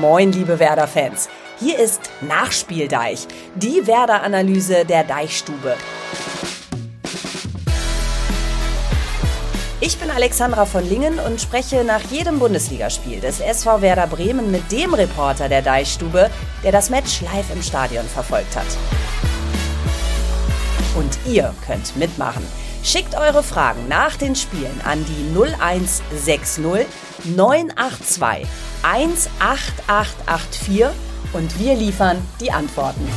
Moin, 0.00 0.32
liebe 0.32 0.58
Werder-Fans. 0.58 1.28
Hier 1.60 1.78
ist 1.78 2.00
Nachspieldeich, 2.20 3.28
die 3.54 3.86
Werder-Analyse 3.86 4.84
der 4.84 5.04
Deichstube. 5.04 5.76
Ich 9.80 9.96
bin 9.98 10.10
Alexandra 10.10 10.64
von 10.64 10.88
Lingen 10.88 11.20
und 11.20 11.40
spreche 11.40 11.84
nach 11.84 12.00
jedem 12.10 12.40
Bundesligaspiel 12.40 13.20
des 13.20 13.38
SV 13.38 13.82
Werder 13.82 14.08
Bremen 14.08 14.50
mit 14.50 14.72
dem 14.72 14.94
Reporter 14.94 15.48
der 15.48 15.62
Deichstube, 15.62 16.28
der 16.64 16.72
das 16.72 16.90
Match 16.90 17.20
live 17.20 17.54
im 17.54 17.62
Stadion 17.62 18.06
verfolgt 18.06 18.56
hat. 18.56 18.66
Und 20.96 21.18
ihr 21.24 21.54
könnt 21.64 21.96
mitmachen. 21.96 22.44
Schickt 22.84 23.16
eure 23.16 23.42
Fragen 23.42 23.88
nach 23.88 24.14
den 24.16 24.36
Spielen 24.36 24.80
an 24.84 25.04
die 25.06 25.34
0160 25.34 26.86
982 27.24 28.46
18884 28.82 30.84
und 31.32 31.58
wir 31.58 31.74
liefern 31.74 32.18
die 32.40 32.52
Antworten. 32.52 33.08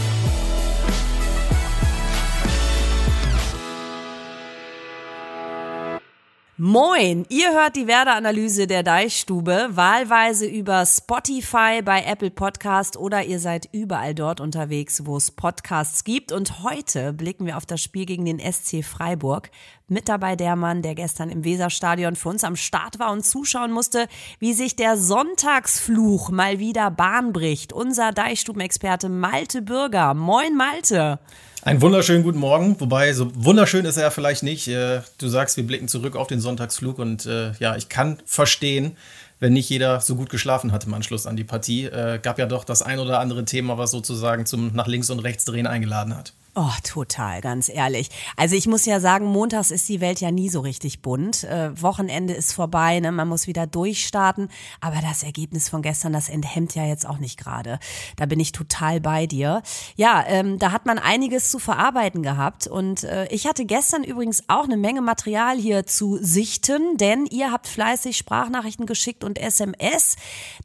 Moin, 6.59 7.27
ihr 7.29 7.51
hört 7.51 7.75
die 7.75 7.85
Werder-Analyse 7.85 8.65
der 8.65 8.81
Deichstube, 8.81 9.67
wahlweise 9.73 10.47
über 10.47 10.87
Spotify, 10.87 11.83
bei 11.85 12.01
Apple 12.03 12.31
Podcast 12.31 12.97
oder 12.97 13.23
ihr 13.23 13.39
seid 13.39 13.69
überall 13.73 14.15
dort 14.15 14.41
unterwegs, 14.41 15.05
wo 15.05 15.17
es 15.17 15.29
Podcasts 15.29 16.03
gibt. 16.03 16.31
Und 16.31 16.63
heute 16.63 17.13
blicken 17.13 17.45
wir 17.45 17.57
auf 17.57 17.67
das 17.67 17.79
Spiel 17.83 18.07
gegen 18.07 18.25
den 18.25 18.39
SC 18.39 18.83
Freiburg. 18.83 19.51
Mit 19.87 20.09
dabei 20.09 20.35
der 20.35 20.55
Mann, 20.55 20.81
der 20.81 20.95
gestern 20.95 21.29
im 21.29 21.43
Weserstadion 21.43 22.15
für 22.15 22.29
uns 22.29 22.43
am 22.43 22.55
Start 22.55 22.97
war 22.97 23.11
und 23.11 23.23
zuschauen 23.23 23.71
musste, 23.71 24.07
wie 24.39 24.53
sich 24.53 24.75
der 24.75 24.97
Sonntagsfluch 24.97 26.31
mal 26.31 26.57
wieder 26.57 26.89
Bahn 26.89 27.33
bricht. 27.33 27.71
Unser 27.71 28.11
Deichstubenexperte 28.13 29.09
Malte 29.09 29.61
Bürger. 29.61 30.15
Moin, 30.15 30.57
Malte. 30.57 31.19
Einen 31.67 31.81
wunderschönen 31.81 32.23
guten 32.23 32.39
Morgen, 32.39 32.79
wobei 32.79 33.11
so 33.11 33.29
wunderschön 33.35 33.83
ist 33.83 33.97
er 33.97 34.03
ja 34.03 34.09
vielleicht 34.09 34.41
nicht. 34.41 34.69
Äh, 34.69 35.01
du 35.17 35.27
sagst, 35.27 35.57
wir 35.57 35.67
blicken 35.67 35.89
zurück 35.89 36.15
auf 36.15 36.27
den 36.27 36.39
Sonntagsflug 36.39 36.97
und 36.97 37.25
äh, 37.25 37.51
ja, 37.59 37.75
ich 37.75 37.89
kann 37.89 38.19
verstehen, 38.25 38.95
wenn 39.41 39.51
nicht 39.51 39.69
jeder 39.69 39.99
so 39.99 40.15
gut 40.15 40.29
geschlafen 40.29 40.71
hat 40.71 40.85
im 40.85 40.93
Anschluss 40.93 41.27
an 41.27 41.35
die 41.35 41.43
Partie. 41.43 41.83
Äh, 41.83 42.19
gab 42.23 42.39
ja 42.39 42.45
doch 42.45 42.63
das 42.63 42.83
ein 42.83 42.99
oder 42.99 43.19
andere 43.19 43.43
Thema, 43.43 43.77
was 43.77 43.91
sozusagen 43.91 44.45
zum 44.45 44.73
nach 44.75 44.87
links 44.87 45.09
und 45.09 45.19
rechts 45.19 45.43
drehen 45.43 45.67
eingeladen 45.67 46.15
hat. 46.15 46.31
Oh, 46.59 46.73
total, 46.83 47.41
ganz 47.41 47.69
ehrlich. 47.69 48.09
Also 48.35 48.55
ich 48.55 48.65
muss 48.65 48.87
ja 48.87 48.99
sagen, 48.99 49.27
montags 49.27 49.69
ist 49.69 49.87
die 49.89 50.01
Welt 50.01 50.21
ja 50.21 50.31
nie 50.31 50.49
so 50.49 50.61
richtig 50.61 51.03
bunt. 51.03 51.43
Äh, 51.43 51.79
Wochenende 51.79 52.33
ist 52.33 52.51
vorbei, 52.51 52.99
ne? 52.99 53.11
man 53.11 53.27
muss 53.27 53.45
wieder 53.45 53.67
durchstarten. 53.67 54.49
Aber 54.81 54.95
das 55.07 55.21
Ergebnis 55.21 55.69
von 55.69 55.83
gestern, 55.83 56.13
das 56.13 56.29
enthemmt 56.29 56.73
ja 56.73 56.83
jetzt 56.83 57.07
auch 57.07 57.19
nicht 57.19 57.37
gerade. 57.37 57.77
Da 58.15 58.25
bin 58.25 58.39
ich 58.39 58.53
total 58.53 58.99
bei 58.99 59.27
dir. 59.27 59.61
Ja, 59.97 60.25
ähm, 60.25 60.57
da 60.57 60.71
hat 60.71 60.87
man 60.87 60.97
einiges 60.97 61.51
zu 61.51 61.59
verarbeiten 61.59 62.23
gehabt. 62.23 62.65
Und 62.65 63.03
äh, 63.03 63.27
ich 63.27 63.45
hatte 63.45 63.63
gestern 63.65 64.03
übrigens 64.03 64.45
auch 64.47 64.63
eine 64.63 64.77
Menge 64.77 65.01
Material 65.01 65.59
hier 65.59 65.85
zu 65.85 66.17
sichten, 66.19 66.97
denn 66.97 67.27
ihr 67.27 67.51
habt 67.51 67.67
fleißig 67.67 68.17
Sprachnachrichten 68.17 68.87
geschickt 68.87 69.23
und 69.23 69.37
SMS. 69.37 70.15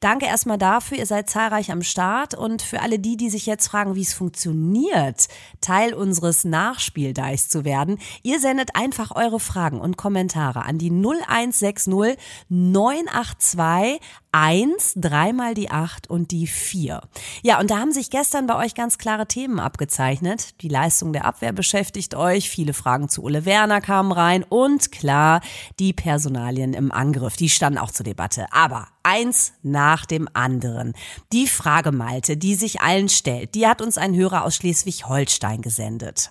Danke 0.00 0.24
erstmal 0.24 0.56
dafür. 0.56 0.96
Ihr 0.96 1.06
seid 1.06 1.28
zahlreich 1.28 1.70
am 1.70 1.82
Start. 1.82 2.32
Und 2.32 2.62
für 2.62 2.80
alle 2.80 2.98
die, 2.98 3.18
die 3.18 3.28
sich 3.28 3.44
jetzt 3.44 3.68
fragen, 3.68 3.94
wie 3.94 4.00
es 4.00 4.14
funktioniert, 4.14 5.28
Teil 5.60 5.81
Teil 5.82 5.94
unseres 5.94 6.44
Nachspieldeichs 6.44 7.48
zu 7.48 7.64
werden. 7.64 7.98
Ihr 8.22 8.38
sendet 8.38 8.76
einfach 8.76 9.10
eure 9.14 9.40
Fragen 9.40 9.80
und 9.80 9.96
Kommentare 9.96 10.64
an 10.64 10.78
die 10.78 10.90
0160 10.90 12.18
982 12.48 14.00
1, 14.30 14.92
dreimal 14.96 15.54
die 15.54 15.70
8 15.70 16.08
und 16.08 16.30
die 16.30 16.46
4. 16.46 17.00
Ja, 17.42 17.58
und 17.58 17.70
da 17.70 17.78
haben 17.78 17.92
sich 17.92 18.10
gestern 18.10 18.46
bei 18.46 18.56
euch 18.56 18.74
ganz 18.74 18.96
klare 18.96 19.26
Themen 19.26 19.58
abgezeichnet. 19.58 20.60
Die 20.62 20.68
Leistung 20.68 21.12
der 21.12 21.24
Abwehr 21.24 21.52
beschäftigt 21.52 22.14
euch, 22.14 22.48
viele 22.48 22.74
Fragen 22.74 23.08
zu 23.08 23.24
Ole 23.24 23.44
Werner 23.44 23.80
kamen 23.80 24.12
rein 24.12 24.44
und 24.48 24.92
klar, 24.92 25.40
die 25.80 25.92
Personalien 25.92 26.74
im 26.74 26.92
Angriff, 26.92 27.36
die 27.36 27.48
standen 27.48 27.78
auch 27.78 27.90
zur 27.90 28.04
Debatte. 28.04 28.46
Aber 28.52 28.86
eins 29.02 29.54
nach 29.62 30.06
dem 30.06 30.28
anderen. 30.32 30.94
Die 31.32 31.46
Frage 31.46 31.92
Malte, 31.92 32.36
die 32.36 32.54
sich 32.54 32.80
allen 32.80 33.08
stellt, 33.08 33.54
die 33.54 33.66
hat 33.66 33.82
uns 33.82 33.98
ein 33.98 34.14
Hörer 34.14 34.44
aus 34.44 34.56
Schleswig-Holstein 34.56 35.62
gesendet. 35.62 36.30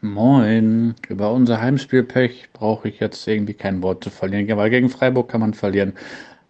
Moin, 0.00 0.94
über 1.08 1.32
unser 1.32 1.60
Heimspielpech 1.60 2.50
brauche 2.52 2.88
ich 2.88 3.00
jetzt 3.00 3.26
irgendwie 3.26 3.54
kein 3.54 3.82
Wort 3.82 4.04
zu 4.04 4.10
verlieren, 4.10 4.54
weil 4.56 4.68
gegen 4.68 4.90
Freiburg 4.90 5.30
kann 5.30 5.40
man 5.40 5.54
verlieren. 5.54 5.94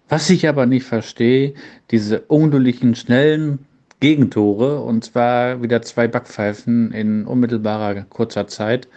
Was 0.08 0.28
ich 0.28 0.48
aber 0.48 0.66
nicht 0.66 0.84
verstehe, 0.84 1.54
diese 1.90 2.20
ungeduldigen, 2.22 2.94
schnellen 2.94 3.66
Gegentore 4.00 4.80
und 4.80 5.04
zwar 5.04 5.62
wieder 5.62 5.82
zwei 5.82 6.08
Backpfeifen 6.08 6.92
in 6.92 7.26
unmittelbarer 7.26 8.02
kurzer 8.02 8.46
Zeit. 8.48 8.88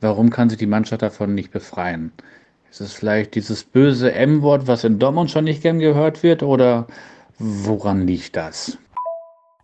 Warum 0.00 0.30
kann 0.30 0.48
sich 0.48 0.58
die 0.58 0.66
Mannschaft 0.66 1.02
davon 1.02 1.34
nicht 1.34 1.50
befreien? 1.50 2.12
Ist 2.70 2.80
es 2.80 2.92
vielleicht 2.92 3.34
dieses 3.34 3.64
böse 3.64 4.12
M-Wort, 4.12 4.66
was 4.66 4.84
in 4.84 4.98
Dortmund 4.98 5.30
schon 5.30 5.44
nicht 5.44 5.62
gern 5.62 5.78
gehört 5.78 6.22
wird 6.22 6.42
oder 6.42 6.86
woran 7.38 8.06
liegt 8.06 8.36
das? 8.36 8.78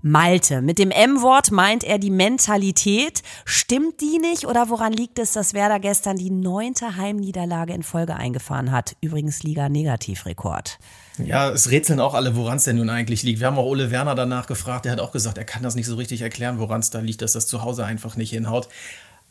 Malte. 0.06 0.60
Mit 0.60 0.78
dem 0.78 0.90
M-Wort 0.90 1.50
meint 1.50 1.82
er 1.82 1.98
die 1.98 2.10
Mentalität. 2.10 3.22
Stimmt 3.46 4.02
die 4.02 4.18
nicht 4.18 4.46
oder 4.46 4.68
woran 4.68 4.92
liegt 4.92 5.18
es, 5.18 5.32
dass 5.32 5.54
Werder 5.54 5.80
gestern 5.80 6.18
die 6.18 6.30
neunte 6.30 6.98
Heimniederlage 6.98 7.72
in 7.72 7.82
Folge 7.82 8.14
eingefahren 8.14 8.70
hat? 8.70 8.96
Übrigens 9.00 9.42
Liga-Negativrekord. 9.42 10.78
Ja, 11.16 11.48
es 11.48 11.70
rätseln 11.70 12.00
auch 12.00 12.12
alle, 12.12 12.36
woran 12.36 12.58
es 12.58 12.64
denn 12.64 12.76
nun 12.76 12.90
eigentlich 12.90 13.22
liegt. 13.22 13.40
Wir 13.40 13.46
haben 13.46 13.56
auch 13.56 13.64
Ole 13.64 13.90
Werner 13.90 14.14
danach 14.14 14.46
gefragt. 14.46 14.84
Der 14.84 14.92
hat 14.92 15.00
auch 15.00 15.10
gesagt, 15.10 15.38
er 15.38 15.44
kann 15.44 15.62
das 15.62 15.74
nicht 15.74 15.86
so 15.86 15.94
richtig 15.94 16.20
erklären, 16.20 16.58
woran 16.58 16.80
es 16.80 16.90
da 16.90 16.98
liegt, 16.98 17.22
dass 17.22 17.32
das 17.32 17.46
zu 17.46 17.62
Hause 17.62 17.86
einfach 17.86 18.16
nicht 18.16 18.28
hinhaut. 18.28 18.68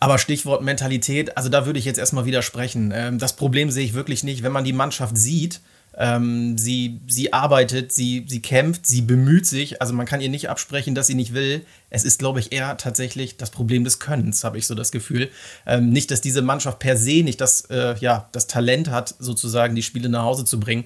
Aber 0.04 0.18
Stichwort 0.18 0.62
Mentalität, 0.62 1.38
also 1.38 1.48
da 1.48 1.66
würde 1.66 1.80
ich 1.80 1.86
jetzt 1.86 1.98
erstmal 1.98 2.26
widersprechen. 2.26 2.92
Ähm, 2.94 3.20
das 3.20 3.38
Problem 3.38 3.72
sehe 3.72 3.86
ich 3.86 3.94
wirklich 3.94 4.24
nicht, 4.24 4.44
wenn 4.44 4.52
man 4.52 4.66
die 4.66 4.74
Mannschaft 4.74 5.18
sieht 5.18 5.62
ähm, 5.96 6.58
sie, 6.58 7.02
sie 7.08 7.34
arbeitet, 7.34 7.92
sie, 7.92 8.26
sie 8.28 8.42
kämpft, 8.42 8.88
sie 8.88 9.02
bemüht 9.02 9.46
sich. 9.46 9.82
Also 9.82 9.94
man 9.94 10.06
kann 10.06 10.22
ihr 10.22 10.30
nicht 10.30 10.50
absprechen, 10.50 10.96
dass 10.96 11.08
sie 11.08 11.16
nicht 11.16 11.34
will. 11.34 11.66
Es 11.90 12.04
ist, 12.04 12.20
glaube 12.20 12.40
ich, 12.40 12.52
eher 12.52 12.78
tatsächlich 12.78 13.38
das 13.38 13.52
Problem 13.52 13.84
des 13.84 14.00
Könnens, 14.00 14.44
habe 14.44 14.58
ich 14.58 14.66
so 14.66 14.76
das 14.76 14.92
Gefühl. 14.92 15.30
Ähm, 15.66 15.92
nicht, 15.92 16.10
dass 16.10 16.22
diese 16.22 16.42
Mannschaft 16.42 16.80
per 16.80 16.98
se 16.98 17.24
nicht 17.24 17.40
das, 17.42 17.66
äh, 17.70 17.96
ja, 18.00 18.28
das 18.32 18.48
Talent 18.48 18.90
hat, 18.90 19.14
sozusagen 19.20 19.76
die 19.76 19.84
Spiele 19.84 20.10
nach 20.10 20.24
Hause 20.24 20.46
zu 20.46 20.60
bringen. 20.60 20.86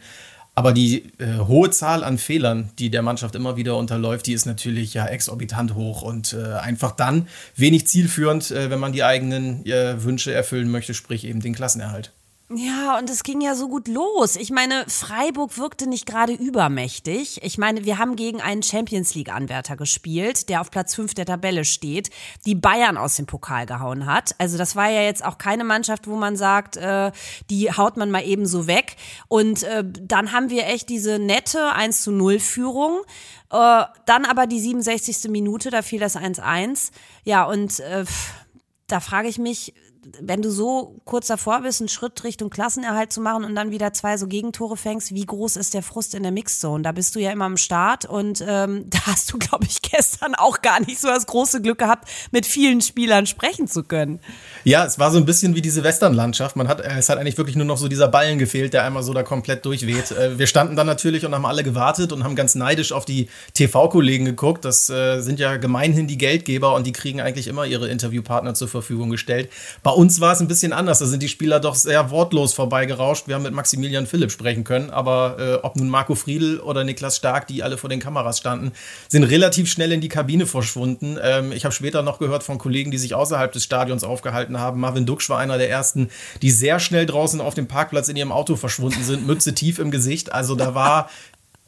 Aber 0.57 0.73
die 0.73 1.03
äh, 1.19 1.38
hohe 1.38 1.69
Zahl 1.69 2.03
an 2.03 2.18
Fehlern, 2.18 2.72
die 2.79 2.90
der 2.90 3.03
Mannschaft 3.03 3.35
immer 3.35 3.57
wieder 3.57 3.78
unterläuft, 3.78 4.25
die 4.25 4.34
ist 4.34 4.47
natürlich 4.47 4.91
ja 4.95 5.06
exorbitant 5.06 5.75
hoch 5.75 6.01
und 6.01 6.34
äh, 6.34 6.53
einfach 6.53 6.94
dann 6.94 7.28
wenig 7.56 7.85
zielführend, 7.85 8.50
äh, 8.50 8.72
wenn 8.72 8.79
man 8.79 8.91
die 8.91 9.03
eigenen 9.03 9.63
äh, 9.67 10.03
Wünsche 10.03 10.34
erfüllen 10.34 10.72
möchte, 10.72 10.96
sprich 10.96 11.25
eben 11.25 11.41
den 11.41 11.53
Klassenerhalt. 11.53 12.12
Ja, 12.50 12.97
und 12.97 13.09
es 13.09 13.24
ging 13.24 13.41
ja 13.41 13.56
so 13.56 13.68
gut 13.68 13.90
los. 13.90 14.38
Ich 14.38 14.52
meine, 14.52 14.85
Freiburg 14.88 15.58
wirkte 15.58 15.85
nicht 15.85 16.06
gerade 16.06 16.31
übermächtig. 16.31 17.44
Ich 17.44 17.58
meine, 17.58 17.84
wir 17.84 17.97
haben 17.97 18.16
gegen 18.16 18.40
einen 18.40 18.63
Champions 18.63 19.16
League-Anwärter 19.16 19.75
gespielt, 19.75 20.47
der 20.47 20.62
auf 20.62 20.72
Platz 20.72 20.96
5 20.96 21.13
der 21.13 21.25
Tabelle 21.25 21.66
steht, 21.66 22.09
die 22.46 22.56
Bayern 22.56 22.96
aus 22.96 23.18
dem 23.18 23.25
Pokal 23.25 23.66
gehauen 23.66 24.06
hat. 24.06 24.34
Also 24.38 24.58
das 24.58 24.78
war 24.78 24.90
ja 24.90 25.02
jetzt 25.02 25.25
auch 25.25 25.38
keine 25.38 25.66
Mannschaft, 25.66 26.08
wo 26.08 26.16
man 26.16 26.38
sagt, 26.38 26.78
äh, 26.78 27.12
die 27.50 27.69
haut 27.74 27.97
man 27.97 28.12
mal 28.12 28.24
eben 28.25 28.46
so 28.46 28.66
weg. 28.66 28.96
Und 29.28 29.64
äh, 29.64 29.84
dann 29.85 30.31
haben 30.31 30.50
wir 30.50 30.68
echt 30.68 30.88
diese 30.88 31.19
nette 31.19 31.74
1 31.74 32.02
zu 32.02 32.14
0 32.14 32.40
Führung. 32.40 33.02
Äh, 33.52 33.84
dann 34.06 34.24
aber 34.24 34.47
die 34.47 34.62
67. 34.62 35.29
Minute, 35.29 35.69
da 35.69 35.81
fiel 35.81 36.00
das 36.00 36.16
1-1. 36.16 36.91
Ja, 37.25 37.44
und 37.44 37.81
äh, 37.81 38.06
da 38.88 39.02
frage 39.02 39.28
ich 39.28 39.38
mich, 39.38 39.74
wenn 40.22 40.41
du 40.41 40.51
so 40.51 40.95
kurz 41.06 41.28
davor 41.28 41.62
bist, 41.62 41.81
einen 41.81 41.90
Schritt 41.90 42.23
Richtung 42.23 42.50
Klassenerhalt 42.50 43.12
zu 43.12 43.22
machen 43.22 43.44
und 43.44 43.56
dann 43.56 43.72
wieder 43.72 43.94
zwei 43.94 44.18
so 44.18 44.28
Gegentore 44.28 44.78
fängst, 44.78 45.13
wie 45.13 45.25
groß 45.25 45.57
ist 45.57 45.73
der 45.73 45.81
Frust 45.81 46.16
in 46.16 46.23
der 46.23 46.31
Mixzone? 46.31 46.84
Da 46.84 46.91
bist 46.91 47.16
du 47.16 47.20
ja 47.20 47.32
immer 47.32 47.46
am 47.46 47.58
Start 47.58 48.05
und 48.05 48.43
ähm, 48.47 48.85
da 48.90 48.99
hast 49.08 49.34
du, 49.34 49.37
glaube 49.37 49.66
ich, 49.66 49.82
gestern 49.82 50.35
auch 50.35 50.61
gar 50.61 50.79
nicht 50.79 50.99
so 50.99 51.08
das 51.08 51.26
große 51.26 51.61
Glück 51.61 51.79
gehabt, 51.79 52.08
mit 52.32 52.46
vielen 52.46 52.82
Spielern 52.82 53.26
sprechen 53.26 53.67
zu 53.67 53.84
können. 53.84 54.20
Ja, 54.64 54.85
es 54.85 54.99
war 54.99 55.11
so 55.11 55.17
ein 55.17 55.26
bisschen 55.26 55.55
wie 55.55 55.61
diese 55.61 55.84
Westernlandschaft. 55.84 56.55
Man 56.55 56.67
hat, 56.67 56.82
es 56.82 57.09
hat 57.09 57.17
eigentlich 57.17 57.37
wirklich 57.37 57.55
nur 57.55 57.66
noch 57.66 57.78
so 57.78 57.87
dieser 57.87 58.08
Ballen 58.08 58.37
gefehlt, 58.37 58.73
der 58.73 58.84
einmal 58.84 59.03
so 59.03 59.14
da 59.14 59.23
komplett 59.23 59.66
durchweht. 59.66 60.11
Äh, 60.11 60.40
wir 60.40 60.47
standen 60.47 60.76
dann 60.76 60.87
natürlich 60.87 61.26
und 61.26 61.34
haben 61.34 61.46
alle 61.46 61.64
gewartet 61.64 62.11
und 62.11 62.23
haben 62.23 62.35
ganz 62.35 62.55
neidisch 62.55 62.91
auf 62.91 63.05
die 63.05 63.29
TV-Kollegen 63.53 64.26
geguckt. 64.26 64.64
Das 64.64 64.90
äh, 64.90 65.22
sind 65.22 65.40
ja 65.40 65.58
gemeinhin 65.58 66.08
die 66.08 66.17
Geldgeber 66.17 66.76
und 66.76 66.87
die 66.87 66.93
kriegen 66.93 67.20
eigentlich 67.20 67.47
immer 67.47 67.66
ihre 67.66 67.90
Interviewpartner 67.90 68.53
zur 68.53 68.67
Verfügung 68.67 69.09
gestellt. 69.09 69.49
Bei 69.84 69.97
uns 69.97 70.22
war 70.22 70.32
es 70.32 70.40
ein 70.41 70.47
bisschen 70.47 70.73
anders. 70.73 70.99
Da 70.99 71.08
sind 71.08 71.23
die 71.23 71.28
Spieler 71.28 71.59
doch 71.59 71.73
sehr 71.73 72.11
wortlos 72.11 72.53
vorbeigerauscht. 72.53 73.28
Wir 73.28 73.34
haben 73.34 73.41
mit 73.41 73.53
Maximilian 73.53 74.05
Philipp 74.05 74.32
sprechen 74.32 74.64
können, 74.64 74.91
aber 74.91 75.38
äh, 75.40 75.66
ob 75.66 75.76
nun 75.76 75.90
Marco 75.90 76.14
Friedl 76.14 76.59
oder 76.59 76.84
Niklas 76.84 77.17
Stark, 77.17 77.47
die 77.47 77.64
alle 77.64 77.79
vor 77.79 77.90
den 77.90 77.99
Kameras 77.99 78.38
standen, 78.38 78.73
sind 79.08 79.23
relativ 79.23 79.72
schnell 79.72 79.91
in 79.91 79.99
die 79.99 80.08
Kabine 80.08 80.46
verschwunden. 80.46 81.17
Ähm, 81.20 81.52
ich 81.52 81.66
habe 81.66 81.73
später 81.73 82.03
noch 82.03 82.20
gehört 82.20 82.44
von 82.44 82.59
Kollegen, 82.59 82.91
die 82.91 82.99
sich 82.99 83.16
außerhalb 83.16 83.52
des 83.52 83.64
Stadions 83.64 84.03
aufgehalten 84.03 84.59
haben. 84.59 84.79
Marvin 84.79 85.08
Duksch 85.08 85.29
war 85.29 85.40
einer 85.40 85.58
der 85.58 85.72
ersten, 85.72 86.11
die 86.44 86.52
sehr 86.52 86.79
schnell 86.79 87.08
draußen 87.08 87.41
auf 87.41 87.55
dem 87.55 87.67
Parkplatz 87.67 88.08
in 88.08 88.17
ihrem 88.17 88.32
Auto 88.32 88.55
verschwunden 88.55 89.03
sind, 89.03 89.26
Mütze 89.26 89.55
tief 89.55 89.79
im 89.79 89.90
Gesicht. 89.90 90.32
Also 90.32 90.53
da 90.53 90.76
war 90.76 91.09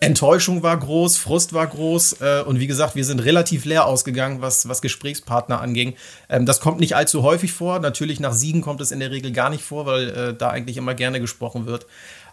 Enttäuschung 0.02 0.64
war 0.64 0.78
groß, 0.78 1.18
Frust 1.18 1.52
war 1.54 1.68
groß 1.68 2.22
äh, 2.22 2.44
und 2.46 2.60
wie 2.60 2.68
gesagt, 2.68 2.96
wir 2.96 3.04
sind 3.04 3.20
relativ 3.20 3.66
leer 3.66 3.86
ausgegangen, 3.86 4.42
was, 4.42 4.70
was 4.70 4.82
Gesprächspartner 4.82 5.60
anging. 5.60 5.96
Ähm, 6.30 6.46
das 6.46 6.62
kommt 6.62 6.80
nicht 6.80 6.96
allzu 6.96 7.24
häufig 7.24 7.52
vor. 7.52 7.80
Natürlich 7.80 8.22
nach 8.22 8.32
Siegen 8.32 8.62
kommt 8.62 8.80
es 8.80 8.92
in 8.92 9.02
der 9.02 9.12
Regel 9.12 9.34
gar 9.34 9.50
nicht 9.50 9.64
vor, 9.64 9.86
weil 9.86 10.10
äh, 10.10 10.34
da 10.34 10.50
eigentlich 10.50 10.78
immer 10.78 10.94
gerne 10.94 11.20
gesprochen 11.20 11.66
wird. 11.66 11.86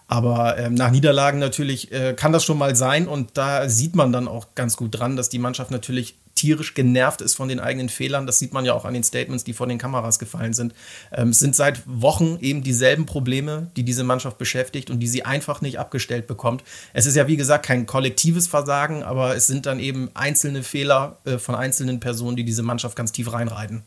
Aber 0.07 0.57
ähm, 0.59 0.75
nach 0.75 0.93
Niederlagen 0.93 1.41
natürlich 1.41 1.91
äh, 1.91 2.15
kann 2.15 2.33
das 2.33 2.45
schon 2.45 2.59
mal 2.59 2.77
sein 2.77 3.09
und 3.09 3.31
da 3.37 3.69
sieht 3.69 3.97
man 3.97 4.13
dann 4.13 4.29
auch 4.29 4.55
ganz 4.55 4.77
gut 4.77 4.99
dran, 4.99 5.17
dass 5.17 5.29
die 5.29 5.41
Mannschaft 5.41 5.73
natürlich 5.73 6.15
tierisch 6.37 6.75
genervt 6.75 7.21
ist 7.21 7.35
von 7.35 7.49
den 7.49 7.59
eigenen 7.59 7.89
Fehlern. 7.89 8.27
Das 8.27 8.39
sieht 8.39 8.53
man 8.53 8.65
ja 8.65 8.75
auch 8.75 8.85
an 8.85 8.95
den 8.95 9.03
Statements, 9.03 9.43
die 9.43 9.53
vor 9.53 9.67
den 9.67 9.79
Kameras 9.79 10.21
gefallen 10.21 10.53
sind. 10.53 10.75
Ähm, 11.13 11.31
es 11.31 11.41
sind 11.41 11.57
seit 11.57 11.83
Wochen 11.87 12.39
eben 12.41 12.63
dieselben 12.63 13.07
Probleme, 13.07 13.71
die 13.77 13.83
diese 13.83 14.05
Mannschaft 14.05 14.39
beschäftigt 14.39 14.91
und 14.91 15.01
die 15.01 15.09
sie 15.09 15.25
einfach 15.25 15.61
nicht 15.61 15.79
abgestellt 15.79 16.29
bekommt. 16.29 16.63
Es 16.93 17.07
ist 17.07 17.17
ja, 17.17 17.27
wie 17.27 17.37
gesagt, 17.37 17.67
kein 17.67 17.87
kollektives 17.87 18.47
Versagen, 18.47 19.03
aber 19.03 19.35
es 19.35 19.49
sind 19.49 19.67
dann 19.67 19.81
eben 19.81 20.11
einzelne 20.15 20.63
Fehler 20.63 21.19
äh, 21.25 21.39
von 21.39 21.55
einzelnen 21.55 21.99
Personen, 21.99 22.37
die 22.37 22.45
diese 22.45 22.63
Mannschaft 22.63 22.97
ganz 22.97 23.11
tief 23.11 23.33
reinreiten. 23.33 23.83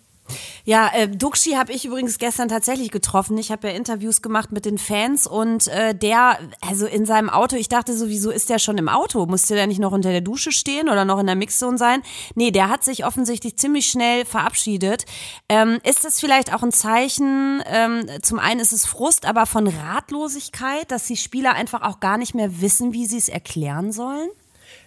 Ja, 0.66 0.90
äh, 0.94 1.08
Duxi 1.08 1.52
habe 1.52 1.72
ich 1.72 1.86
übrigens 1.86 2.18
gestern 2.18 2.48
tatsächlich 2.48 2.92
getroffen. 2.92 3.38
Ich 3.38 3.52
habe 3.52 3.68
ja 3.70 3.74
Interviews 3.74 4.22
gemacht 4.22 4.52
mit 4.52 4.66
den 4.66 4.78
Fans 4.78 5.28
und 5.28 5.68
äh, 5.68 5.96
der, 5.96 6.40
also 6.62 6.86
in 6.86 7.06
seinem 7.06 7.30
Auto, 7.30 7.56
ich 7.56 7.70
dachte 7.70 7.96
sowieso, 7.96 8.30
ist 8.32 8.50
der 8.50 8.60
schon 8.60 8.78
im 8.78 8.90
Auto? 8.90 9.26
Musste 9.26 9.56
der 9.56 9.68
nicht 9.68 9.80
noch 9.80 9.92
unter 9.92 10.12
der 10.12 10.22
Dusche 10.22 10.52
stehen 10.52 10.90
oder 10.90 11.06
noch 11.06 11.20
in 11.20 11.26
der 11.26 11.36
Mixzone 11.36 11.78
sein? 11.78 12.02
Nee, 12.36 12.52
der 12.52 12.70
hat 12.70 12.84
sich 12.84 13.06
offensichtlich 13.06 13.58
ziemlich 13.58 13.88
schnell 13.88 14.26
verabschiedet. 14.26 15.06
Ähm, 15.50 15.80
ist 15.84 16.06
das 16.06 16.20
vielleicht 16.20 16.54
auch 16.54 16.64
ein 16.64 16.72
Zeichen, 16.72 17.64
ähm, 17.66 18.06
zum 18.22 18.40
einen 18.40 18.60
ist 18.60 18.74
es 18.74 18.86
Frust, 18.86 19.26
aber 19.26 19.46
von 19.46 19.68
Ratlosigkeit, 19.68 20.92
dass 20.92 21.08
die 21.08 21.18
Spieler 21.18 21.54
einfach 21.54 21.82
auch 21.82 22.00
gar 22.00 22.18
nicht 22.18 22.36
mehr 22.36 22.62
wissen, 22.62 22.94
wie 22.94 23.06
sie 23.06 23.18
es 23.18 23.30
erklären 23.30 23.92
sollen? 23.92 24.30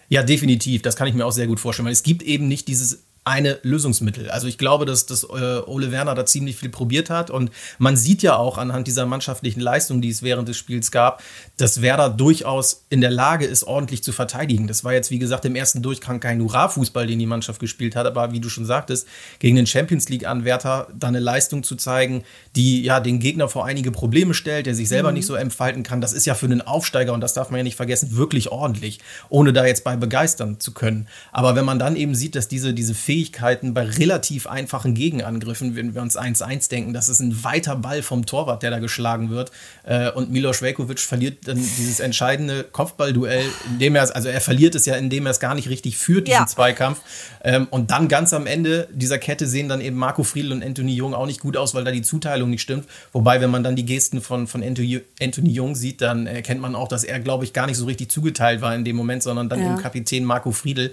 Ja, 0.09 0.23
definitiv. 0.23 0.81
Das 0.81 0.95
kann 0.95 1.07
ich 1.07 1.13
mir 1.13 1.25
auch 1.25 1.31
sehr 1.31 1.47
gut 1.47 1.59
vorstellen, 1.59 1.85
weil 1.85 1.93
es 1.93 2.03
gibt 2.03 2.21
eben 2.23 2.47
nicht 2.47 2.67
dieses 2.67 3.03
eine 3.25 3.59
Lösungsmittel. 3.63 4.29
Also 4.29 4.47
ich 4.47 4.57
glaube, 4.57 4.85
dass, 4.85 5.05
dass 5.05 5.23
äh, 5.23 5.61
Ole 5.65 5.91
Werner 5.91 6.13
da 6.13 6.25
ziemlich 6.25 6.57
viel 6.57 6.69
probiert 6.69 7.09
hat 7.09 7.29
und 7.29 7.51
man 7.77 7.95
sieht 7.95 8.21
ja 8.21 8.35
auch 8.35 8.57
anhand 8.57 8.87
dieser 8.87 9.05
mannschaftlichen 9.05 9.61
Leistung, 9.61 10.01
die 10.01 10.09
es 10.09 10.23
während 10.23 10.49
des 10.49 10.57
Spiels 10.57 10.91
gab, 10.91 11.23
dass 11.55 11.81
Werder 11.81 12.09
durchaus 12.09 12.83
in 12.89 12.99
der 12.99 13.11
Lage 13.11 13.45
ist, 13.45 13.63
ordentlich 13.63 14.03
zu 14.03 14.11
verteidigen. 14.11 14.67
Das 14.67 14.83
war 14.83 14.93
jetzt, 14.93 15.09
wie 15.09 15.19
gesagt, 15.19 15.45
im 15.45 15.55
ersten 15.55 15.81
Durchgang 15.81 16.19
kein 16.19 16.41
Hurra-Fußball, 16.41 17.07
den 17.07 17.19
die 17.19 17.25
Mannschaft 17.25 17.61
gespielt 17.61 17.95
hat, 17.95 18.05
aber 18.05 18.33
wie 18.33 18.41
du 18.41 18.49
schon 18.49 18.65
sagtest, 18.65 19.07
gegen 19.39 19.55
den 19.55 19.67
Champions 19.67 20.09
League-Anwärter 20.09 20.87
da 20.93 21.07
eine 21.07 21.19
Leistung 21.19 21.63
zu 21.63 21.75
zeigen, 21.75 22.23
die 22.57 22.83
ja 22.83 22.99
den 22.99 23.19
Gegner 23.19 23.47
vor 23.47 23.65
einige 23.65 23.91
Probleme 23.91 24.33
stellt, 24.33 24.65
der 24.65 24.75
sich 24.75 24.89
selber 24.89 25.09
mhm. 25.09 25.15
nicht 25.15 25.27
so 25.27 25.35
entfalten 25.35 25.83
kann, 25.83 26.01
das 26.01 26.11
ist 26.11 26.25
ja 26.25 26.35
für 26.35 26.47
einen 26.47 26.61
Aufsteiger, 26.61 27.13
und 27.13 27.21
das 27.21 27.33
darf 27.33 27.51
man 27.51 27.59
ja 27.59 27.63
nicht 27.63 27.77
vergessen, 27.77 28.17
wirklich 28.17 28.51
ordentlich, 28.51 28.99
ohne 29.29 29.53
da 29.53 29.65
jetzt 29.65 29.85
bei 29.85 29.95
begeistern 29.95 30.59
zu 30.59 30.73
können. 30.73 31.07
Aber 31.31 31.55
wenn 31.55 31.65
man 31.65 31.79
dann 31.79 31.95
eben 31.95 32.15
sieht, 32.15 32.35
dass 32.35 32.49
diese, 32.49 32.73
diese 32.73 32.93
Fähigkeit 32.93 33.12
Fähigkeiten 33.13 33.75
bei 33.75 33.83
relativ 33.83 34.47
einfachen 34.47 34.95
Gegenangriffen, 34.95 35.75
wenn 35.75 35.93
wir 35.93 36.01
uns 36.01 36.17
1-1 36.17 36.67
denken, 36.67 36.93
das 36.95 37.09
ist 37.09 37.19
ein 37.19 37.43
weiter 37.43 37.75
Ball 37.75 38.01
vom 38.01 38.25
Torwart, 38.25 38.63
der 38.63 38.71
da 38.71 38.79
geschlagen 38.79 39.29
wird. 39.29 39.51
Äh, 39.83 40.09
und 40.09 40.31
Milos 40.31 40.63
Velkovic 40.63 40.99
verliert 40.99 41.47
dann 41.47 41.57
dieses 41.57 41.99
entscheidende 41.99 42.63
Kopfballduell, 42.63 43.45
indem 43.69 43.95
er 43.95 44.03
es, 44.03 44.09
also 44.09 44.29
er 44.29 44.41
verliert 44.41 44.73
es 44.73 44.87
ja, 44.87 44.95
indem 44.95 45.27
er 45.27 45.29
es 45.29 45.39
gar 45.39 45.53
nicht 45.53 45.69
richtig 45.69 45.95
führt, 45.95 46.27
diesen 46.27 46.39
ja. 46.39 46.47
Zweikampf. 46.47 47.01
Ähm, 47.43 47.67
und 47.69 47.91
dann 47.91 48.07
ganz 48.07 48.33
am 48.33 48.47
Ende 48.47 48.87
dieser 48.91 49.19
Kette 49.19 49.45
sehen 49.45 49.69
dann 49.69 49.79
eben 49.79 49.95
Marco 49.95 50.23
Friedl 50.23 50.51
und 50.51 50.63
Anthony 50.63 50.95
Jung 50.95 51.13
auch 51.13 51.27
nicht 51.27 51.39
gut 51.39 51.55
aus, 51.55 51.75
weil 51.75 51.83
da 51.83 51.91
die 51.91 52.01
Zuteilung 52.01 52.49
nicht 52.49 52.63
stimmt. 52.63 52.87
Wobei, 53.11 53.41
wenn 53.41 53.51
man 53.51 53.63
dann 53.63 53.75
die 53.75 53.85
Gesten 53.85 54.21
von, 54.21 54.47
von 54.47 54.63
Anthony, 54.63 55.03
Jung 55.51 55.75
sieht, 55.75 56.01
dann 56.01 56.25
erkennt 56.25 56.61
man 56.61 56.73
auch, 56.73 56.87
dass 56.87 57.03
er, 57.03 57.19
glaube 57.19 57.43
ich, 57.43 57.53
gar 57.53 57.67
nicht 57.67 57.77
so 57.77 57.85
richtig 57.85 58.09
zugeteilt 58.09 58.61
war 58.61 58.73
in 58.73 58.83
dem 58.83 58.95
Moment, 58.95 59.21
sondern 59.21 59.49
dann 59.49 59.59
ja. 59.59 59.67
eben 59.67 59.77
Kapitän 59.77 60.25
Marco 60.25 60.51
Friedl. 60.51 60.91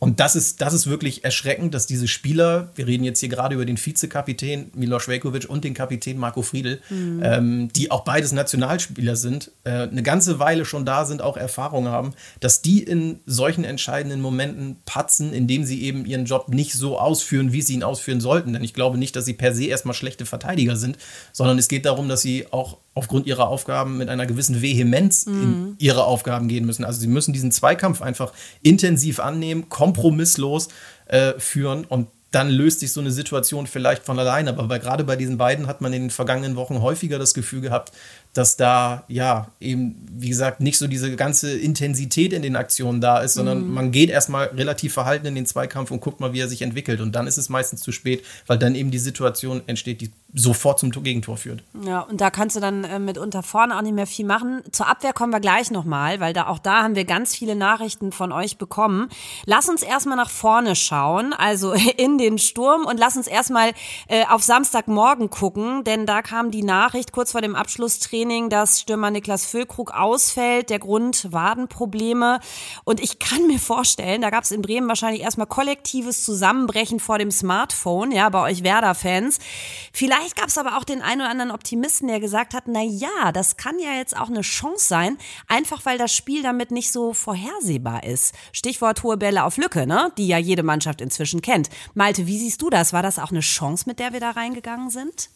Und 0.00 0.18
das 0.18 0.34
ist, 0.34 0.62
das 0.62 0.72
ist 0.72 0.86
wirklich 0.86 1.24
erschreckend, 1.24 1.74
dass 1.74 1.86
diese 1.86 2.08
Spieler, 2.08 2.70
wir 2.74 2.86
reden 2.86 3.04
jetzt 3.04 3.20
hier 3.20 3.28
gerade 3.28 3.54
über 3.54 3.66
den 3.66 3.76
Vizekapitän 3.76 4.70
Milos 4.74 5.08
Velkovic 5.08 5.48
und 5.48 5.62
den 5.62 5.74
Kapitän 5.74 6.16
Marco 6.16 6.40
Friedl, 6.40 6.80
mhm. 6.88 7.20
ähm, 7.22 7.68
die 7.76 7.90
auch 7.90 8.02
beides 8.02 8.32
Nationalspieler 8.32 9.14
sind, 9.14 9.52
äh, 9.64 9.70
eine 9.70 10.02
ganze 10.02 10.38
Weile 10.38 10.64
schon 10.64 10.86
da 10.86 11.04
sind, 11.04 11.20
auch 11.20 11.36
Erfahrung 11.36 11.88
haben, 11.88 12.14
dass 12.40 12.62
die 12.62 12.82
in 12.82 13.20
solchen 13.26 13.62
entscheidenden 13.62 14.22
Momenten 14.22 14.78
patzen, 14.86 15.34
indem 15.34 15.64
sie 15.64 15.82
eben 15.82 16.06
ihren 16.06 16.24
Job 16.24 16.48
nicht 16.48 16.72
so 16.72 16.98
ausführen, 16.98 17.52
wie 17.52 17.60
sie 17.60 17.74
ihn 17.74 17.82
ausführen 17.82 18.22
sollten. 18.22 18.54
Denn 18.54 18.64
ich 18.64 18.72
glaube 18.72 18.96
nicht, 18.96 19.14
dass 19.16 19.26
sie 19.26 19.34
per 19.34 19.54
se 19.54 19.66
erstmal 19.66 19.94
schlechte 19.94 20.24
Verteidiger 20.24 20.76
sind, 20.76 20.96
sondern 21.34 21.58
es 21.58 21.68
geht 21.68 21.84
darum, 21.84 22.08
dass 22.08 22.22
sie 22.22 22.50
auch 22.52 22.78
aufgrund 22.94 23.26
ihrer 23.26 23.48
Aufgaben 23.48 23.98
mit 23.98 24.08
einer 24.08 24.26
gewissen 24.26 24.62
Vehemenz 24.62 25.26
mhm. 25.26 25.42
in 25.42 25.74
ihre 25.78 26.04
Aufgaben 26.04 26.48
gehen 26.48 26.66
müssen. 26.66 26.84
Also 26.84 27.00
sie 27.00 27.06
müssen 27.06 27.32
diesen 27.32 27.52
Zweikampf 27.52 28.02
einfach 28.02 28.32
intensiv 28.62 29.20
annehmen, 29.20 29.68
kompromisslos 29.90 30.68
äh, 31.06 31.32
führen 31.38 31.84
und 31.84 32.08
dann 32.30 32.48
löst 32.48 32.78
sich 32.78 32.92
so 32.92 33.00
eine 33.00 33.10
Situation 33.10 33.66
vielleicht 33.66 34.04
von 34.04 34.18
alleine. 34.18 34.56
Aber 34.56 34.78
gerade 34.78 35.02
bei 35.02 35.16
diesen 35.16 35.36
beiden 35.36 35.66
hat 35.66 35.80
man 35.80 35.92
in 35.92 36.02
den 36.02 36.10
vergangenen 36.10 36.54
Wochen 36.54 36.80
häufiger 36.80 37.18
das 37.18 37.34
Gefühl 37.34 37.60
gehabt, 37.60 37.92
dass 38.34 38.56
da 38.56 39.04
ja 39.08 39.48
eben, 39.58 40.06
wie 40.12 40.28
gesagt, 40.28 40.60
nicht 40.60 40.78
so 40.78 40.86
diese 40.86 41.16
ganze 41.16 41.56
Intensität 41.56 42.32
in 42.32 42.42
den 42.42 42.54
Aktionen 42.54 43.00
da 43.00 43.18
ist, 43.18 43.34
sondern 43.34 43.66
mhm. 43.66 43.74
man 43.74 43.90
geht 43.90 44.10
erstmal 44.10 44.46
relativ 44.46 44.92
verhalten 44.92 45.26
in 45.26 45.34
den 45.34 45.46
Zweikampf 45.46 45.90
und 45.90 46.00
guckt 46.00 46.20
mal, 46.20 46.32
wie 46.32 46.40
er 46.40 46.48
sich 46.48 46.62
entwickelt. 46.62 47.00
Und 47.00 47.14
dann 47.14 47.26
ist 47.26 47.38
es 47.38 47.48
meistens 47.48 47.80
zu 47.80 47.90
spät, 47.90 48.24
weil 48.46 48.58
dann 48.58 48.74
eben 48.74 48.90
die 48.90 48.98
Situation 48.98 49.62
entsteht, 49.66 50.00
die 50.00 50.10
sofort 50.32 50.78
zum 50.78 50.90
Gegentor 50.90 51.36
führt. 51.36 51.62
Ja, 51.84 52.00
und 52.00 52.20
da 52.20 52.30
kannst 52.30 52.54
du 52.54 52.60
dann 52.60 52.84
äh, 52.84 52.98
mitunter 52.98 53.42
vorne 53.42 53.76
auch 53.76 53.82
nicht 53.82 53.94
mehr 53.94 54.06
viel 54.06 54.26
machen. 54.26 54.62
Zur 54.70 54.86
Abwehr 54.88 55.12
kommen 55.12 55.32
wir 55.32 55.40
gleich 55.40 55.70
nochmal, 55.70 56.20
weil 56.20 56.32
da 56.32 56.46
auch 56.46 56.58
da 56.58 56.82
haben 56.82 56.94
wir 56.94 57.04
ganz 57.04 57.34
viele 57.34 57.56
Nachrichten 57.56 58.12
von 58.12 58.30
euch 58.30 58.58
bekommen. 58.58 59.08
Lass 59.46 59.68
uns 59.68 59.82
erstmal 59.82 60.16
nach 60.16 60.30
vorne 60.30 60.76
schauen, 60.76 61.32
also 61.32 61.72
in 61.96 62.18
den 62.18 62.38
Sturm 62.38 62.84
und 62.84 62.98
lass 62.98 63.16
uns 63.16 63.26
erstmal 63.26 63.72
äh, 64.08 64.24
auf 64.28 64.42
Samstagmorgen 64.42 65.30
gucken, 65.30 65.82
denn 65.84 66.06
da 66.06 66.22
kam 66.22 66.50
die 66.50 66.62
Nachricht 66.62 67.12
kurz 67.12 67.32
vor 67.32 67.40
dem 67.40 67.56
Abschlusstraining, 67.56 68.19
dass 68.50 68.80
Stürmer 68.80 69.10
Niklas 69.10 69.46
Füllkrug 69.46 69.92
ausfällt. 69.92 70.68
Der 70.68 70.78
Grund 70.78 71.32
Wadenprobleme. 71.32 72.40
Und 72.84 73.00
ich 73.00 73.18
kann 73.18 73.46
mir 73.46 73.58
vorstellen, 73.58 74.20
da 74.20 74.30
gab 74.30 74.44
es 74.44 74.50
in 74.50 74.60
Bremen 74.60 74.88
wahrscheinlich 74.88 75.22
erstmal 75.22 75.46
kollektives 75.46 76.22
Zusammenbrechen 76.22 77.00
vor 77.00 77.18
dem 77.18 77.30
Smartphone, 77.30 78.12
ja, 78.12 78.28
bei 78.28 78.42
euch 78.42 78.62
Werder-Fans. 78.62 79.38
Vielleicht 79.92 80.36
gab 80.36 80.48
es 80.48 80.58
aber 80.58 80.76
auch 80.76 80.84
den 80.84 81.00
einen 81.00 81.22
oder 81.22 81.30
anderen 81.30 81.50
Optimisten, 81.50 82.08
der 82.08 82.20
gesagt 82.20 82.52
hat, 82.52 82.64
na 82.66 82.82
ja, 82.82 83.32
das 83.32 83.56
kann 83.56 83.78
ja 83.78 83.94
jetzt 83.94 84.16
auch 84.16 84.28
eine 84.28 84.42
Chance 84.42 84.86
sein, 84.86 85.16
einfach 85.48 85.86
weil 85.86 85.96
das 85.96 86.14
Spiel 86.14 86.42
damit 86.42 86.70
nicht 86.70 86.92
so 86.92 87.14
vorhersehbar 87.14 88.04
ist. 88.04 88.34
Stichwort 88.52 89.02
hohe 89.02 89.16
Bälle 89.16 89.44
auf 89.44 89.56
Lücke, 89.56 89.86
ne? 89.86 90.12
die 90.18 90.26
ja 90.26 90.38
jede 90.38 90.62
Mannschaft 90.62 91.00
inzwischen 91.00 91.40
kennt. 91.40 91.70
Malte, 91.94 92.26
wie 92.26 92.38
siehst 92.38 92.60
du 92.60 92.68
das? 92.68 92.92
War 92.92 93.02
das 93.02 93.18
auch 93.18 93.30
eine 93.30 93.40
Chance, 93.40 93.84
mit 93.86 93.98
der 93.98 94.12
wir 94.12 94.20
da 94.20 94.30
reingegangen 94.30 94.90
sind? 94.90 95.30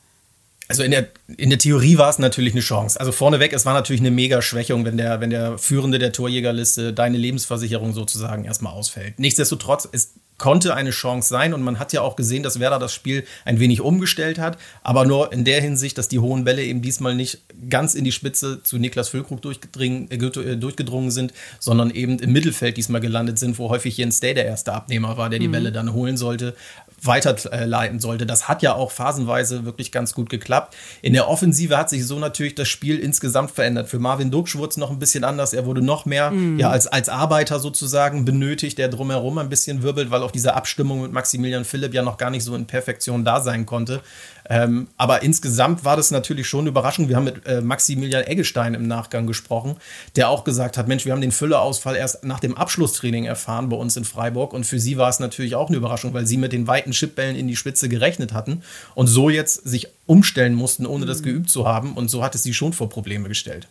Also 0.68 0.82
in 0.82 0.92
der, 0.92 1.08
in 1.36 1.50
der 1.50 1.58
Theorie 1.58 1.98
war 1.98 2.08
es 2.08 2.18
natürlich 2.18 2.54
eine 2.54 2.62
Chance. 2.62 2.98
Also 2.98 3.12
vorneweg, 3.12 3.52
es 3.52 3.66
war 3.66 3.74
natürlich 3.74 4.00
eine 4.00 4.10
mega 4.10 4.40
Schwächung, 4.40 4.84
wenn 4.84 4.96
der, 4.96 5.20
wenn 5.20 5.30
der 5.30 5.58
Führende 5.58 5.98
der 5.98 6.12
Torjägerliste 6.12 6.92
deine 6.92 7.18
Lebensversicherung 7.18 7.92
sozusagen 7.92 8.44
erstmal 8.44 8.72
ausfällt. 8.72 9.18
Nichtsdestotrotz, 9.18 9.88
es 9.92 10.14
konnte 10.36 10.74
eine 10.74 10.90
Chance 10.90 11.28
sein 11.28 11.54
und 11.54 11.62
man 11.62 11.78
hat 11.78 11.92
ja 11.92 12.00
auch 12.00 12.16
gesehen, 12.16 12.42
dass 12.42 12.58
Werder 12.58 12.78
das 12.78 12.92
Spiel 12.92 13.24
ein 13.44 13.60
wenig 13.60 13.80
umgestellt 13.80 14.38
hat, 14.38 14.58
aber 14.82 15.04
nur 15.04 15.32
in 15.32 15.44
der 15.44 15.60
Hinsicht, 15.60 15.96
dass 15.96 16.08
die 16.08 16.18
hohen 16.18 16.44
Bälle 16.44 16.64
eben 16.64 16.82
diesmal 16.82 17.14
nicht 17.14 17.42
ganz 17.70 17.94
in 17.94 18.04
die 18.04 18.10
Spitze 18.10 18.62
zu 18.62 18.78
Niklas 18.78 19.08
Füllkrug 19.08 19.42
durchgedrungen, 19.42 20.10
äh, 20.10 20.16
äh, 20.16 20.56
durchgedrungen 20.56 21.10
sind, 21.12 21.32
sondern 21.60 21.90
eben 21.90 22.18
im 22.18 22.32
Mittelfeld 22.32 22.76
diesmal 22.76 23.00
gelandet 23.00 23.38
sind, 23.38 23.58
wo 23.58 23.68
häufig 23.68 23.96
Jens 23.96 24.18
Day 24.18 24.34
der 24.34 24.46
erste 24.46 24.72
Abnehmer 24.72 25.16
war, 25.16 25.30
der 25.30 25.38
die 25.38 25.48
mhm. 25.48 25.52
Bälle 25.52 25.72
dann 25.72 25.92
holen 25.92 26.16
sollte 26.16 26.56
weiterleiten 27.02 28.00
sollte. 28.00 28.26
Das 28.26 28.48
hat 28.48 28.62
ja 28.62 28.74
auch 28.74 28.90
phasenweise 28.90 29.64
wirklich 29.64 29.92
ganz 29.92 30.14
gut 30.14 30.30
geklappt. 30.30 30.76
In 31.02 31.12
der 31.12 31.28
Offensive 31.28 31.76
hat 31.76 31.90
sich 31.90 32.06
so 32.06 32.18
natürlich 32.18 32.54
das 32.54 32.68
Spiel 32.68 32.98
insgesamt 32.98 33.50
verändert. 33.50 33.88
Für 33.88 33.98
Marvin 33.98 34.30
Duksch 34.30 34.56
wurde 34.56 34.70
es 34.70 34.76
noch 34.76 34.90
ein 34.90 34.98
bisschen 34.98 35.24
anders. 35.24 35.52
Er 35.52 35.66
wurde 35.66 35.82
noch 35.82 36.06
mehr 36.06 36.30
mhm. 36.30 36.58
ja, 36.58 36.70
als, 36.70 36.86
als 36.86 37.08
Arbeiter 37.08 37.60
sozusagen 37.60 38.24
benötigt, 38.24 38.78
der 38.78 38.88
drumherum 38.88 39.38
ein 39.38 39.48
bisschen 39.48 39.82
wirbelt, 39.82 40.10
weil 40.10 40.22
auch 40.22 40.30
diese 40.30 40.54
Abstimmung 40.54 41.02
mit 41.02 41.12
Maximilian 41.12 41.64
Philipp 41.64 41.94
ja 41.94 42.02
noch 42.02 42.16
gar 42.16 42.30
nicht 42.30 42.44
so 42.44 42.54
in 42.54 42.66
Perfektion 42.66 43.24
da 43.24 43.40
sein 43.40 43.66
konnte. 43.66 44.00
Ähm, 44.48 44.88
aber 44.98 45.22
insgesamt 45.22 45.84
war 45.84 45.96
das 45.96 46.10
natürlich 46.10 46.46
schon 46.46 46.66
überraschend. 46.66 47.08
Wir 47.08 47.16
haben 47.16 47.24
mit 47.24 47.46
äh, 47.46 47.62
Maximilian 47.62 48.24
Eggestein 48.24 48.74
im 48.74 48.86
Nachgang 48.86 49.26
gesprochen, 49.26 49.76
der 50.16 50.28
auch 50.28 50.44
gesagt 50.44 50.76
hat: 50.76 50.86
Mensch, 50.86 51.06
wir 51.06 51.12
haben 51.12 51.22
den 51.22 51.32
Fülleausfall 51.32 51.96
erst 51.96 52.24
nach 52.24 52.40
dem 52.40 52.56
Abschlusstraining 52.56 53.24
erfahren 53.24 53.68
bei 53.70 53.76
uns 53.76 53.96
in 53.96 54.04
Freiburg. 54.04 54.52
Und 54.52 54.64
für 54.64 54.78
sie 54.78 54.98
war 54.98 55.08
es 55.08 55.18
natürlich 55.18 55.54
auch 55.54 55.68
eine 55.68 55.78
Überraschung, 55.78 56.12
weil 56.12 56.26
sie 56.26 56.36
mit 56.36 56.52
den 56.52 56.66
weiten 56.66 56.92
Chipbällen 56.94 57.36
in 57.36 57.48
die 57.48 57.56
Spitze 57.56 57.88
gerechnet 57.88 58.32
hatten 58.32 58.62
und 58.94 59.06
so 59.06 59.28
jetzt 59.28 59.68
sich 59.68 59.88
umstellen 60.06 60.54
mussten, 60.54 60.86
ohne 60.86 61.06
das 61.06 61.20
mhm. 61.20 61.24
geübt 61.24 61.50
zu 61.50 61.66
haben. 61.66 61.94
Und 61.94 62.08
so 62.08 62.24
hat 62.24 62.34
es 62.34 62.42
sie 62.42 62.54
schon 62.54 62.72
vor 62.72 62.88
Probleme 62.88 63.28
gestellt. 63.28 63.68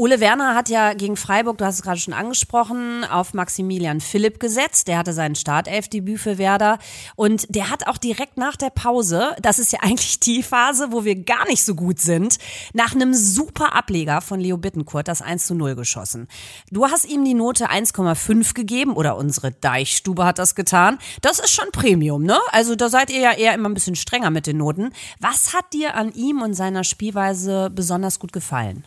Ole 0.00 0.20
Werner 0.20 0.54
hat 0.54 0.68
ja 0.68 0.92
gegen 0.92 1.16
Freiburg, 1.16 1.58
du 1.58 1.64
hast 1.64 1.74
es 1.74 1.82
gerade 1.82 1.98
schon 1.98 2.14
angesprochen, 2.14 3.04
auf 3.04 3.34
Maximilian 3.34 4.00
Philipp 4.00 4.38
gesetzt. 4.38 4.86
Der 4.86 4.96
hatte 4.96 5.12
sein 5.12 5.34
Startelfdebüt 5.34 6.20
für 6.20 6.38
Werder 6.38 6.78
und 7.16 7.52
der 7.52 7.68
hat 7.68 7.88
auch 7.88 7.98
direkt 7.98 8.36
nach 8.36 8.54
der 8.54 8.70
Pause, 8.70 9.34
das 9.42 9.58
ist 9.58 9.72
ja 9.72 9.80
eigentlich 9.82 10.20
die 10.20 10.44
Phase, 10.44 10.92
wo 10.92 11.04
wir 11.04 11.16
gar 11.16 11.48
nicht 11.48 11.64
so 11.64 11.74
gut 11.74 11.98
sind, 11.98 12.38
nach 12.74 12.94
einem 12.94 13.12
super 13.12 13.74
Ableger 13.74 14.20
von 14.20 14.38
Leo 14.38 14.56
Bittenkurt 14.56 15.08
das 15.08 15.20
1 15.20 15.48
zu 15.48 15.56
0 15.56 15.74
geschossen. 15.74 16.28
Du 16.70 16.86
hast 16.86 17.04
ihm 17.04 17.24
die 17.24 17.34
Note 17.34 17.68
1,5 17.68 18.54
gegeben 18.54 18.92
oder 18.92 19.16
unsere 19.16 19.50
Deichstube 19.50 20.24
hat 20.24 20.38
das 20.38 20.54
getan. 20.54 20.98
Das 21.22 21.40
ist 21.40 21.50
schon 21.50 21.72
Premium, 21.72 22.22
ne? 22.22 22.38
Also 22.52 22.76
da 22.76 22.88
seid 22.88 23.10
ihr 23.10 23.18
ja 23.18 23.32
eher 23.32 23.52
immer 23.52 23.68
ein 23.68 23.74
bisschen 23.74 23.96
strenger 23.96 24.30
mit 24.30 24.46
den 24.46 24.58
Noten. 24.58 24.92
Was 25.18 25.54
hat 25.54 25.72
dir 25.72 25.96
an 25.96 26.12
ihm 26.12 26.40
und 26.40 26.54
seiner 26.54 26.84
Spielweise 26.84 27.68
besonders 27.74 28.20
gut 28.20 28.32
gefallen? 28.32 28.84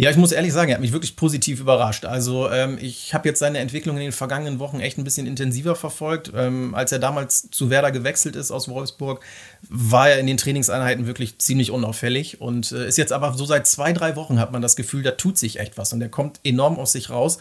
Ja, 0.00 0.08
ich 0.08 0.16
muss 0.16 0.32
ehrlich 0.32 0.54
sagen, 0.54 0.70
er 0.70 0.76
hat 0.76 0.80
mich 0.80 0.94
wirklich 0.94 1.14
positiv 1.14 1.60
überrascht. 1.60 2.06
Also 2.06 2.50
ähm, 2.50 2.78
ich 2.80 3.12
habe 3.12 3.28
jetzt 3.28 3.38
seine 3.38 3.58
Entwicklung 3.58 3.98
in 3.98 4.04
den 4.04 4.12
vergangenen 4.12 4.58
Wochen 4.58 4.80
echt 4.80 4.96
ein 4.96 5.04
bisschen 5.04 5.26
intensiver 5.26 5.76
verfolgt. 5.76 6.32
Ähm, 6.34 6.74
als 6.74 6.90
er 6.90 6.98
damals 6.98 7.50
zu 7.50 7.68
Werder 7.68 7.92
gewechselt 7.92 8.34
ist 8.34 8.50
aus 8.50 8.70
Wolfsburg, 8.70 9.22
war 9.68 10.08
er 10.08 10.18
in 10.18 10.26
den 10.26 10.38
Trainingseinheiten 10.38 11.06
wirklich 11.06 11.38
ziemlich 11.38 11.70
unauffällig 11.70 12.40
und 12.40 12.72
äh, 12.72 12.88
ist 12.88 12.96
jetzt 12.96 13.12
aber 13.12 13.34
so 13.34 13.44
seit 13.44 13.66
zwei, 13.66 13.92
drei 13.92 14.16
Wochen 14.16 14.40
hat 14.40 14.52
man 14.52 14.62
das 14.62 14.74
Gefühl, 14.74 15.02
da 15.02 15.10
tut 15.10 15.36
sich 15.36 15.60
echt 15.60 15.76
was 15.76 15.92
und 15.92 16.00
er 16.00 16.08
kommt 16.08 16.40
enorm 16.44 16.78
aus 16.78 16.92
sich 16.92 17.10
raus. 17.10 17.36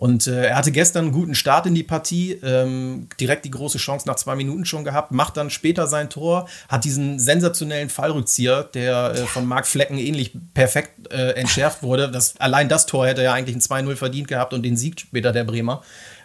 Und 0.00 0.26
äh, 0.26 0.46
er 0.46 0.56
hatte 0.56 0.72
gestern 0.72 1.04
einen 1.04 1.12
guten 1.12 1.34
Start 1.34 1.66
in 1.66 1.74
die 1.74 1.82
Partie, 1.82 2.32
ähm, 2.42 3.06
direkt 3.20 3.44
die 3.44 3.50
große 3.50 3.76
Chance 3.76 4.08
nach 4.08 4.16
zwei 4.16 4.34
Minuten 4.34 4.64
schon 4.64 4.82
gehabt, 4.82 5.12
macht 5.12 5.36
dann 5.36 5.50
später 5.50 5.86
sein 5.86 6.08
Tor, 6.08 6.48
hat 6.70 6.84
diesen 6.84 7.18
sensationellen 7.18 7.90
Fallrückzieher, 7.90 8.62
der 8.62 9.12
äh, 9.14 9.16
von 9.26 9.44
Marc 9.44 9.66
Flecken 9.66 9.98
ähnlich 9.98 10.32
perfekt 10.54 11.12
äh, 11.12 11.32
entschärft 11.32 11.82
wurde. 11.82 12.10
Das, 12.10 12.34
allein 12.38 12.70
das 12.70 12.86
Tor 12.86 13.06
hätte 13.06 13.20
er 13.20 13.24
ja 13.24 13.32
eigentlich 13.34 13.54
ein 13.54 13.60
2-0 13.60 13.94
verdient 13.96 14.26
gehabt 14.26 14.54
und 14.54 14.62
den 14.62 14.78
Sieg 14.78 14.98
später 14.98 15.32
der 15.32 15.44
Bremer. 15.44 15.82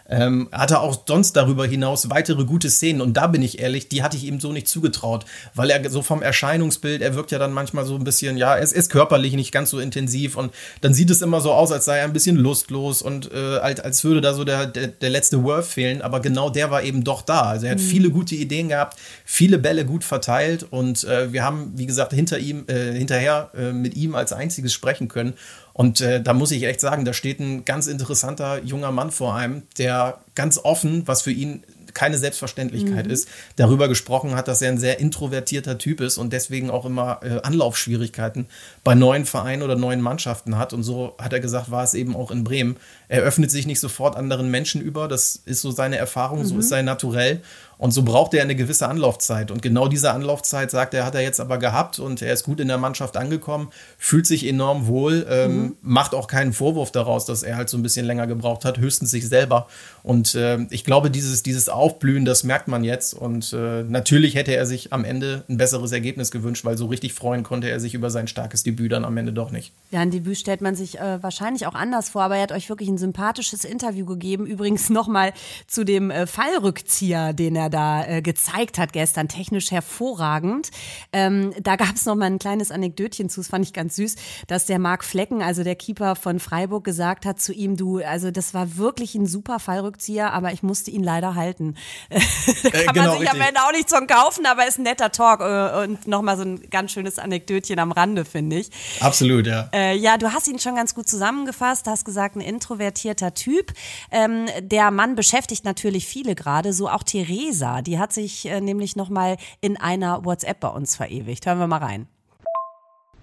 Ähm, 0.08 0.48
hatte 0.52 0.80
auch 0.80 1.02
sonst 1.06 1.32
darüber 1.32 1.66
hinaus 1.66 2.10
weitere 2.10 2.44
gute 2.44 2.70
Szenen 2.70 3.00
und 3.00 3.16
da 3.16 3.26
bin 3.26 3.42
ich 3.42 3.58
ehrlich, 3.58 3.88
die 3.88 4.04
hatte 4.04 4.16
ich 4.16 4.24
ihm 4.24 4.38
so 4.38 4.52
nicht 4.52 4.68
zugetraut, 4.68 5.24
weil 5.54 5.68
er 5.70 5.90
so 5.90 6.00
vom 6.02 6.22
Erscheinungsbild, 6.22 7.02
er 7.02 7.16
wirkt 7.16 7.32
ja 7.32 7.38
dann 7.38 7.52
manchmal 7.52 7.84
so 7.84 7.96
ein 7.96 8.04
bisschen, 8.04 8.36
ja, 8.36 8.56
es 8.56 8.72
ist 8.72 8.90
körperlich 8.90 9.34
nicht 9.34 9.50
ganz 9.50 9.70
so 9.70 9.80
intensiv 9.80 10.36
und 10.36 10.52
dann 10.80 10.94
sieht 10.94 11.10
es 11.10 11.22
immer 11.22 11.40
so 11.40 11.52
aus, 11.52 11.72
als 11.72 11.86
sei 11.86 11.98
er 11.98 12.04
ein 12.04 12.12
bisschen 12.12 12.36
lustlos 12.36 13.02
und 13.02 13.32
äh, 13.32 13.58
als, 13.58 13.80
als 13.80 14.04
würde 14.04 14.20
da 14.20 14.32
so 14.34 14.44
der, 14.44 14.66
der, 14.66 14.88
der 14.88 15.10
letzte 15.10 15.42
Wurf 15.42 15.70
fehlen, 15.70 16.02
aber 16.02 16.20
genau 16.20 16.50
der 16.50 16.70
war 16.70 16.84
eben 16.84 17.02
doch 17.02 17.22
da. 17.22 17.42
Also 17.42 17.66
er 17.66 17.72
hat 17.72 17.78
mhm. 17.78 17.84
viele 17.84 18.10
gute 18.10 18.36
Ideen 18.36 18.68
gehabt, 18.68 18.96
viele 19.24 19.58
Bälle 19.58 19.84
gut 19.84 20.04
verteilt 20.04 20.66
und 20.70 21.02
äh, 21.04 21.32
wir 21.32 21.42
haben, 21.42 21.72
wie 21.76 21.86
gesagt, 21.86 22.12
hinter 22.12 22.38
ihm, 22.38 22.64
äh, 22.68 22.92
hinterher 22.92 23.50
äh, 23.56 23.72
mit 23.72 23.96
ihm 23.96 24.14
als 24.14 24.32
einziges 24.32 24.72
sprechen 24.72 25.08
können 25.08 25.34
und 25.76 26.00
äh, 26.00 26.22
da 26.22 26.32
muss 26.32 26.52
ich 26.52 26.62
echt 26.62 26.80
sagen, 26.80 27.04
da 27.04 27.12
steht 27.12 27.38
ein 27.38 27.66
ganz 27.66 27.86
interessanter 27.86 28.62
junger 28.62 28.92
Mann 28.92 29.10
vor 29.10 29.34
einem, 29.34 29.64
der 29.76 30.20
ganz 30.34 30.56
offen, 30.56 31.06
was 31.06 31.20
für 31.20 31.32
ihn 31.32 31.64
keine 31.92 32.16
Selbstverständlichkeit 32.16 33.04
mhm. 33.04 33.12
ist, 33.12 33.28
darüber 33.56 33.86
gesprochen 33.86 34.34
hat, 34.34 34.48
dass 34.48 34.62
er 34.62 34.70
ein 34.70 34.78
sehr 34.78 35.00
introvertierter 35.00 35.76
Typ 35.76 36.00
ist 36.00 36.16
und 36.16 36.32
deswegen 36.32 36.70
auch 36.70 36.86
immer 36.86 37.20
äh, 37.22 37.40
Anlaufschwierigkeiten 37.42 38.46
bei 38.84 38.94
neuen 38.94 39.26
Vereinen 39.26 39.62
oder 39.62 39.76
neuen 39.76 40.00
Mannschaften 40.00 40.56
hat. 40.56 40.72
Und 40.72 40.82
so 40.82 41.14
hat 41.18 41.34
er 41.34 41.40
gesagt, 41.40 41.70
war 41.70 41.84
es 41.84 41.92
eben 41.92 42.16
auch 42.16 42.30
in 42.30 42.42
Bremen. 42.42 42.78
Er 43.08 43.20
öffnet 43.20 43.50
sich 43.50 43.66
nicht 43.66 43.80
sofort 43.80 44.16
anderen 44.16 44.50
Menschen 44.50 44.80
über, 44.80 45.08
das 45.08 45.42
ist 45.44 45.60
so 45.60 45.70
seine 45.70 45.96
Erfahrung, 45.96 46.38
mhm. 46.38 46.46
so 46.46 46.58
ist 46.58 46.70
sein 46.70 46.86
Naturell. 46.86 47.42
Und 47.78 47.92
so 47.92 48.02
braucht 48.02 48.32
er 48.34 48.42
eine 48.42 48.56
gewisse 48.56 48.88
Anlaufzeit. 48.88 49.50
Und 49.50 49.60
genau 49.60 49.88
diese 49.88 50.12
Anlaufzeit, 50.12 50.70
sagt 50.70 50.94
er, 50.94 51.04
hat 51.04 51.14
er 51.14 51.20
jetzt 51.20 51.40
aber 51.40 51.58
gehabt 51.58 51.98
und 51.98 52.22
er 52.22 52.32
ist 52.32 52.44
gut 52.44 52.60
in 52.60 52.68
der 52.68 52.78
Mannschaft 52.78 53.16
angekommen, 53.16 53.68
fühlt 53.98 54.26
sich 54.26 54.46
enorm 54.46 54.86
wohl, 54.86 55.26
ähm, 55.28 55.56
mhm. 55.56 55.76
macht 55.82 56.14
auch 56.14 56.26
keinen 56.26 56.52
Vorwurf 56.52 56.90
daraus, 56.90 57.26
dass 57.26 57.42
er 57.42 57.56
halt 57.56 57.68
so 57.68 57.76
ein 57.76 57.82
bisschen 57.82 58.06
länger 58.06 58.26
gebraucht 58.26 58.64
hat, 58.64 58.78
höchstens 58.78 59.10
sich 59.10 59.28
selber. 59.28 59.66
Und 60.02 60.34
äh, 60.34 60.58
ich 60.70 60.84
glaube, 60.84 61.10
dieses, 61.10 61.42
dieses 61.42 61.68
Aufblühen, 61.68 62.24
das 62.24 62.44
merkt 62.44 62.68
man 62.68 62.82
jetzt. 62.82 63.12
Und 63.12 63.52
äh, 63.52 63.82
natürlich 63.82 64.34
hätte 64.36 64.56
er 64.56 64.64
sich 64.64 64.92
am 64.92 65.04
Ende 65.04 65.44
ein 65.48 65.58
besseres 65.58 65.92
Ergebnis 65.92 66.30
gewünscht, 66.30 66.64
weil 66.64 66.78
so 66.78 66.86
richtig 66.86 67.12
freuen 67.12 67.42
konnte 67.42 67.68
er 67.68 67.80
sich 67.80 67.94
über 67.94 68.10
sein 68.10 68.26
starkes 68.26 68.62
Debüt 68.62 68.92
dann 68.92 69.04
am 69.04 69.16
Ende 69.16 69.32
doch 69.32 69.50
nicht. 69.50 69.72
Ja, 69.90 70.00
ein 70.00 70.10
Debüt 70.10 70.38
stellt 70.38 70.62
man 70.62 70.74
sich 70.74 70.98
äh, 70.98 71.22
wahrscheinlich 71.22 71.66
auch 71.66 71.74
anders 71.74 72.08
vor, 72.08 72.22
aber 72.22 72.36
er 72.36 72.44
hat 72.44 72.52
euch 72.52 72.68
wirklich 72.68 72.88
ein 72.88 72.98
sympathisches 72.98 73.64
Interview 73.64 74.06
gegeben. 74.06 74.46
Übrigens 74.46 74.88
nochmal 74.88 75.32
zu 75.66 75.84
dem 75.84 76.10
äh, 76.10 76.26
Fallrückzieher, 76.26 77.32
den 77.32 77.56
er 77.56 77.65
er 77.66 77.70
da 77.70 78.06
äh, 78.06 78.22
gezeigt 78.22 78.78
hat 78.78 78.92
gestern, 78.92 79.28
technisch 79.28 79.70
hervorragend. 79.70 80.70
Ähm, 81.12 81.52
da 81.60 81.76
gab 81.76 81.94
es 81.94 82.06
noch 82.06 82.14
mal 82.14 82.26
ein 82.26 82.38
kleines 82.38 82.70
Anekdötchen 82.70 83.28
zu, 83.28 83.40
das 83.40 83.48
fand 83.48 83.64
ich 83.64 83.72
ganz 83.72 83.96
süß, 83.96 84.16
dass 84.46 84.66
der 84.66 84.78
Marc 84.78 85.04
Flecken, 85.04 85.42
also 85.42 85.62
der 85.62 85.76
Keeper 85.76 86.16
von 86.16 86.40
Freiburg, 86.40 86.84
gesagt 86.84 87.26
hat 87.26 87.40
zu 87.40 87.52
ihm, 87.52 87.76
du, 87.76 87.98
also 87.98 88.30
das 88.30 88.54
war 88.54 88.76
wirklich 88.76 89.14
ein 89.14 89.26
super 89.26 89.58
Fallrückzieher, 89.58 90.32
aber 90.32 90.52
ich 90.52 90.62
musste 90.62 90.90
ihn 90.90 91.02
leider 91.02 91.34
halten. 91.34 91.74
da 92.10 92.18
kann 92.18 92.24
äh, 92.72 92.86
genau, 92.86 92.94
man 92.94 93.10
sich 93.10 93.20
richtig. 93.20 93.30
am 93.30 93.40
Ende 93.40 93.60
auch 93.60 93.72
nicht 93.72 93.88
zum 93.88 94.06
kaufen, 94.06 94.46
aber 94.46 94.66
ist 94.66 94.78
ein 94.78 94.82
netter 94.82 95.10
Talk 95.12 95.40
äh, 95.40 95.84
und 95.84 96.06
noch 96.06 96.22
mal 96.22 96.36
so 96.36 96.42
ein 96.42 96.60
ganz 96.70 96.92
schönes 96.92 97.18
Anekdötchen 97.18 97.78
am 97.78 97.92
Rande, 97.92 98.24
finde 98.24 98.56
ich. 98.56 98.70
Absolut, 99.00 99.46
ja. 99.46 99.68
Äh, 99.72 99.96
ja, 99.96 100.16
du 100.16 100.32
hast 100.32 100.48
ihn 100.48 100.58
schon 100.58 100.76
ganz 100.76 100.94
gut 100.94 101.08
zusammengefasst, 101.08 101.86
hast 101.86 102.04
gesagt, 102.04 102.36
ein 102.36 102.40
introvertierter 102.40 103.34
Typ. 103.34 103.72
Ähm, 104.10 104.46
der 104.60 104.90
Mann 104.90 105.14
beschäftigt 105.14 105.64
natürlich 105.64 106.06
viele 106.06 106.34
gerade, 106.34 106.72
so 106.72 106.88
auch 106.88 107.02
Therese 107.02 107.55
Lisa, 107.56 107.80
die 107.80 107.98
hat 107.98 108.12
sich 108.12 108.46
äh, 108.50 108.60
nämlich 108.60 108.96
nochmal 108.96 109.38
in 109.62 109.78
einer 109.78 110.26
WhatsApp 110.26 110.60
bei 110.60 110.68
uns 110.68 110.94
verewigt. 110.94 111.46
Hören 111.46 111.58
wir 111.58 111.66
mal 111.66 111.78
rein. 111.78 112.06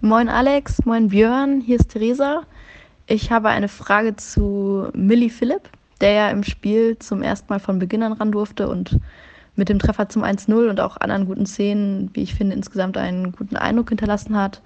Moin 0.00 0.28
Alex, 0.28 0.84
moin 0.84 1.08
Björn, 1.08 1.60
hier 1.60 1.76
ist 1.76 1.90
Theresa. 1.90 2.42
Ich 3.06 3.30
habe 3.30 3.48
eine 3.50 3.68
Frage 3.68 4.16
zu 4.16 4.88
Millie 4.92 5.30
Philipp, 5.30 5.70
der 6.00 6.12
ja 6.12 6.30
im 6.30 6.42
Spiel 6.42 6.98
zum 6.98 7.22
ersten 7.22 7.46
Mal 7.48 7.60
von 7.60 7.78
Beginn 7.78 8.02
an 8.02 8.12
ran 8.12 8.32
durfte 8.32 8.68
und 8.68 8.98
mit 9.54 9.68
dem 9.68 9.78
Treffer 9.78 10.08
zum 10.08 10.24
1-0 10.24 10.68
und 10.68 10.80
auch 10.80 10.96
anderen 10.96 11.26
guten 11.26 11.46
Szenen, 11.46 12.10
wie 12.14 12.24
ich 12.24 12.34
finde, 12.34 12.56
insgesamt 12.56 12.96
einen 12.96 13.30
guten 13.30 13.56
Eindruck 13.56 13.90
hinterlassen 13.90 14.36
hat. 14.36 14.62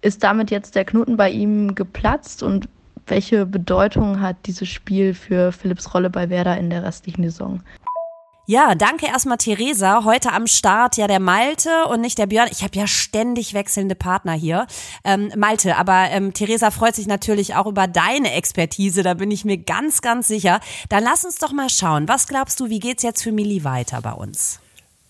Ist 0.00 0.24
damit 0.24 0.50
jetzt 0.50 0.74
der 0.74 0.86
Knoten 0.86 1.18
bei 1.18 1.30
ihm 1.30 1.74
geplatzt 1.74 2.42
und 2.42 2.66
welche 3.06 3.44
Bedeutung 3.44 4.20
hat 4.20 4.36
dieses 4.46 4.68
Spiel 4.68 5.12
für 5.12 5.52
Philipps 5.52 5.92
Rolle 5.92 6.08
bei 6.08 6.30
Werder 6.30 6.56
in 6.56 6.70
der 6.70 6.82
restlichen 6.82 7.24
Saison? 7.24 7.60
Ja, 8.50 8.74
danke 8.74 9.06
erstmal 9.06 9.36
Theresa. 9.36 10.02
Heute 10.02 10.32
am 10.32 10.48
Start 10.48 10.96
ja 10.96 11.06
der 11.06 11.20
Malte 11.20 11.84
und 11.84 12.00
nicht 12.00 12.18
der 12.18 12.26
Björn. 12.26 12.48
Ich 12.50 12.64
habe 12.64 12.76
ja 12.76 12.88
ständig 12.88 13.54
wechselnde 13.54 13.94
Partner 13.94 14.32
hier. 14.32 14.66
Ähm, 15.04 15.30
Malte, 15.36 15.76
aber 15.76 16.10
ähm, 16.10 16.34
Theresa 16.34 16.72
freut 16.72 16.96
sich 16.96 17.06
natürlich 17.06 17.54
auch 17.54 17.66
über 17.66 17.86
deine 17.86 18.32
Expertise, 18.32 19.04
da 19.04 19.14
bin 19.14 19.30
ich 19.30 19.44
mir 19.44 19.56
ganz, 19.56 20.02
ganz 20.02 20.26
sicher. 20.26 20.58
Dann 20.88 21.04
lass 21.04 21.24
uns 21.24 21.36
doch 21.36 21.52
mal 21.52 21.70
schauen. 21.70 22.08
Was 22.08 22.26
glaubst 22.26 22.58
du, 22.58 22.68
wie 22.68 22.80
geht's 22.80 23.04
jetzt 23.04 23.22
für 23.22 23.30
Mili 23.30 23.62
weiter 23.62 24.02
bei 24.02 24.14
uns? 24.14 24.58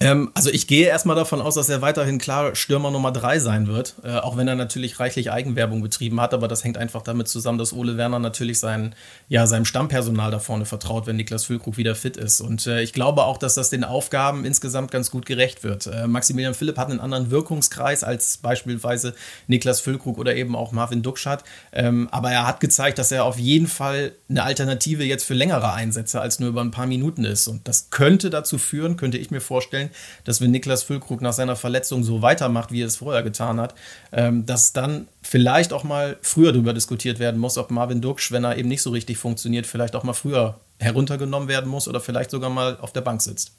Ähm, 0.02 0.30
also 0.32 0.48
ich 0.48 0.66
gehe 0.66 0.86
erstmal 0.86 1.14
davon 1.14 1.42
aus, 1.42 1.56
dass 1.56 1.68
er 1.68 1.82
weiterhin 1.82 2.18
klar 2.18 2.54
Stürmer 2.54 2.90
Nummer 2.90 3.12
drei 3.12 3.38
sein 3.38 3.66
wird, 3.66 3.96
äh, 4.02 4.16
auch 4.16 4.38
wenn 4.38 4.48
er 4.48 4.54
natürlich 4.54 4.98
reichlich 4.98 5.30
Eigenwerbung 5.30 5.82
betrieben 5.82 6.22
hat, 6.22 6.32
aber 6.32 6.48
das 6.48 6.64
hängt 6.64 6.78
einfach 6.78 7.02
damit 7.02 7.28
zusammen, 7.28 7.58
dass 7.58 7.74
Ole 7.74 7.98
Werner 7.98 8.18
natürlich 8.18 8.58
sein, 8.58 8.94
ja, 9.28 9.46
seinem 9.46 9.66
Stammpersonal 9.66 10.30
da 10.30 10.38
vorne 10.38 10.64
vertraut, 10.64 11.06
wenn 11.06 11.16
Niklas 11.16 11.44
Füllkrug 11.44 11.76
wieder 11.76 11.94
fit 11.94 12.16
ist. 12.16 12.40
Und 12.40 12.66
äh, 12.66 12.80
ich 12.80 12.94
glaube 12.94 13.24
auch, 13.24 13.36
dass 13.36 13.54
das 13.56 13.68
den 13.68 13.84
Aufgaben 13.84 14.46
insgesamt 14.46 14.90
ganz 14.90 15.10
gut 15.10 15.26
gerecht 15.26 15.64
wird. 15.64 15.86
Äh, 15.86 16.06
Maximilian 16.06 16.54
Philipp 16.54 16.78
hat 16.78 16.88
einen 16.88 17.00
anderen 17.00 17.30
Wirkungskreis 17.30 18.02
als 18.02 18.38
beispielsweise 18.38 19.14
Niklas 19.48 19.82
Füllkrug 19.82 20.16
oder 20.16 20.34
eben 20.34 20.56
auch 20.56 20.72
Marvin 20.72 21.02
Dukschat, 21.02 21.44
ähm, 21.72 22.08
aber 22.10 22.30
er 22.32 22.46
hat 22.46 22.60
gezeigt, 22.60 22.98
dass 22.98 23.12
er 23.12 23.26
auf 23.26 23.38
jeden 23.38 23.66
Fall 23.66 24.12
eine 24.30 24.44
Alternative 24.44 25.04
jetzt 25.04 25.24
für 25.24 25.34
längere 25.34 25.74
Einsätze 25.74 26.22
als 26.22 26.40
nur 26.40 26.48
über 26.48 26.62
ein 26.62 26.70
paar 26.70 26.86
Minuten 26.86 27.26
ist. 27.26 27.48
Und 27.48 27.68
das 27.68 27.90
könnte 27.90 28.30
dazu 28.30 28.56
führen, 28.56 28.96
könnte 28.96 29.18
ich 29.18 29.30
mir 29.30 29.42
vorstellen, 29.42 29.89
dass 30.24 30.40
wenn 30.40 30.50
Niklas 30.50 30.82
Füllkrug 30.82 31.20
nach 31.20 31.32
seiner 31.32 31.56
Verletzung 31.56 32.04
so 32.04 32.22
weitermacht, 32.22 32.72
wie 32.72 32.82
er 32.82 32.86
es 32.86 32.96
vorher 32.96 33.22
getan 33.22 33.60
hat, 33.60 33.74
ähm, 34.12 34.46
dass 34.46 34.72
dann 34.72 35.08
vielleicht 35.22 35.72
auch 35.72 35.84
mal 35.84 36.16
früher 36.22 36.52
darüber 36.52 36.72
diskutiert 36.72 37.18
werden 37.18 37.40
muss, 37.40 37.58
ob 37.58 37.70
Marvin 37.70 38.00
Duksch, 38.00 38.32
wenn 38.32 38.44
er 38.44 38.56
eben 38.56 38.68
nicht 38.68 38.82
so 38.82 38.90
richtig 38.90 39.18
funktioniert, 39.18 39.66
vielleicht 39.66 39.96
auch 39.96 40.04
mal 40.04 40.12
früher 40.12 40.60
heruntergenommen 40.78 41.48
werden 41.48 41.70
muss 41.70 41.88
oder 41.88 42.00
vielleicht 42.00 42.30
sogar 42.30 42.50
mal 42.50 42.78
auf 42.80 42.92
der 42.92 43.02
Bank 43.02 43.22
sitzt. 43.22 43.52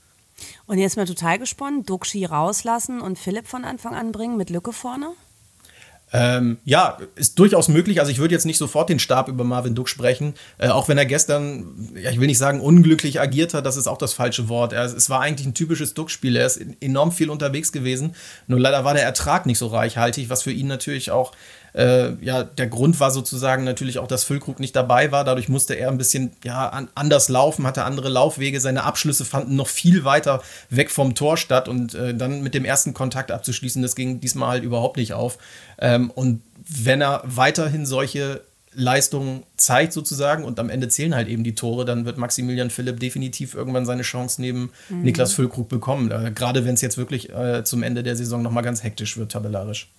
Und 0.66 0.78
jetzt 0.78 0.98
mal 0.98 1.06
total 1.06 1.38
gespannt, 1.40 1.90
Duxi 1.90 2.26
rauslassen 2.26 3.02
und 3.02 3.20
Philipp 3.20 3.48
von 3.48 3.64
Anfang 3.64 3.96
an 3.96 4.12
bringen 4.12 4.38
mit 4.38 4.50
Lücke 4.50 4.74
vorne? 4.74 5.14
Ähm, 6.14 6.58
ja, 6.66 6.98
ist 7.16 7.40
durchaus 7.40 7.70
möglich. 7.70 8.00
Also 8.00 8.12
ich 8.12 8.20
würde 8.20 8.34
jetzt 8.34 8.46
nicht 8.46 8.58
sofort 8.58 8.90
den 8.90 9.00
Stab 9.00 9.30
über 9.30 9.44
Marvin 9.44 9.76
Duck 9.76 9.88
sprechen, 9.88 10.34
äh, 10.58 10.68
auch 10.68 10.90
wenn 10.90 10.98
er 10.98 11.06
gestern, 11.06 11.90
ja, 11.96 12.12
ich 12.12 12.20
will 12.20 12.28
nicht 12.28 12.38
sagen 12.38 12.60
unglücklich 12.60 13.22
agiert 13.22 13.54
hat, 13.54 13.66
das 13.66 13.78
ist 13.78 13.88
auch 13.88 13.98
das 13.98 14.14
falsche 14.14 14.50
Wort. 14.50 14.74
Er, 14.74 14.84
es 14.84 15.10
war 15.10 15.22
eigentlich 15.22 15.48
ein 15.48 15.54
typisches 15.54 15.94
Duck-Spiel. 15.94 16.36
Er 16.36 16.46
ist 16.46 16.60
enorm 16.82 17.12
viel 17.12 17.30
unterwegs 17.30 17.72
gewesen. 17.72 18.14
Nur 18.48 18.60
leider 18.60 18.84
war 18.84 18.94
der 18.94 19.04
Ertrag 19.04 19.46
nicht 19.46 19.58
so 19.58 19.68
reichhaltig, 19.68 20.30
was 20.30 20.44
für 20.44 20.52
ihn 20.52 20.68
natürlich 20.68 21.12
auch 21.12 21.32
äh, 21.74 22.14
ja, 22.24 22.44
der 22.44 22.68
Grund 22.68 23.00
war 23.00 23.12
sozusagen 23.12 23.64
natürlich 23.64 24.00
auch, 24.00 24.08
dass 24.08 24.24
Füllkrug 24.24 24.60
nicht 24.60 24.76
dabei 24.76 25.12
war. 25.12 25.24
Dadurch 25.24 25.50
musste 25.50 25.74
er 25.74 25.90
ein 25.90 25.98
bisschen 25.98 26.32
ja, 26.44 26.70
an, 26.70 26.90
anders 26.96 27.30
laufen, 27.30 27.66
hatte 27.66 27.84
andere 27.84 28.10
Laufwege. 28.10 28.60
Seine 28.60 28.84
Abschlüsse 28.84 29.26
fanden 29.26 29.56
noch 29.56 29.68
viel 29.68 30.04
weiter 30.04 30.42
weg 30.70 30.92
vom 30.92 31.16
Tor 31.16 31.38
statt. 31.38 31.68
Und 31.68 31.94
äh, 31.94 32.14
dann 32.14 32.42
mit 32.42 32.54
dem 32.54 32.66
ersten 32.66 32.94
Kontakt 32.94 33.32
abzuschließen, 33.32 33.82
das 33.82 33.96
ging 33.96 34.20
diesmal 34.20 34.50
halt 34.50 34.64
überhaupt 34.64 34.98
nicht 34.98 35.14
auf. 35.14 35.38
Ähm, 35.78 36.12
und 36.12 36.42
wenn 36.68 37.02
er 37.02 37.22
weiterhin 37.26 37.86
solche 37.86 38.42
Leistung 38.74 39.44
zeigt 39.58 39.92
sozusagen 39.92 40.46
und 40.46 40.60
am 40.60 40.70
Ende 40.70 40.88
zählen 40.88 41.14
halt 41.14 41.28
eben 41.28 41.44
die 41.44 41.56
Tore, 41.56 41.84
dann 41.84 42.06
wird 42.06 42.18
Maximilian 42.18 42.70
Philipp 42.70 43.00
definitiv 43.00 43.54
irgendwann 43.54 43.86
seine 43.86 44.04
Chance 44.04 44.42
neben 44.42 44.72
mhm. 44.90 45.02
Niklas 45.02 45.34
Füllkrug 45.34 45.68
bekommen. 45.68 46.10
Äh, 46.12 46.32
gerade 46.32 46.66
wenn 46.66 46.76
es 46.76 46.82
jetzt 46.82 46.98
wirklich 46.98 47.30
äh, 47.34 47.64
zum 47.64 47.84
Ende 47.84 48.04
der 48.04 48.16
Saison 48.16 48.42
nochmal 48.42 48.64
ganz 48.64 48.84
hektisch 48.84 49.18
wird, 49.18 49.32
tabellarisch. 49.32 49.90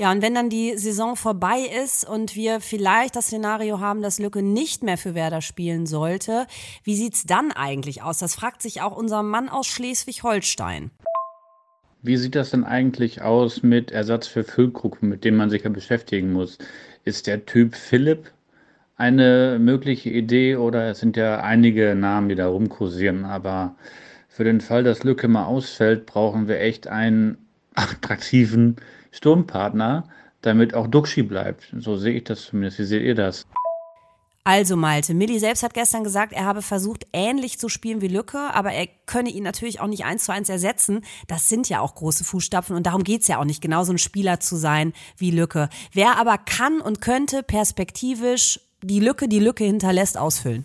Ja, 0.00 0.12
und 0.12 0.22
wenn 0.22 0.32
dann 0.32 0.48
die 0.48 0.78
Saison 0.78 1.16
vorbei 1.16 1.58
ist 1.82 2.08
und 2.08 2.36
wir 2.36 2.60
vielleicht 2.60 3.16
das 3.16 3.26
Szenario 3.26 3.80
haben, 3.80 4.00
dass 4.00 4.20
Lücke 4.20 4.42
nicht 4.42 4.84
mehr 4.84 4.96
für 4.96 5.16
Werder 5.16 5.42
spielen 5.42 5.86
sollte, 5.86 6.46
wie 6.84 6.94
sieht 6.94 7.14
es 7.14 7.24
dann 7.24 7.50
eigentlich 7.50 8.00
aus? 8.00 8.18
Das 8.18 8.36
fragt 8.36 8.62
sich 8.62 8.80
auch 8.80 8.96
unser 8.96 9.24
Mann 9.24 9.48
aus 9.48 9.66
Schleswig-Holstein. 9.66 10.92
Wie 12.00 12.16
sieht 12.16 12.36
das 12.36 12.50
denn 12.50 12.62
eigentlich 12.62 13.22
aus 13.22 13.64
mit 13.64 13.90
Ersatz 13.90 14.28
für 14.28 14.44
Füllkrug, 14.44 15.02
mit 15.02 15.24
dem 15.24 15.34
man 15.34 15.50
sich 15.50 15.64
ja 15.64 15.70
beschäftigen 15.70 16.32
muss? 16.32 16.58
Ist 17.02 17.26
der 17.26 17.44
Typ 17.44 17.74
Philipp 17.74 18.30
eine 18.96 19.58
mögliche 19.60 20.10
Idee 20.10 20.54
oder 20.54 20.90
es 20.90 21.00
sind 21.00 21.16
ja 21.16 21.40
einige 21.40 21.96
Namen, 21.96 22.28
die 22.28 22.36
da 22.36 22.46
rumkursieren, 22.46 23.24
aber 23.24 23.74
für 24.28 24.44
den 24.44 24.60
Fall, 24.60 24.84
dass 24.84 25.02
Lücke 25.02 25.26
mal 25.26 25.46
ausfällt, 25.46 26.06
brauchen 26.06 26.46
wir 26.46 26.60
echt 26.60 26.86
einen 26.86 27.36
attraktiven 27.74 28.76
Sturmpartner, 29.10 30.08
damit 30.42 30.74
auch 30.74 30.86
Duxi 30.86 31.22
bleibt. 31.22 31.74
So 31.78 31.96
sehe 31.96 32.14
ich 32.14 32.24
das 32.24 32.42
zumindest. 32.46 32.78
Wie 32.78 32.84
seht 32.84 33.02
ihr 33.02 33.14
das? 33.14 33.46
Also 34.44 34.76
Malte, 34.76 35.12
Milli 35.12 35.38
selbst 35.38 35.62
hat 35.62 35.74
gestern 35.74 36.04
gesagt, 36.04 36.32
er 36.32 36.46
habe 36.46 36.62
versucht, 36.62 37.06
ähnlich 37.12 37.58
zu 37.58 37.68
spielen 37.68 38.00
wie 38.00 38.08
Lücke, 38.08 38.38
aber 38.54 38.72
er 38.72 38.86
könne 39.04 39.28
ihn 39.28 39.42
natürlich 39.42 39.78
auch 39.80 39.88
nicht 39.88 40.06
eins 40.06 40.24
zu 40.24 40.32
eins 40.32 40.48
ersetzen. 40.48 41.02
Das 41.26 41.50
sind 41.50 41.68
ja 41.68 41.80
auch 41.80 41.94
große 41.94 42.24
Fußstapfen 42.24 42.74
und 42.74 42.86
darum 42.86 43.04
geht's 43.04 43.28
ja 43.28 43.38
auch 43.38 43.44
nicht, 43.44 43.60
genau 43.60 43.84
so 43.84 43.92
ein 43.92 43.98
Spieler 43.98 44.40
zu 44.40 44.56
sein 44.56 44.94
wie 45.18 45.32
Lücke. 45.32 45.68
Wer 45.92 46.18
aber 46.18 46.38
kann 46.38 46.80
und 46.80 47.02
könnte 47.02 47.42
perspektivisch 47.42 48.58
die 48.82 49.00
Lücke, 49.00 49.28
die 49.28 49.40
Lücke 49.40 49.64
hinterlässt, 49.64 50.16
ausfüllen? 50.16 50.64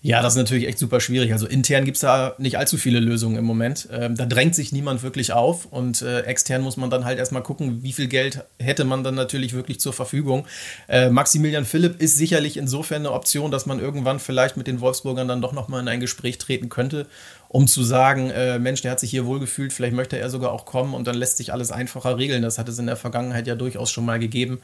Ja, 0.00 0.22
das 0.22 0.34
ist 0.34 0.38
natürlich 0.38 0.68
echt 0.68 0.78
super 0.78 1.00
schwierig. 1.00 1.32
Also 1.32 1.48
intern 1.48 1.84
gibt 1.84 1.96
es 1.96 2.02
da 2.02 2.36
nicht 2.38 2.56
allzu 2.56 2.76
viele 2.78 3.00
Lösungen 3.00 3.36
im 3.36 3.44
Moment. 3.44 3.88
Ähm, 3.90 4.14
da 4.14 4.26
drängt 4.26 4.54
sich 4.54 4.70
niemand 4.70 5.02
wirklich 5.02 5.32
auf 5.32 5.66
und 5.66 6.02
äh, 6.02 6.20
extern 6.20 6.62
muss 6.62 6.76
man 6.76 6.88
dann 6.88 7.04
halt 7.04 7.18
erstmal 7.18 7.42
gucken, 7.42 7.82
wie 7.82 7.92
viel 7.92 8.06
Geld 8.06 8.44
hätte 8.60 8.84
man 8.84 9.02
dann 9.02 9.16
natürlich 9.16 9.54
wirklich 9.54 9.80
zur 9.80 9.92
Verfügung. 9.92 10.46
Äh, 10.86 11.10
Maximilian 11.10 11.64
Philipp 11.64 12.00
ist 12.00 12.16
sicherlich 12.16 12.56
insofern 12.58 13.02
eine 13.02 13.10
Option, 13.10 13.50
dass 13.50 13.66
man 13.66 13.80
irgendwann 13.80 14.20
vielleicht 14.20 14.56
mit 14.56 14.68
den 14.68 14.80
Wolfsburgern 14.80 15.26
dann 15.26 15.42
doch 15.42 15.52
nochmal 15.52 15.80
in 15.80 15.88
ein 15.88 15.98
Gespräch 15.98 16.38
treten 16.38 16.68
könnte, 16.68 17.08
um 17.48 17.66
zu 17.66 17.82
sagen, 17.82 18.30
äh, 18.30 18.60
Mensch, 18.60 18.82
der 18.82 18.92
hat 18.92 19.00
sich 19.00 19.10
hier 19.10 19.26
wohlgefühlt, 19.26 19.72
vielleicht 19.72 19.94
möchte 19.94 20.16
er 20.16 20.30
sogar 20.30 20.52
auch 20.52 20.64
kommen 20.64 20.94
und 20.94 21.08
dann 21.08 21.16
lässt 21.16 21.38
sich 21.38 21.52
alles 21.52 21.72
einfacher 21.72 22.18
regeln. 22.18 22.42
Das 22.42 22.58
hat 22.58 22.68
es 22.68 22.78
in 22.78 22.86
der 22.86 22.96
Vergangenheit 22.96 23.48
ja 23.48 23.56
durchaus 23.56 23.90
schon 23.90 24.04
mal 24.04 24.20
gegeben. 24.20 24.60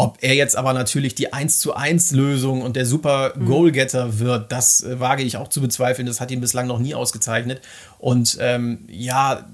Ob 0.00 0.18
er 0.20 0.34
jetzt 0.34 0.56
aber 0.56 0.74
natürlich 0.74 1.16
die 1.16 1.32
1 1.32 1.58
zu 1.58 1.74
1 1.74 2.12
Lösung 2.12 2.62
und 2.62 2.76
der 2.76 2.86
super 2.86 3.32
mhm. 3.34 3.46
Goalgetter 3.46 4.20
wird, 4.20 4.52
das 4.52 4.82
äh, 4.84 5.00
wage 5.00 5.24
ich 5.24 5.36
auch 5.36 5.48
zu 5.48 5.60
bezweifeln. 5.60 6.06
Das 6.06 6.20
hat 6.20 6.30
ihn 6.30 6.40
bislang 6.40 6.68
noch 6.68 6.78
nie 6.78 6.94
ausgezeichnet. 6.94 7.60
Und 7.98 8.38
ähm, 8.40 8.84
ja, 8.88 9.44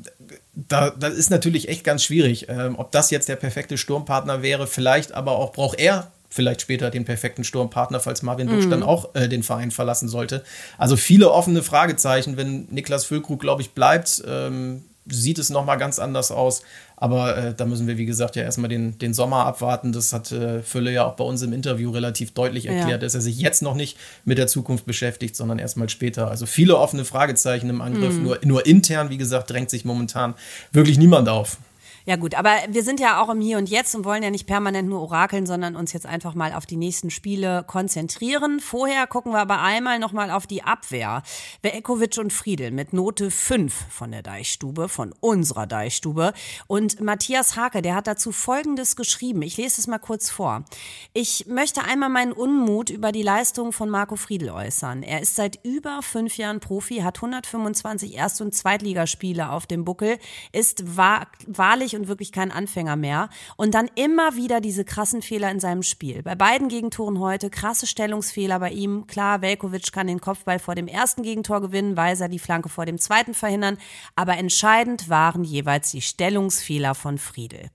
da, 0.55 0.91
das 0.91 1.15
ist 1.15 1.31
natürlich 1.31 1.71
echt 1.71 1.83
ganz 1.83 2.05
schwierig. 2.05 2.47
Ähm, 2.51 2.79
ob 2.79 2.93
das 2.93 3.11
jetzt 3.11 3.31
der 3.31 3.37
perfekte 3.37 3.79
Sturmpartner 3.79 4.43
wäre, 4.43 4.67
vielleicht 4.67 5.13
aber 5.13 5.33
auch 5.33 5.53
braucht 5.53 5.81
er 5.81 6.13
vielleicht 6.29 6.61
später 6.61 6.91
den 6.91 7.05
perfekten 7.05 7.45
Sturmpartner, 7.45 8.01
falls 8.01 8.23
Marvin 8.23 8.49
Dusch 8.49 8.67
mhm. 8.67 8.71
dann 8.71 8.83
auch 8.83 9.15
äh, 9.15 9.29
den 9.29 9.45
Verein 9.45 9.71
verlassen 9.71 10.09
sollte. 10.09 10.45
Also 10.77 10.97
viele 10.97 11.31
offene 11.31 11.63
Fragezeichen. 11.63 12.37
Wenn 12.37 12.67
Niklas 12.71 13.05
Füllkrug, 13.05 13.41
glaube 13.41 13.63
ich, 13.63 13.71
bleibt, 13.71 14.23
ähm, 14.27 14.83
sieht 15.07 15.39
es 15.39 15.51
nochmal 15.51 15.79
ganz 15.79 15.99
anders 15.99 16.31
aus. 16.31 16.63
Aber 16.97 17.37
äh, 17.37 17.55
da 17.55 17.67
müssen 17.67 17.87
wir, 17.87 17.99
wie 17.99 18.07
gesagt, 18.07 18.37
ja 18.37 18.43
erstmal 18.43 18.69
den, 18.69 18.99
den 18.99 19.15
Sommer 19.15 19.45
abwarten. 19.47 19.93
Das 19.93 20.13
hat 20.13 20.33
äh, 20.33 20.63
Fülle 20.63 20.93
ja 20.93 21.05
auch 21.05 21.17
bei 21.17 21.25
uns 21.25 21.43
im 21.43 21.53
Interview 21.53 21.91
relativ 21.91 22.33
deutlich 22.33 22.67
erklärt, 22.67 22.91
ja. 22.91 22.99
dass 22.99 23.15
er 23.15 23.21
sich 23.21 23.39
jetzt 23.39 23.63
noch 23.63 23.75
nicht 23.75 23.99
mit 24.25 24.39
der 24.39 24.47
Zukunft 24.47 24.87
beschäftigt, 24.87 25.37
sondern 25.37 25.59
erstmal 25.59 25.89
später. 25.89 26.29
Also 26.29 26.47
viele 26.47 26.77
offene 26.77 27.05
Fragezeichen 27.05 27.69
im 27.69 27.81
Angriff. 27.81 28.15
Mhm. 28.15 28.23
Nur, 28.23 28.39
nur 28.45 28.67
intern, 28.67 29.11
wie 29.11 29.19
gesagt, 29.19 29.51
drängt 29.51 29.71
sich 29.71 29.85
momentan 29.85 30.35
wirklich 30.73 30.99
niemand 30.99 31.29
auf. 31.29 31.59
Ja 32.07 32.17
gut, 32.17 32.35
aber 32.35 32.51
wir 32.69 32.83
sind 32.83 33.01
ja 33.01 33.23
auch 33.23 33.31
im 33.31 33.41
Hier 33.41 33.57
und 33.57 33.71
Jetzt 33.71 33.95
und 33.95 34.05
wollen 34.05 34.23
ja 34.23 34.29
nicht 34.29 34.47
permanent 34.47 34.91
nur 34.91 35.01
orakeln, 35.01 35.47
sondern 35.47 35.75
uns 35.75 35.95
jetzt 35.95 36.05
einfach 36.05 36.35
mal 36.35 36.53
auf 36.53 36.67
die 36.67 36.77
nächsten 36.77 37.09
Spiele 37.09 37.65
konzentrieren. 37.67 38.61
Vorher 38.61 39.07
gucken 39.07 39.33
wir 39.33 39.39
aber 39.39 39.63
einmal 39.63 39.99
nochmal 39.99 40.31
auf 40.31 40.47
die 40.47 40.63
Abwehr. 40.63 41.23
Vekovic 41.63 42.19
und 42.19 42.31
Friedel 42.31 42.73
mit 42.73 42.93
Note 42.93 43.31
5 43.31 43.87
von 43.89 44.11
der 44.11 44.21
Deichstube, 44.21 44.91
von 44.91 45.15
unserer 45.21 45.67
Deichstube. 45.67 46.35
Und 46.67 47.01
Matthias 47.01 47.57
Hake, 47.57 47.81
der 47.81 47.95
hat 47.95 48.07
dazu 48.07 48.33
Folgendes 48.33 48.97
geschrieben. 48.97 49.41
Ich 49.41 49.57
lese 49.57 49.81
es 49.81 49.87
mal 49.87 49.99
kurz 49.99 50.29
vor. 50.29 50.67
Ich 51.15 51.47
möchte 51.47 51.85
einmal 51.85 52.11
meinen 52.11 52.33
Unmut 52.33 52.91
über 52.91 53.13
die 53.13 53.23
Leistung 53.23 53.73
von 53.73 53.89
Marco 53.89 54.17
Friedel 54.17 54.51
äußern. 54.51 55.03
Er 55.03 55.23
ist 55.23 55.37
seit 55.37 55.59
über 55.65 56.03
fünf 56.03 56.37
Jahren 56.37 56.61
Profi, 56.61 56.97
hat 56.97 57.17
125 57.17 58.15
Erst- 58.15 58.43
und 58.43 58.55
Zweitligaspiele 58.55 59.49
auf 59.49 59.67
dem 59.67 59.87
Buckel, 59.87 60.19
ist 60.53 60.85
wahrlich 60.87 61.94
und 61.97 62.09
wirklich 62.09 62.33
kein 62.33 62.51
Anfänger 62.51 62.97
mehr. 62.97 63.29
Und 63.57 63.75
dann 63.75 63.91
immer 63.95 64.37
wieder 64.37 64.61
diese 64.61 64.85
krassen 64.85 65.23
Fehler 65.23 65.51
in 65.51 65.61
seinem 65.61 65.83
Spiel. 65.83 66.23
Bei 66.23 66.35
beiden 66.35 66.69
Gegentoren 66.69 67.19
heute 67.19 67.51
krasse 67.51 67.87
Stellungsfehler 67.87 68.59
bei 68.61 68.71
ihm. 68.71 69.07
Klar, 69.07 69.43
Velkovic 69.43 69.93
kann 69.93 70.07
den 70.07 70.21
Kopfball 70.21 70.59
vor 70.59 70.75
dem 70.75 70.87
ersten 70.89 71.23
Gegentor 71.23 71.61
gewinnen, 71.61 71.97
Weiser 71.97 72.29
die 72.29 72.39
Flanke 72.39 72.69
vor 72.69 72.87
dem 72.87 72.99
zweiten 72.99 73.35
verhindern. 73.35 73.79
Aber 74.17 74.37
entscheidend 74.37 75.09
waren 75.09 75.45
jeweils 75.45 75.91
die 75.91 76.03
Stellungsfehler 76.03 76.95
von 76.95 77.19
Friedel. 77.19 77.71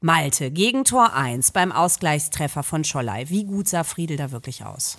Malte, 0.00 0.50
Gegentor 0.50 1.14
1 1.14 1.52
beim 1.52 1.72
Ausgleichstreffer 1.72 2.62
von 2.62 2.84
Schollei. 2.84 3.28
Wie 3.28 3.44
gut 3.44 3.68
sah 3.68 3.84
Friedel 3.84 4.16
da 4.16 4.32
wirklich 4.32 4.64
aus? 4.64 4.96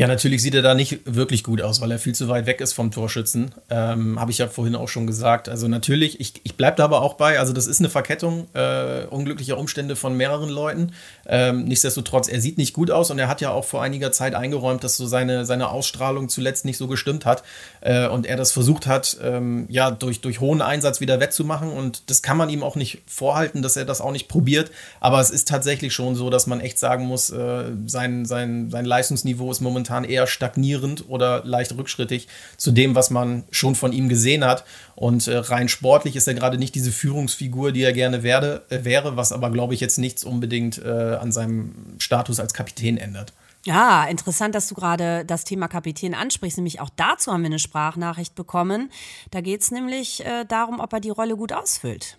Ja, 0.00 0.06
natürlich 0.06 0.40
sieht 0.40 0.54
er 0.54 0.62
da 0.62 0.74
nicht 0.74 1.00
wirklich 1.04 1.44
gut 1.44 1.60
aus, 1.60 1.82
weil 1.82 1.90
er 1.90 1.98
viel 1.98 2.14
zu 2.14 2.26
weit 2.28 2.46
weg 2.46 2.62
ist 2.62 2.72
vom 2.72 2.90
Torschützen. 2.90 3.50
Ähm, 3.68 4.18
Habe 4.18 4.30
ich 4.30 4.38
ja 4.38 4.48
vorhin 4.48 4.74
auch 4.74 4.88
schon 4.88 5.06
gesagt. 5.06 5.46
Also 5.46 5.68
natürlich, 5.68 6.20
ich, 6.20 6.40
ich 6.42 6.56
bleibe 6.56 6.78
da 6.78 6.84
aber 6.84 7.02
auch 7.02 7.18
bei. 7.18 7.38
Also 7.38 7.52
das 7.52 7.66
ist 7.66 7.80
eine 7.80 7.90
Verkettung 7.90 8.46
äh, 8.54 9.04
unglücklicher 9.10 9.58
Umstände 9.58 9.96
von 9.96 10.16
mehreren 10.16 10.48
Leuten. 10.48 10.92
Ähm, 11.26 11.64
nichtsdestotrotz, 11.64 12.28
er 12.28 12.40
sieht 12.40 12.56
nicht 12.56 12.72
gut 12.72 12.90
aus 12.90 13.10
und 13.10 13.18
er 13.18 13.28
hat 13.28 13.42
ja 13.42 13.50
auch 13.50 13.66
vor 13.66 13.82
einiger 13.82 14.10
Zeit 14.10 14.34
eingeräumt, 14.34 14.84
dass 14.84 14.96
so 14.96 15.04
seine, 15.04 15.44
seine 15.44 15.68
Ausstrahlung 15.68 16.30
zuletzt 16.30 16.64
nicht 16.64 16.78
so 16.78 16.88
gestimmt 16.88 17.26
hat 17.26 17.42
äh, 17.82 18.08
und 18.08 18.24
er 18.24 18.38
das 18.38 18.52
versucht 18.52 18.86
hat, 18.86 19.18
ähm, 19.22 19.66
ja, 19.68 19.90
durch, 19.90 20.22
durch 20.22 20.40
hohen 20.40 20.62
Einsatz 20.62 21.02
wieder 21.02 21.20
wettzumachen. 21.20 21.70
Und 21.70 22.08
das 22.08 22.22
kann 22.22 22.38
man 22.38 22.48
ihm 22.48 22.62
auch 22.62 22.74
nicht 22.74 23.02
vorhalten, 23.04 23.60
dass 23.60 23.76
er 23.76 23.84
das 23.84 24.00
auch 24.00 24.12
nicht 24.12 24.28
probiert. 24.28 24.70
Aber 24.98 25.20
es 25.20 25.28
ist 25.28 25.46
tatsächlich 25.46 25.92
schon 25.92 26.14
so, 26.14 26.30
dass 26.30 26.46
man 26.46 26.60
echt 26.60 26.78
sagen 26.78 27.04
muss, 27.04 27.28
äh, 27.28 27.64
sein, 27.84 28.24
sein, 28.24 28.70
sein 28.70 28.86
Leistungsniveau 28.86 29.50
ist 29.50 29.60
momentan 29.60 29.89
momentan 29.90 30.04
eher 30.04 30.26
stagnierend 30.26 31.08
oder 31.08 31.44
leicht 31.44 31.76
rückschrittig 31.76 32.28
zu 32.56 32.70
dem, 32.70 32.94
was 32.94 33.10
man 33.10 33.44
schon 33.50 33.74
von 33.74 33.92
ihm 33.92 34.08
gesehen 34.08 34.44
hat. 34.44 34.64
Und 34.94 35.26
äh, 35.26 35.36
rein 35.36 35.68
sportlich 35.68 36.16
ist 36.16 36.28
er 36.28 36.34
gerade 36.34 36.58
nicht 36.58 36.74
diese 36.74 36.92
Führungsfigur, 36.92 37.72
die 37.72 37.82
er 37.82 37.92
gerne 37.92 38.22
werde, 38.22 38.62
äh, 38.70 38.84
wäre, 38.84 39.16
was 39.16 39.32
aber, 39.32 39.50
glaube 39.50 39.74
ich, 39.74 39.80
jetzt 39.80 39.98
nichts 39.98 40.24
unbedingt 40.24 40.78
äh, 40.78 41.16
an 41.20 41.32
seinem 41.32 41.74
Status 41.98 42.38
als 42.40 42.54
Kapitän 42.54 42.98
ändert. 42.98 43.32
Ja, 43.66 44.04
interessant, 44.04 44.54
dass 44.54 44.68
du 44.68 44.74
gerade 44.74 45.24
das 45.26 45.44
Thema 45.44 45.68
Kapitän 45.68 46.14
ansprichst. 46.14 46.56
Nämlich 46.56 46.80
auch 46.80 46.90
dazu 46.96 47.32
haben 47.32 47.42
wir 47.42 47.46
eine 47.46 47.58
Sprachnachricht 47.58 48.34
bekommen. 48.34 48.90
Da 49.30 49.42
geht 49.42 49.60
es 49.60 49.70
nämlich 49.70 50.24
äh, 50.24 50.44
darum, 50.46 50.80
ob 50.80 50.92
er 50.92 51.00
die 51.00 51.10
Rolle 51.10 51.36
gut 51.36 51.52
ausfüllt. 51.52 52.16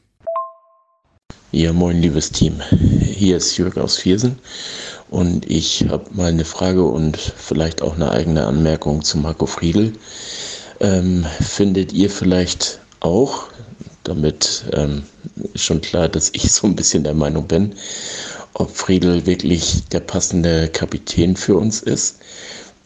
Ja, 1.54 1.74
moin, 1.74 2.02
liebes 2.02 2.32
Team. 2.32 2.62
Hier 3.02 3.36
ist 3.36 3.58
Jörg 3.58 3.76
aus 3.76 3.98
Viersen 3.98 4.40
und 5.10 5.52
ich 5.52 5.86
habe 5.90 6.06
mal 6.14 6.30
eine 6.30 6.46
Frage 6.46 6.82
und 6.82 7.18
vielleicht 7.18 7.82
auch 7.82 7.96
eine 7.96 8.10
eigene 8.10 8.46
Anmerkung 8.46 9.04
zu 9.04 9.18
Marco 9.18 9.46
Friedl. 9.46 9.92
Ähm, 10.80 11.26
findet 11.42 11.92
ihr 11.92 12.10
vielleicht 12.10 12.80
auch, 13.02 13.50
damit 14.06 14.64
ähm, 14.72 15.04
ist 15.54 15.66
schon 15.66 15.82
klar, 15.82 16.08
dass 16.08 16.30
ich 16.32 16.50
so 16.54 16.68
ein 16.68 16.76
bisschen 16.78 17.04
der 17.04 17.16
Meinung 17.16 17.48
bin, 17.48 17.76
ob 18.54 18.74
Friedl 18.74 19.26
wirklich 19.26 19.84
der 19.92 20.00
passende 20.00 20.70
Kapitän 20.70 21.36
für 21.36 21.58
uns 21.58 21.82
ist? 21.82 22.20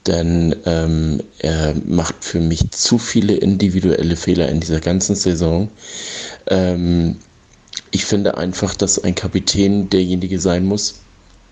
Denn 0.08 0.56
ähm, 0.66 1.22
er 1.38 1.76
macht 1.86 2.16
für 2.26 2.40
mich 2.40 2.72
zu 2.72 2.98
viele 2.98 3.36
individuelle 3.36 4.16
Fehler 4.16 4.50
in 4.50 4.60
dieser 4.60 4.80
ganzen 4.80 5.16
Saison. 5.16 5.70
Ähm, 6.48 7.18
ich 7.96 8.04
finde 8.04 8.38
einfach, 8.38 8.76
dass 8.76 9.02
ein 9.02 9.16
Kapitän 9.16 9.90
derjenige 9.90 10.42
sein 10.42 10.66
muss, 10.66 10.96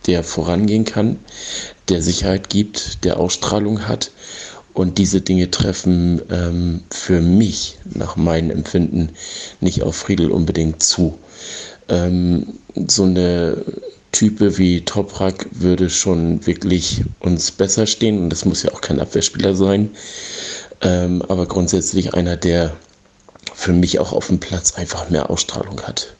der 0.07 0.25
vorangehen 0.25 0.83
kann, 0.83 1.19
der 1.87 2.01
Sicherheit 2.01 2.49
gibt, 2.49 3.05
der 3.05 3.17
Ausstrahlung 3.17 3.87
hat. 3.87 4.11
Und 4.73 4.97
diese 4.97 5.21
Dinge 5.21 5.49
treffen 5.51 6.21
ähm, 6.29 6.83
für 6.91 7.21
mich 7.21 7.77
nach 7.85 8.17
meinem 8.17 8.51
Empfinden 8.51 9.11
nicht 9.61 9.83
auf 9.83 9.95
Friedel 9.95 10.31
unbedingt 10.31 10.83
zu. 10.83 11.17
Ähm, 11.87 12.59
so 12.87 13.03
eine 13.03 13.63
Type 14.11 14.57
wie 14.57 14.81
Toprak 14.81 15.47
würde 15.51 15.89
schon 15.89 16.45
wirklich 16.45 17.03
uns 17.21 17.51
besser 17.51 17.87
stehen 17.87 18.19
und 18.19 18.29
das 18.31 18.43
muss 18.43 18.63
ja 18.63 18.73
auch 18.73 18.81
kein 18.81 18.99
Abwehrspieler 18.99 19.55
sein. 19.55 19.91
Ähm, 20.81 21.21
aber 21.29 21.45
grundsätzlich 21.45 22.13
einer, 22.13 22.35
der 22.35 22.75
für 23.53 23.71
mich 23.71 23.99
auch 23.99 24.11
auf 24.11 24.27
dem 24.27 24.41
Platz 24.41 24.73
einfach 24.73 25.09
mehr 25.09 25.29
Ausstrahlung 25.29 25.79
hat. 25.83 26.15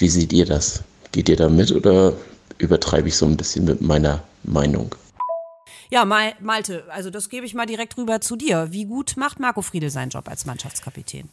Wie 0.00 0.08
seht 0.08 0.32
ihr 0.32 0.46
das? 0.46 0.82
Geht 1.12 1.28
ihr 1.28 1.36
da 1.36 1.50
mit 1.50 1.72
oder 1.72 2.14
übertreibe 2.56 3.08
ich 3.08 3.16
so 3.16 3.26
ein 3.26 3.36
bisschen 3.36 3.66
mit 3.66 3.82
meiner 3.82 4.22
Meinung. 4.42 4.94
Ja, 5.90 6.06
Mal 6.06 6.32
Malte, 6.40 6.84
also 6.88 7.10
das 7.10 7.28
gebe 7.28 7.44
ich 7.44 7.52
mal 7.52 7.66
direkt 7.66 7.98
rüber 7.98 8.22
zu 8.22 8.36
dir. 8.36 8.68
Wie 8.70 8.86
gut 8.86 9.16
macht 9.18 9.40
Marco 9.40 9.60
Friedel 9.60 9.90
seinen 9.90 10.08
Job 10.08 10.26
als 10.28 10.46
Mannschaftskapitän? 10.46 11.28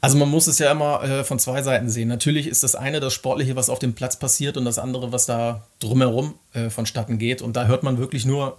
Also 0.00 0.18
man 0.18 0.28
muss 0.28 0.48
es 0.48 0.58
ja 0.58 0.72
immer 0.72 1.02
äh, 1.04 1.24
von 1.24 1.38
zwei 1.38 1.62
Seiten 1.62 1.90
sehen. 1.90 2.08
Natürlich 2.08 2.48
ist 2.48 2.64
das 2.64 2.74
eine 2.74 2.98
das 2.98 3.14
Sportliche, 3.14 3.54
was 3.54 3.70
auf 3.70 3.78
dem 3.78 3.94
Platz 3.94 4.18
passiert 4.18 4.56
und 4.56 4.64
das 4.64 4.78
andere, 4.78 5.12
was 5.12 5.26
da 5.26 5.66
drumherum 5.78 6.34
äh, 6.54 6.70
vonstatten 6.70 7.18
geht. 7.18 7.40
Und 7.40 7.54
da 7.54 7.66
hört 7.66 7.84
man 7.84 7.98
wirklich 7.98 8.24
nur 8.24 8.58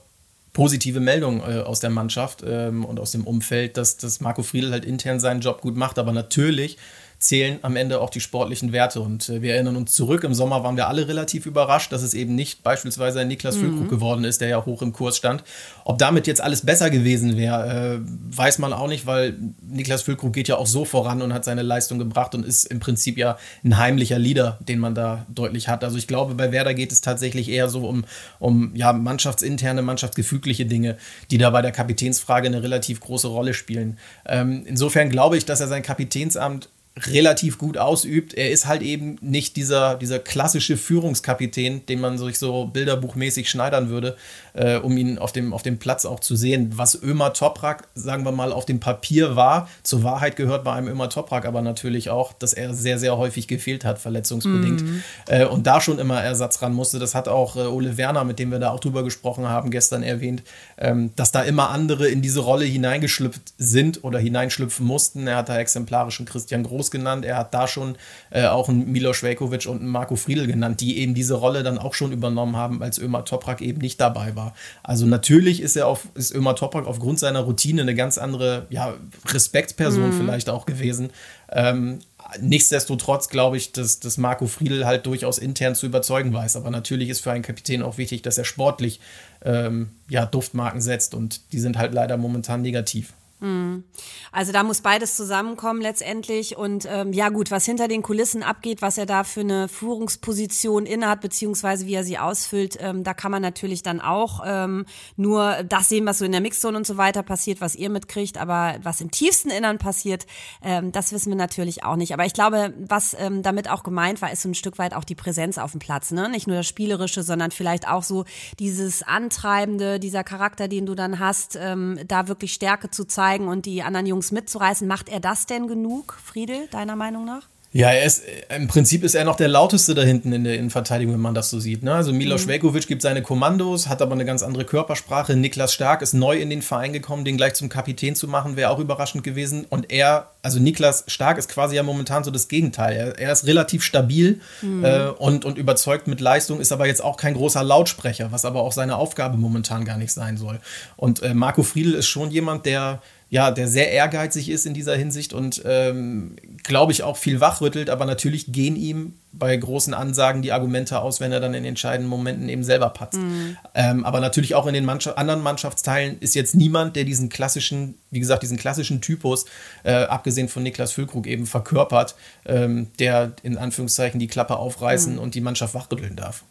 positive 0.54 1.02
Meldungen 1.02 1.42
äh, 1.42 1.60
aus 1.62 1.82
der 1.82 1.90
Mannschaft 1.90 2.44
ähm, 2.46 2.86
und 2.86 3.00
aus 3.00 3.12
dem 3.12 3.28
Umfeld, 3.28 3.76
dass, 3.76 3.98
dass 3.98 4.22
Marco 4.22 4.44
Friedl 4.44 4.72
halt 4.72 4.86
intern 4.86 5.20
seinen 5.20 5.42
Job 5.42 5.62
gut 5.62 5.76
macht. 5.76 6.00
Aber 6.00 6.14
natürlich 6.14 6.78
zählen 7.20 7.60
am 7.64 7.76
Ende 7.76 8.00
auch 8.00 8.10
die 8.10 8.22
sportlichen 8.22 8.72
Werte. 8.72 9.02
Und 9.02 9.28
äh, 9.28 9.42
wir 9.42 9.54
erinnern 9.54 9.76
uns 9.76 9.94
zurück, 9.94 10.24
im 10.24 10.34
Sommer 10.34 10.64
waren 10.64 10.78
wir 10.78 10.88
alle 10.88 11.08
relativ 11.08 11.46
überrascht, 11.46 11.92
dass 11.92 12.02
es 12.02 12.14
eben 12.14 12.34
nicht 12.34 12.64
beispielsweise 12.64 13.20
ein 13.20 13.28
Niklas 13.28 13.58
mhm. 13.58 13.62
Füllkrug 13.62 13.90
geworden 13.90 14.24
ist, 14.24 14.40
der 14.40 14.48
ja 14.48 14.66
hoch 14.66 14.82
im 14.82 14.94
Kurs 14.94 15.18
stand. 15.18 15.44
Ob 15.84 15.98
damit 15.98 16.28
jetzt 16.28 16.42
alles 16.42 16.66
besser 16.66 16.90
gewesen 16.90 17.36
wäre, 17.36 18.00
äh, 18.00 18.36
weiß 18.36 18.60
man 18.60 18.72
auch 18.72 18.88
nicht, 18.88 19.06
weil 19.06 19.38
Niklas 19.62 20.02
Füllkrug 20.04 20.32
geht 20.32 20.48
ja 20.48 20.56
auch 20.56 20.68
so 20.68 20.86
voran 20.86 21.22
und 21.22 21.34
hat 21.34 21.44
seine 21.44 21.62
Leistung 21.62 22.00
gebracht 22.00 22.34
und 22.36 22.46
ist 22.46 22.64
im 22.66 22.80
Prinzip 22.80 23.18
ja 23.18 23.38
ein 23.66 23.78
heimlicher 23.78 24.18
Leader, 24.18 24.58
den 24.62 24.80
man 24.80 24.96
da 24.96 25.26
deutlich 25.28 25.68
hat. 25.68 25.84
Also 25.84 25.98
ich 25.98 26.08
glaube, 26.08 26.36
bei 26.36 26.54
Werder 26.54 26.74
geht 26.74 26.94
es 26.94 27.02
tatsächlich 27.02 27.50
eher 27.50 27.68
so 27.68 27.86
um, 27.86 28.06
um 28.40 28.74
ja, 28.76 28.94
mannschaftsinterne, 28.94 29.82
mannschaftsgefügliche 29.82 30.66
Dinge, 30.66 30.98
die 31.32 31.38
da 31.38 31.50
bei 31.50 31.62
der 31.62 31.72
Kapitänsfrage 31.72 32.48
eine 32.48 32.64
relativ 32.64 33.02
große 33.02 33.28
Rolle 33.28 33.54
spielen. 33.54 33.98
Ähm, 34.26 34.64
insofern 34.66 35.10
glaube 35.10 35.38
ich, 35.38 35.44
dass 35.44 35.60
er 35.60 35.68
sein 35.68 35.84
Kapitänsamt 35.84 36.70
relativ 36.98 37.58
gut 37.58 37.78
ausübt. 37.78 38.34
Er 38.34 38.52
ist 38.52 38.66
halt 38.66 38.82
eben 38.82 39.18
nicht 39.22 39.56
dieser, 39.56 39.96
dieser 39.96 40.20
klassische 40.20 40.78
Führungskapitän, 40.78 41.86
den 41.86 42.02
man 42.02 42.18
sich 42.18 42.40
so 42.40 42.66
bilderbuchmäßig 42.66 43.50
schneidern 43.50 43.90
würde, 43.90 44.18
äh, 44.54 44.78
um 44.78 44.98
ihn 44.98 45.18
auf 45.18 45.32
dem, 45.32 45.54
auf 45.54 45.62
dem 45.62 45.78
Platz 45.78 46.06
auch 46.06 46.20
zu 46.20 46.36
sehen. 46.36 46.72
Was 46.76 47.02
Ömer 47.02 47.34
Toprak, 47.34 47.88
sagen 47.96 48.26
wir 48.26 48.32
mal, 48.32 48.52
auf 48.52 48.66
dem 48.66 48.80
Papier 48.80 49.36
war, 49.36 49.70
zur 49.84 50.04
Wahrheit 50.04 50.36
gehört 50.36 50.64
bei 50.64 50.74
einem 50.74 50.88
Ömer 50.88 51.10
Toprak 51.10 51.46
aber 51.46 51.62
natürlich 51.62 52.10
auch, 52.10 52.34
dass 52.34 52.54
er 52.54 52.74
sehr, 52.74 53.00
sehr 53.00 53.18
häufig 53.18 53.48
gefehlt 53.48 53.86
hat, 53.86 54.00
verletzungsbedingt. 54.00 54.82
Mhm. 54.82 55.04
Äh, 55.28 55.46
und 55.46 55.68
da 55.68 55.82
schon 55.82 56.00
immer 56.00 56.22
Ersatz 56.22 56.62
ran 56.62 56.74
musste. 56.74 57.00
Das 57.00 57.16
hat 57.16 57.28
auch 57.28 57.56
äh, 57.56 57.62
Ole 57.62 57.98
Werner, 57.98 58.24
mit 58.24 58.40
dem 58.40 58.52
wir 58.52 58.60
da 58.60 58.72
auch 58.72 58.80
drüber 58.80 59.04
gesprochen 59.04 59.48
haben, 59.48 59.72
gestern 59.72 60.04
erwähnt, 60.04 60.44
ähm, 60.78 61.12
dass 61.16 61.32
da 61.32 61.44
immer 61.44 61.70
andere 61.70 62.08
in 62.08 62.22
diese 62.22 62.42
Rolle 62.42 62.66
hineingeschlüpft 62.66 63.54
sind 63.58 64.04
oder 64.04 64.20
hineinschlüpfen 64.20 64.86
mussten. 64.86 65.28
Er 65.28 65.38
hat 65.38 65.50
da 65.50 65.58
exemplarischen 65.58 66.26
Christian 66.26 66.64
Groß 66.64 66.79
genannt. 66.92 67.26
Er 67.26 67.38
hat 67.38 67.54
da 67.54 67.68
schon 67.68 67.98
äh, 68.30 68.46
auch 68.46 68.70
einen 68.70 68.92
Milos 68.92 69.22
Velkovic 69.22 69.68
und 69.68 69.82
einen 69.82 69.90
Marco 69.90 70.16
Friedl 70.16 70.48
genannt, 70.48 70.82
die 70.82 71.00
eben 71.00 71.14
diese 71.14 71.36
Rolle 71.36 71.64
dann 71.64 71.78
auch 71.78 71.94
schon 71.94 72.12
übernommen 72.12 72.56
haben, 72.56 72.82
als 72.82 72.98
Ömer 72.98 73.26
Toprak 73.26 73.62
eben 73.62 73.82
nicht 73.82 74.00
dabei 74.00 74.36
war. 74.36 74.54
Also 74.84 75.06
natürlich 75.06 75.62
ist 75.62 75.76
er 75.76 75.88
auf, 75.88 76.08
ist 76.16 76.34
Ömer 76.34 76.56
Toprak 76.56 76.88
aufgrund 76.88 77.20
seiner 77.20 77.42
Routine 77.42 77.82
eine 77.82 77.96
ganz 77.96 78.18
andere, 78.18 78.66
ja, 78.70 78.94
Respektsperson 79.28 80.10
mhm. 80.10 80.14
vielleicht 80.14 80.50
auch 80.50 80.66
gewesen. 80.66 81.10
Ähm, 81.52 82.00
nichtsdestotrotz 82.40 83.30
glaube 83.30 83.58
ich, 83.58 83.72
dass, 83.72 84.00
dass 84.00 84.18
Marco 84.18 84.48
Friedl 84.48 84.86
halt 84.86 85.06
durchaus 85.06 85.38
intern 85.38 85.76
zu 85.76 85.86
überzeugen 85.86 86.34
weiß. 86.34 86.56
Aber 86.56 86.70
natürlich 86.70 87.10
ist 87.10 87.22
für 87.22 87.32
einen 87.32 87.44
Kapitän 87.44 87.82
auch 87.82 87.98
wichtig, 87.98 88.22
dass 88.22 88.38
er 88.38 88.46
sportlich 88.46 89.00
ähm, 89.44 89.90
ja, 90.10 90.26
Duftmarken 90.26 90.82
setzt 90.82 91.14
und 91.14 91.42
die 91.52 91.60
sind 91.60 91.78
halt 91.78 91.94
leider 91.94 92.18
momentan 92.18 92.62
negativ. 92.62 93.14
Mhm. 93.42 93.86
Also 94.34 94.52
da 94.52 94.64
muss 94.64 94.82
beides 94.82 95.16
zusammenkommen 95.16 95.82
letztendlich. 95.82 96.58
Und 96.58 96.86
ähm, 96.90 97.14
ja 97.14 97.30
gut, 97.30 97.52
was 97.52 97.66
hinter 97.66 97.88
den 97.88 98.02
Kulissen 98.02 98.44
abgeht, 98.44 98.82
was 98.82 98.98
er 98.98 99.06
da 99.06 99.24
für 99.24 99.40
eine 99.42 99.68
Führungsposition 99.70 100.86
innehat, 100.86 101.22
beziehungsweise 101.22 101.86
wie 101.86 101.94
er 101.94 102.04
sie 102.04 102.18
ausfüllt, 102.18 102.78
ähm, 102.82 103.04
da 103.04 103.14
kann 103.14 103.32
man 103.32 103.42
natürlich 103.42 103.82
dann 103.82 104.02
auch 104.02 104.42
ähm, 104.46 104.86
nur 105.16 105.64
das 105.64 105.90
sehen, 105.90 106.06
was 106.06 106.20
so 106.20 106.26
in 106.26 106.34
der 106.34 106.42
Mixzone 106.42 106.78
und 106.78 106.86
so 106.86 106.98
weiter 106.98 107.24
passiert, 107.24 107.62
was 107.62 107.76
ihr 107.76 107.90
mitkriegt. 107.90 108.38
Aber 108.38 108.76
was 108.84 109.00
im 109.00 109.10
tiefsten 109.10 109.50
Innern 109.50 109.78
passiert, 109.78 110.26
ähm, 110.62 110.92
das 110.92 111.14
wissen 111.14 111.30
wir 111.30 111.38
natürlich 111.38 111.84
auch 111.84 111.96
nicht. 111.96 112.14
Aber 112.14 112.26
ich 112.26 112.34
glaube, 112.34 112.74
was 112.78 113.16
ähm, 113.18 113.42
damit 113.42 113.70
auch 113.70 113.84
gemeint 113.84 114.22
war, 114.22 114.32
ist 114.32 114.42
so 114.42 114.50
ein 114.50 114.56
Stück 114.56 114.78
weit 114.78 114.94
auch 114.94 115.06
die 115.06 115.16
Präsenz 115.16 115.58
auf 115.58 115.72
dem 115.72 115.80
Platz. 115.80 116.12
Ne? 116.12 116.28
Nicht 116.28 116.48
nur 116.48 116.58
das 116.58 116.68
Spielerische, 116.68 117.24
sondern 117.24 117.52
vielleicht 117.52 117.88
auch 117.88 118.04
so 118.04 118.26
dieses 118.60 119.02
Antreibende, 119.02 120.00
dieser 120.00 120.26
Charakter, 120.26 120.68
den 120.68 120.86
du 120.86 120.94
dann 120.94 121.20
hast, 121.20 121.56
ähm, 121.56 122.00
da 122.06 122.28
wirklich 122.28 122.54
Stärke 122.54 122.90
zu 122.90 123.06
zeigen 123.06 123.29
zeigen 123.30 123.48
und 123.48 123.66
die 123.66 123.84
anderen 123.84 124.06
Jungs 124.06 124.32
mitzureißen. 124.32 124.88
Macht 124.88 125.10
er 125.10 125.20
das 125.20 125.46
denn 125.46 125.68
genug, 125.68 126.18
Friedel, 126.24 126.68
deiner 126.72 126.96
Meinung 126.96 127.26
nach? 127.26 127.44
Ja, 127.72 127.92
er 127.92 128.04
ist, 128.04 128.24
im 128.56 128.68
Prinzip 128.68 129.04
ist 129.04 129.14
er 129.14 129.26
noch 129.26 129.36
der 129.36 129.48
lauteste 129.48 129.94
da 129.94 130.02
hinten 130.02 130.34
in 130.34 130.44
der 130.44 130.56
Innenverteidigung, 130.56 131.14
wenn 131.14 131.22
man 131.22 131.36
das 131.36 131.52
so 131.52 131.60
sieht. 131.60 131.84
Ne? 131.84 131.94
Also 131.94 132.12
Milos 132.12 132.46
mhm. 132.46 132.50
Velkovic 132.50 132.88
gibt 132.88 133.04
seine 133.04 133.22
Kommandos, 133.22 133.88
hat 133.88 134.02
aber 134.02 134.14
eine 134.14 134.26
ganz 134.26 134.42
andere 134.42 134.66
Körpersprache. 134.66 135.36
Niklas 135.36 135.72
Stark 135.72 136.02
ist 136.02 136.14
neu 136.14 136.40
in 136.40 136.50
den 136.50 136.64
Verein 136.64 136.94
gekommen, 136.94 137.26
den 137.26 137.38
gleich 137.38 137.54
zum 137.54 137.70
Kapitän 137.70 138.16
zu 138.16 138.28
machen, 138.28 138.56
wäre 138.56 138.72
auch 138.72 138.80
überraschend 138.80 139.24
gewesen. 139.24 139.68
Und 139.70 139.92
er, 139.92 140.32
also 140.42 140.60
Niklas 140.60 141.04
Stark 141.06 141.38
ist 141.38 141.48
quasi 141.48 141.76
ja 141.76 141.84
momentan 141.84 142.24
so 142.24 142.32
das 142.32 142.48
Gegenteil. 142.48 142.96
Er, 142.96 143.20
er 143.20 143.32
ist 143.32 143.46
relativ 143.46 143.84
stabil 143.84 144.42
mhm. 144.64 144.84
äh, 144.84 145.10
und, 145.10 145.46
und 145.46 145.60
überzeugt 145.60 146.08
mit 146.08 146.22
Leistung, 146.22 146.60
ist 146.60 146.72
aber 146.72 146.88
jetzt 146.88 147.04
auch 147.04 147.18
kein 147.18 147.36
großer 147.36 147.64
Lautsprecher, 147.64 148.32
was 148.32 148.46
aber 148.46 148.62
auch 148.62 148.72
seine 148.72 148.96
Aufgabe 148.96 149.38
momentan 149.38 149.86
gar 149.86 149.98
nicht 149.98 150.12
sein 150.12 150.38
soll. 150.38 150.60
Und 150.98 151.22
äh, 151.22 151.36
Marco 151.36 151.62
Friedl 151.62 151.94
ist 151.94 152.08
schon 152.08 152.32
jemand, 152.32 152.66
der 152.66 153.00
ja, 153.30 153.52
der 153.52 153.68
sehr 153.68 153.92
ehrgeizig 153.92 154.50
ist 154.50 154.66
in 154.66 154.74
dieser 154.74 154.96
Hinsicht 154.96 155.34
und 155.34 155.62
ähm, 155.66 156.36
glaube 156.64 156.92
ich 156.92 157.04
auch 157.04 157.16
viel 157.16 157.40
wachrüttelt, 157.40 157.90
aber 157.92 158.06
natürlich 158.06 158.52
gehen 158.52 158.76
ihm 158.76 159.14
bei 159.32 159.56
großen 159.56 159.94
Ansagen 159.94 160.42
die 160.42 160.52
Argumente 160.52 161.00
aus, 161.00 161.20
wenn 161.20 161.32
er 161.32 161.40
dann 161.40 161.54
in 161.54 161.64
entscheidenden 161.64 162.10
Momenten 162.10 162.50
eben 162.50 162.64
selber 162.64 162.90
patzt. 162.90 163.20
Mhm. 163.20 163.58
Ähm, 163.76 164.04
aber 164.04 164.20
natürlich 164.20 164.56
auch 164.56 164.66
in 164.66 164.74
den 164.74 164.86
Mannschaft 164.86 165.20
anderen 165.20 165.44
Mannschaftsteilen 165.44 166.18
ist 166.20 166.34
jetzt 166.34 166.56
niemand, 166.56 166.96
der 166.96 167.04
diesen 167.04 167.30
klassischen, 167.30 167.96
wie 168.10 168.20
gesagt, 168.20 168.42
diesen 168.42 168.58
klassischen 168.58 169.00
Typus, 169.00 169.46
äh, 169.84 169.94
abgesehen 169.94 170.50
von 170.50 170.64
Niklas 170.64 170.92
Füllkrug 170.92 171.28
eben 171.28 171.46
verkörpert, 171.46 172.16
ähm, 172.46 172.88
der 172.98 173.34
in 173.44 173.60
Anführungszeichen 173.60 174.20
die 174.20 174.28
Klappe 174.28 174.58
aufreißen 174.58 175.14
mhm. 175.14 175.20
und 175.20 175.36
die 175.36 175.42
Mannschaft 175.42 175.76
wachrütteln 175.76 176.16
darf. 176.16 176.44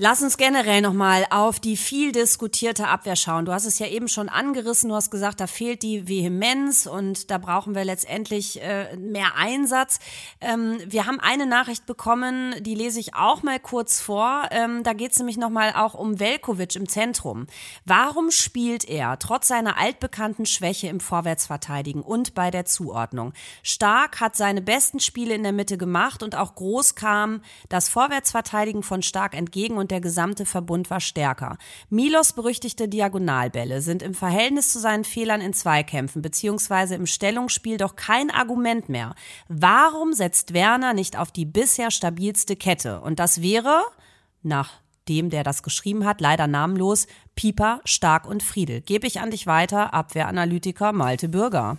Lass 0.00 0.22
uns 0.22 0.36
generell 0.36 0.80
nochmal 0.80 1.26
auf 1.30 1.58
die 1.58 1.76
viel 1.76 2.12
diskutierte 2.12 2.86
Abwehr 2.86 3.16
schauen. 3.16 3.46
Du 3.46 3.52
hast 3.52 3.64
es 3.64 3.80
ja 3.80 3.88
eben 3.88 4.06
schon 4.06 4.28
angerissen, 4.28 4.90
du 4.90 4.94
hast 4.94 5.10
gesagt, 5.10 5.40
da 5.40 5.48
fehlt 5.48 5.82
die 5.82 6.06
Vehemenz 6.06 6.86
und 6.86 7.32
da 7.32 7.38
brauchen 7.38 7.74
wir 7.74 7.84
letztendlich 7.84 8.62
äh, 8.62 8.96
mehr 8.96 9.34
Einsatz. 9.34 9.98
Ähm, 10.40 10.78
wir 10.86 11.06
haben 11.06 11.18
eine 11.18 11.46
Nachricht 11.46 11.84
bekommen, 11.84 12.54
die 12.60 12.76
lese 12.76 13.00
ich 13.00 13.16
auch 13.16 13.42
mal 13.42 13.58
kurz 13.58 14.00
vor. 14.00 14.44
Ähm, 14.52 14.84
da 14.84 14.92
geht 14.92 15.10
es 15.10 15.18
nämlich 15.18 15.36
nochmal 15.36 15.72
auch 15.74 15.94
um 15.94 16.20
Velkovic 16.20 16.76
im 16.76 16.88
Zentrum. 16.88 17.48
Warum 17.84 18.30
spielt 18.30 18.88
er 18.88 19.18
trotz 19.18 19.48
seiner 19.48 19.78
altbekannten 19.78 20.46
Schwäche 20.46 20.86
im 20.86 21.00
Vorwärtsverteidigen 21.00 22.02
und 22.02 22.34
bei 22.36 22.52
der 22.52 22.66
Zuordnung? 22.66 23.32
Stark 23.64 24.20
hat 24.20 24.36
seine 24.36 24.62
besten 24.62 25.00
Spiele 25.00 25.34
in 25.34 25.42
der 25.42 25.50
Mitte 25.50 25.76
gemacht 25.76 26.22
und 26.22 26.36
auch 26.36 26.54
groß 26.54 26.94
kam 26.94 27.42
das 27.68 27.88
Vorwärtsverteidigen 27.88 28.84
von 28.84 29.02
Stark 29.02 29.34
entgegen 29.34 29.76
und 29.76 29.87
und 29.88 29.92
der 29.92 30.00
gesamte 30.02 30.44
Verbund 30.44 30.90
war 30.90 31.00
stärker. 31.00 31.56
Milos 31.88 32.34
berüchtigte 32.34 32.88
Diagonalbälle 32.88 33.80
sind 33.80 34.02
im 34.02 34.12
Verhältnis 34.12 34.70
zu 34.70 34.80
seinen 34.80 35.04
Fehlern 35.04 35.40
in 35.40 35.54
Zweikämpfen 35.54 36.20
bzw. 36.20 36.94
im 36.94 37.06
Stellungsspiel 37.06 37.78
doch 37.78 37.96
kein 37.96 38.30
Argument 38.30 38.90
mehr. 38.90 39.14
Warum 39.48 40.12
setzt 40.12 40.52
Werner 40.52 40.92
nicht 40.92 41.18
auf 41.18 41.32
die 41.32 41.46
bisher 41.46 41.90
stabilste 41.90 42.54
Kette? 42.54 43.00
Und 43.00 43.18
das 43.18 43.40
wäre, 43.40 43.82
nach 44.42 44.72
dem, 45.08 45.30
der 45.30 45.42
das 45.42 45.62
geschrieben 45.62 46.04
hat, 46.04 46.20
leider 46.20 46.46
namenlos, 46.46 47.06
Pieper, 47.34 47.80
Stark 47.86 48.28
und 48.28 48.42
Friedel. 48.42 48.82
Gebe 48.82 49.06
ich 49.06 49.20
an 49.20 49.30
dich 49.30 49.46
weiter, 49.46 49.94
Abwehranalytiker 49.94 50.92
Malte 50.92 51.30
Bürger. 51.30 51.78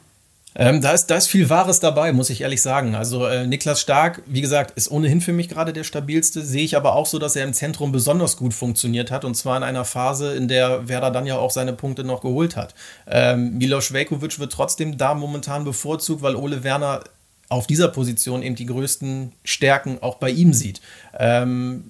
Ähm, 0.55 0.81
da, 0.81 0.91
ist, 0.91 1.07
da 1.07 1.15
ist 1.15 1.27
viel 1.27 1.49
Wahres 1.49 1.79
dabei, 1.79 2.11
muss 2.11 2.29
ich 2.29 2.41
ehrlich 2.41 2.61
sagen. 2.61 2.95
Also 2.95 3.25
äh, 3.25 3.45
Niklas 3.45 3.79
Stark, 3.79 4.23
wie 4.25 4.41
gesagt, 4.41 4.71
ist 4.71 4.89
ohnehin 4.89 5.21
für 5.21 5.31
mich 5.31 5.47
gerade 5.47 5.73
der 5.73 5.83
stabilste. 5.83 6.43
Sehe 6.43 6.63
ich 6.63 6.75
aber 6.75 6.95
auch 6.95 7.05
so, 7.05 7.19
dass 7.19 7.35
er 7.35 7.43
im 7.43 7.53
Zentrum 7.53 7.91
besonders 7.91 8.35
gut 8.35 8.53
funktioniert 8.53 9.11
hat. 9.11 9.25
Und 9.25 9.35
zwar 9.35 9.57
in 9.57 9.63
einer 9.63 9.85
Phase, 9.85 10.33
in 10.33 10.47
der 10.47 10.87
Werder 10.87 11.11
dann 11.11 11.27
ja 11.27 11.37
auch 11.37 11.51
seine 11.51 11.73
Punkte 11.73 12.03
noch 12.03 12.21
geholt 12.21 12.55
hat. 12.55 12.73
Ähm, 13.07 13.57
Milos 13.57 13.93
Velkovic 13.93 14.39
wird 14.39 14.51
trotzdem 14.51 14.97
da 14.97 15.13
momentan 15.13 15.65
bevorzugt, 15.65 16.23
weil 16.23 16.35
Ole 16.35 16.63
Werner 16.63 17.03
auf 17.49 17.67
dieser 17.67 17.87
Position 17.87 18.43
eben 18.43 18.55
die 18.55 18.67
größten 18.67 19.33
Stärken 19.43 19.99
auch 20.01 20.15
bei 20.15 20.29
ihm 20.29 20.53
sieht. 20.53 20.81
Ähm, 21.17 21.83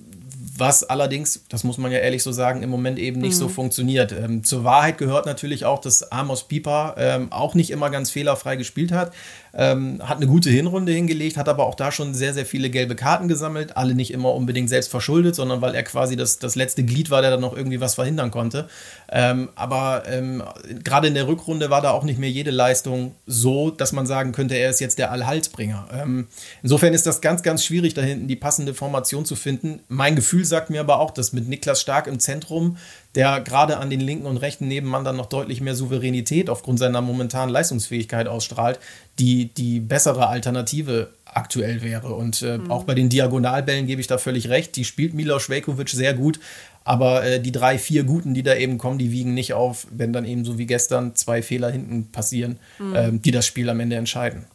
was 0.59 0.83
allerdings, 0.83 1.45
das 1.49 1.63
muss 1.63 1.77
man 1.77 1.91
ja 1.91 1.99
ehrlich 1.99 2.23
so 2.23 2.31
sagen, 2.31 2.63
im 2.63 2.69
Moment 2.69 2.99
eben 2.99 3.19
nicht 3.21 3.35
mhm. 3.35 3.39
so 3.39 3.49
funktioniert. 3.49 4.11
Ähm, 4.11 4.43
zur 4.43 4.63
Wahrheit 4.63 4.97
gehört 4.97 5.25
natürlich 5.25 5.65
auch, 5.65 5.79
dass 5.79 6.11
Amos 6.11 6.47
Pieper 6.47 6.95
ähm, 6.97 7.31
auch 7.31 7.55
nicht 7.55 7.71
immer 7.71 7.89
ganz 7.89 8.11
fehlerfrei 8.11 8.55
gespielt 8.55 8.91
hat. 8.91 9.13
Ähm, 9.53 9.99
hat 10.03 10.17
eine 10.17 10.27
gute 10.27 10.49
Hinrunde 10.49 10.91
hingelegt, 10.91 11.37
hat 11.37 11.49
aber 11.49 11.65
auch 11.65 11.75
da 11.75 11.91
schon 11.91 12.13
sehr, 12.13 12.33
sehr 12.33 12.45
viele 12.45 12.69
gelbe 12.69 12.95
Karten 12.95 13.27
gesammelt. 13.27 13.77
Alle 13.77 13.95
nicht 13.95 14.11
immer 14.11 14.33
unbedingt 14.33 14.69
selbst 14.69 14.91
verschuldet, 14.91 15.35
sondern 15.35 15.61
weil 15.61 15.75
er 15.75 15.83
quasi 15.83 16.15
das, 16.15 16.39
das 16.39 16.55
letzte 16.55 16.83
Glied 16.83 17.09
war, 17.09 17.21
der 17.21 17.31
dann 17.31 17.41
noch 17.41 17.55
irgendwie 17.55 17.81
was 17.81 17.95
verhindern 17.95 18.31
konnte. 18.31 18.69
Ähm, 19.11 19.49
aber 19.55 20.03
ähm, 20.07 20.43
gerade 20.83 21.07
in 21.07 21.13
der 21.13 21.27
Rückrunde 21.27 21.69
war 21.69 21.81
da 21.81 21.91
auch 21.91 22.03
nicht 22.03 22.19
mehr 22.19 22.29
jede 22.29 22.51
Leistung 22.51 23.15
so, 23.25 23.71
dass 23.71 23.91
man 23.91 24.05
sagen 24.05 24.31
könnte, 24.31 24.55
er 24.55 24.69
ist 24.69 24.79
jetzt 24.79 24.99
der 24.99 25.11
Allhalsbringer. 25.11 25.87
Ähm, 25.93 26.27
insofern 26.61 26.93
ist 26.93 27.05
das 27.05 27.21
ganz, 27.21 27.41
ganz 27.41 27.63
schwierig, 27.63 27.93
da 27.93 28.01
hinten 28.01 28.27
die 28.27 28.35
passende 28.35 28.73
Formation 28.73 29.25
zu 29.25 29.35
finden. 29.35 29.79
Mein 29.87 30.15
Gefühl 30.15 30.45
sagt 30.45 30.69
mir 30.69 30.81
aber 30.81 30.99
auch, 30.99 31.11
dass 31.11 31.33
mit 31.33 31.47
Niklas 31.47 31.81
Stark 31.81 32.07
im 32.07 32.19
Zentrum, 32.19 32.77
der 33.15 33.41
gerade 33.41 33.77
an 33.77 33.89
den 33.89 34.01
linken 34.01 34.27
und 34.27 34.37
rechten 34.37 34.67
Nebenmann 34.67 35.03
dann 35.03 35.17
noch 35.17 35.25
deutlich 35.25 35.61
mehr 35.61 35.75
Souveränität 35.75 36.49
aufgrund 36.49 36.77
seiner 36.77 37.01
momentanen 37.01 37.49
Leistungsfähigkeit 37.49 38.27
ausstrahlt, 38.27 38.79
die 39.17 39.45
die 39.45 39.79
bessere 39.79 40.27
Alternative 40.27 41.09
aktuell 41.25 41.81
wäre. 41.81 42.13
Und 42.13 42.41
äh, 42.43 42.59
mhm. 42.59 42.71
auch 42.71 42.83
bei 42.83 42.93
den 42.93 43.09
Diagonalbällen 43.09 43.87
gebe 43.87 43.99
ich 44.01 44.07
da 44.07 44.17
völlig 44.17 44.49
recht. 44.49 44.75
Die 44.75 44.85
spielt 44.85 45.13
Milos 45.13 45.49
Velkovic 45.49 45.89
sehr 45.89 46.13
gut. 46.13 46.39
Aber 46.83 47.23
äh, 47.23 47.39
die 47.39 47.51
drei, 47.51 47.77
vier 47.77 48.03
Guten, 48.03 48.33
die 48.33 48.43
da 48.43 48.55
eben 48.55 48.77
kommen, 48.77 48.99
die 48.99 49.11
wiegen 49.11 49.33
nicht 49.33 49.53
auf, 49.53 49.87
wenn 49.91 50.13
dann 50.13 50.25
eben 50.25 50.45
so 50.45 50.57
wie 50.57 50.65
gestern 50.65 51.15
zwei 51.15 51.41
Fehler 51.41 51.69
hinten 51.71 52.11
passieren, 52.11 52.57
mhm. 52.79 52.95
äh, 52.95 53.11
die 53.11 53.31
das 53.31 53.45
Spiel 53.45 53.69
am 53.69 53.79
Ende 53.79 53.95
entscheiden. 53.95 54.45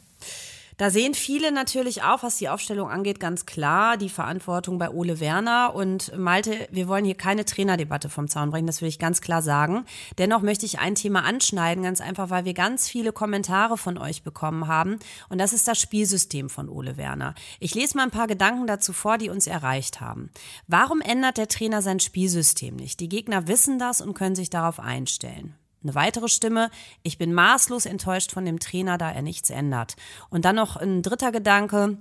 Da 0.77 0.91
sehen 0.91 1.15
viele 1.15 1.53
natürlich 1.53 2.03
auch, 2.03 2.23
was 2.23 2.39
die 2.39 2.49
Aufstellung 2.49 2.91
angeht, 2.91 3.21
ganz 3.21 3.47
klar 3.47 3.97
die 3.97 4.09
Verantwortung 4.09 4.79
bei 4.79 4.91
Ole 4.91 5.21
Werner. 5.21 5.75
Und 5.75 6.17
Malte, 6.17 6.67
wir 6.71 6.89
wollen 6.89 7.05
hier 7.05 7.15
keine 7.15 7.45
Trainerdebatte 7.45 8.09
vom 8.09 8.29
Zaun 8.29 8.51
bringen, 8.51 8.67
das 8.67 8.81
will 8.81 8.89
ich 8.89 8.99
ganz 8.99 9.21
klar 9.21 9.43
sagen. 9.43 9.85
Dennoch 10.19 10.43
möchte 10.43 10.67
ich 10.67 10.81
ein 10.81 10.97
Thema 10.97 11.25
anschneiden, 11.25 11.85
ganz 11.85 12.01
einfach, 12.01 12.31
weil 12.31 12.45
wir 12.45 12.55
ganz 12.55 12.89
viele 12.89 13.13
Kommentare 13.13 13.79
von 13.79 13.99
euch 13.99 14.23
bekommen 14.23 14.67
haben. 14.67 14.99
Und 15.29 15.39
das 15.39 15.53
ist 15.53 15.69
das 15.69 15.81
Spielsystem 15.81 16.51
von 16.51 16.69
Ole 16.69 16.97
Werner. 16.97 17.35
Ich 17.61 17.75
lese 17.75 17.97
mal 17.97 18.05
ein 18.05 18.11
paar 18.11 18.27
Gedanken 18.27 18.67
dazu 18.67 18.93
vor, 18.93 19.19
die 19.19 19.31
uns 19.31 19.47
erreicht 19.47 20.01
haben. 20.01 20.31
Warum 20.67 21.01
ändert 21.01 21.39
der 21.39 21.49
Trainer 21.49 21.83
sein 21.83 22.01
Spielsystem 22.01 22.75
nicht? 22.77 23.01
Die 23.01 23.09
Gegner 23.09 23.47
wissen 23.47 23.79
das 23.79 24.01
und 24.01 24.15
können 24.15 24.35
sich 24.35 24.51
darauf 24.51 24.81
einstellen. 24.81 25.55
Eine 25.85 25.95
weitere 25.95 26.29
Stimme, 26.29 26.71
ich 27.03 27.19
bin 27.19 27.35
maßlos 27.35 27.85
enttäuscht 27.85 28.33
von 28.33 28.47
dem 28.47 28.59
Trainer, 28.59 28.97
da 28.97 29.13
er 29.13 29.23
nichts 29.23 29.51
ändert. 29.51 29.97
Und 30.31 30.47
dann 30.47 30.57
noch 30.57 30.77
ein 30.77 31.03
dritter 31.03 31.31
Gedanke, 31.31 31.99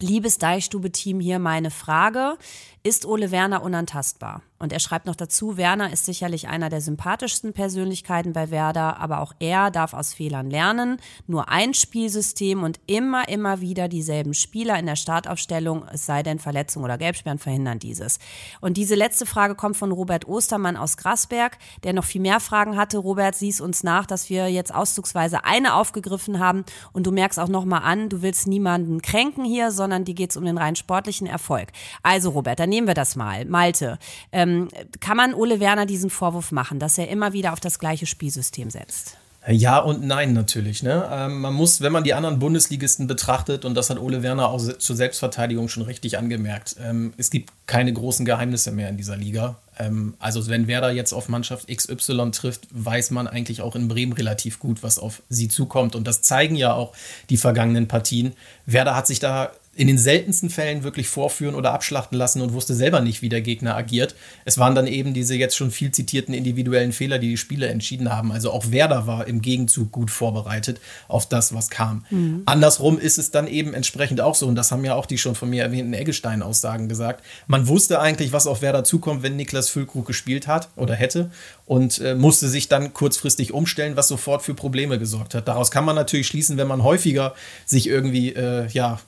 liebes 0.00 0.38
Deichstube-Team, 0.38 1.20
hier 1.20 1.38
meine 1.38 1.70
Frage. 1.70 2.36
Ist 2.82 3.06
Ole 3.06 3.30
Werner 3.30 3.62
unantastbar? 3.62 4.42
Und 4.62 4.72
er 4.72 4.78
schreibt 4.78 5.06
noch 5.06 5.16
dazu, 5.16 5.56
Werner 5.56 5.92
ist 5.92 6.04
sicherlich 6.04 6.46
einer 6.46 6.68
der 6.68 6.80
sympathischsten 6.80 7.52
Persönlichkeiten 7.52 8.32
bei 8.32 8.52
Werder, 8.52 9.00
aber 9.00 9.20
auch 9.20 9.32
er 9.40 9.72
darf 9.72 9.92
aus 9.92 10.14
Fehlern 10.14 10.50
lernen. 10.50 10.98
Nur 11.26 11.48
ein 11.48 11.74
Spielsystem 11.74 12.62
und 12.62 12.78
immer, 12.86 13.28
immer 13.28 13.60
wieder 13.60 13.88
dieselben 13.88 14.34
Spieler 14.34 14.78
in 14.78 14.86
der 14.86 14.94
Startaufstellung, 14.94 15.84
es 15.92 16.06
sei 16.06 16.22
denn 16.22 16.38
Verletzung 16.38 16.84
oder 16.84 16.96
Gelbsperren 16.96 17.40
verhindern 17.40 17.80
dieses. 17.80 18.20
Und 18.60 18.76
diese 18.76 18.94
letzte 18.94 19.26
Frage 19.26 19.56
kommt 19.56 19.76
von 19.76 19.90
Robert 19.90 20.28
Ostermann 20.28 20.76
aus 20.76 20.96
Grasberg, 20.96 21.58
der 21.82 21.92
noch 21.92 22.04
viel 22.04 22.20
mehr 22.20 22.38
Fragen 22.38 22.76
hatte. 22.76 22.98
Robert, 22.98 23.34
siehst 23.34 23.60
uns 23.60 23.82
nach, 23.82 24.06
dass 24.06 24.30
wir 24.30 24.46
jetzt 24.46 24.72
auszugsweise 24.72 25.42
eine 25.42 25.74
aufgegriffen 25.74 26.38
haben 26.38 26.64
und 26.92 27.04
du 27.08 27.10
merkst 27.10 27.40
auch 27.40 27.48
nochmal 27.48 27.82
an, 27.82 28.08
du 28.08 28.22
willst 28.22 28.46
niemanden 28.46 29.02
kränken 29.02 29.44
hier, 29.44 29.72
sondern 29.72 30.04
dir 30.04 30.14
geht's 30.14 30.36
um 30.36 30.44
den 30.44 30.56
rein 30.56 30.76
sportlichen 30.76 31.26
Erfolg. 31.26 31.72
Also 32.04 32.30
Robert, 32.30 32.60
dann 32.60 32.68
nehmen 32.68 32.86
wir 32.86 32.94
das 32.94 33.16
mal. 33.16 33.44
Malte, 33.44 33.98
ähm, 34.30 34.51
ähm, 34.52 34.68
kann 35.00 35.16
man 35.16 35.34
Ole 35.34 35.60
Werner 35.60 35.86
diesen 35.86 36.10
Vorwurf 36.10 36.52
machen, 36.52 36.78
dass 36.78 36.98
er 36.98 37.08
immer 37.08 37.32
wieder 37.32 37.52
auf 37.52 37.60
das 37.60 37.78
gleiche 37.78 38.06
Spielsystem 38.06 38.70
setzt? 38.70 39.16
Ja 39.48 39.78
und 39.78 40.04
nein 40.04 40.34
natürlich. 40.34 40.84
Ne? 40.84 41.08
Ähm, 41.10 41.40
man 41.40 41.52
muss, 41.52 41.80
wenn 41.80 41.90
man 41.90 42.04
die 42.04 42.14
anderen 42.14 42.38
Bundesligisten 42.38 43.08
betrachtet, 43.08 43.64
und 43.64 43.74
das 43.74 43.90
hat 43.90 43.98
Ole 43.98 44.22
Werner 44.22 44.48
auch 44.48 44.60
zur 44.60 44.94
Selbstverteidigung 44.96 45.68
schon 45.68 45.82
richtig 45.82 46.16
angemerkt, 46.16 46.76
ähm, 46.80 47.12
es 47.16 47.28
gibt 47.30 47.50
keine 47.66 47.92
großen 47.92 48.24
Geheimnisse 48.24 48.70
mehr 48.70 48.88
in 48.88 48.96
dieser 48.96 49.16
Liga. 49.16 49.56
Ähm, 49.80 50.14
also 50.20 50.46
wenn 50.46 50.68
Werder 50.68 50.92
jetzt 50.92 51.12
auf 51.12 51.28
Mannschaft 51.28 51.66
XY 51.66 52.30
trifft, 52.30 52.68
weiß 52.70 53.10
man 53.10 53.26
eigentlich 53.26 53.62
auch 53.62 53.74
in 53.74 53.88
Bremen 53.88 54.12
relativ 54.12 54.60
gut, 54.60 54.84
was 54.84 55.00
auf 55.00 55.22
sie 55.28 55.48
zukommt. 55.48 55.96
Und 55.96 56.06
das 56.06 56.22
zeigen 56.22 56.54
ja 56.54 56.74
auch 56.74 56.92
die 57.28 57.36
vergangenen 57.36 57.88
Partien. 57.88 58.34
Werder 58.66 58.94
hat 58.94 59.08
sich 59.08 59.18
da 59.18 59.50
in 59.74 59.86
den 59.86 59.96
seltensten 59.96 60.50
Fällen 60.50 60.82
wirklich 60.82 61.08
vorführen 61.08 61.54
oder 61.54 61.72
abschlachten 61.72 62.18
lassen 62.18 62.42
und 62.42 62.52
wusste 62.52 62.74
selber 62.74 63.00
nicht, 63.00 63.22
wie 63.22 63.30
der 63.30 63.40
Gegner 63.40 63.74
agiert. 63.74 64.14
Es 64.44 64.58
waren 64.58 64.74
dann 64.74 64.86
eben 64.86 65.14
diese 65.14 65.34
jetzt 65.34 65.56
schon 65.56 65.70
viel 65.70 65.90
zitierten 65.92 66.34
individuellen 66.34 66.92
Fehler, 66.92 67.18
die 67.18 67.30
die 67.30 67.36
Spiele 67.38 67.68
entschieden 67.68 68.12
haben. 68.12 68.32
Also 68.32 68.50
auch 68.50 68.70
Werder 68.70 69.06
war 69.06 69.26
im 69.26 69.40
Gegenzug 69.40 69.90
gut 69.90 70.10
vorbereitet 70.10 70.78
auf 71.08 71.26
das, 71.26 71.54
was 71.54 71.70
kam. 71.70 72.04
Mhm. 72.10 72.42
Andersrum 72.44 72.98
ist 72.98 73.16
es 73.16 73.30
dann 73.30 73.46
eben 73.46 73.72
entsprechend 73.72 74.20
auch 74.20 74.34
so, 74.34 74.46
und 74.46 74.56
das 74.56 74.72
haben 74.72 74.84
ja 74.84 74.94
auch 74.94 75.06
die 75.06 75.16
schon 75.16 75.34
von 75.34 75.48
mir 75.48 75.62
erwähnten 75.62 75.94
Eggestein-Aussagen 75.94 76.90
gesagt. 76.90 77.24
Man 77.46 77.66
wusste 77.66 77.98
eigentlich, 77.98 78.32
was 78.32 78.46
auf 78.46 78.60
Werder 78.60 78.84
zukommt, 78.84 79.22
wenn 79.22 79.36
Niklas 79.36 79.70
Füllkrug 79.70 80.06
gespielt 80.06 80.48
hat 80.48 80.68
oder 80.76 80.94
hätte 80.94 81.30
und 81.64 81.98
äh, 82.00 82.14
musste 82.14 82.48
sich 82.48 82.68
dann 82.68 82.92
kurzfristig 82.92 83.54
umstellen, 83.54 83.96
was 83.96 84.08
sofort 84.08 84.42
für 84.42 84.52
Probleme 84.52 84.98
gesorgt 84.98 85.34
hat. 85.34 85.48
Daraus 85.48 85.70
kann 85.70 85.86
man 85.86 85.96
natürlich 85.96 86.26
schließen, 86.26 86.58
wenn 86.58 86.68
man 86.68 86.82
häufiger 86.82 87.34
sich 87.64 87.88
irgendwie, 87.88 88.34
äh, 88.34 88.68
ja, 88.68 89.00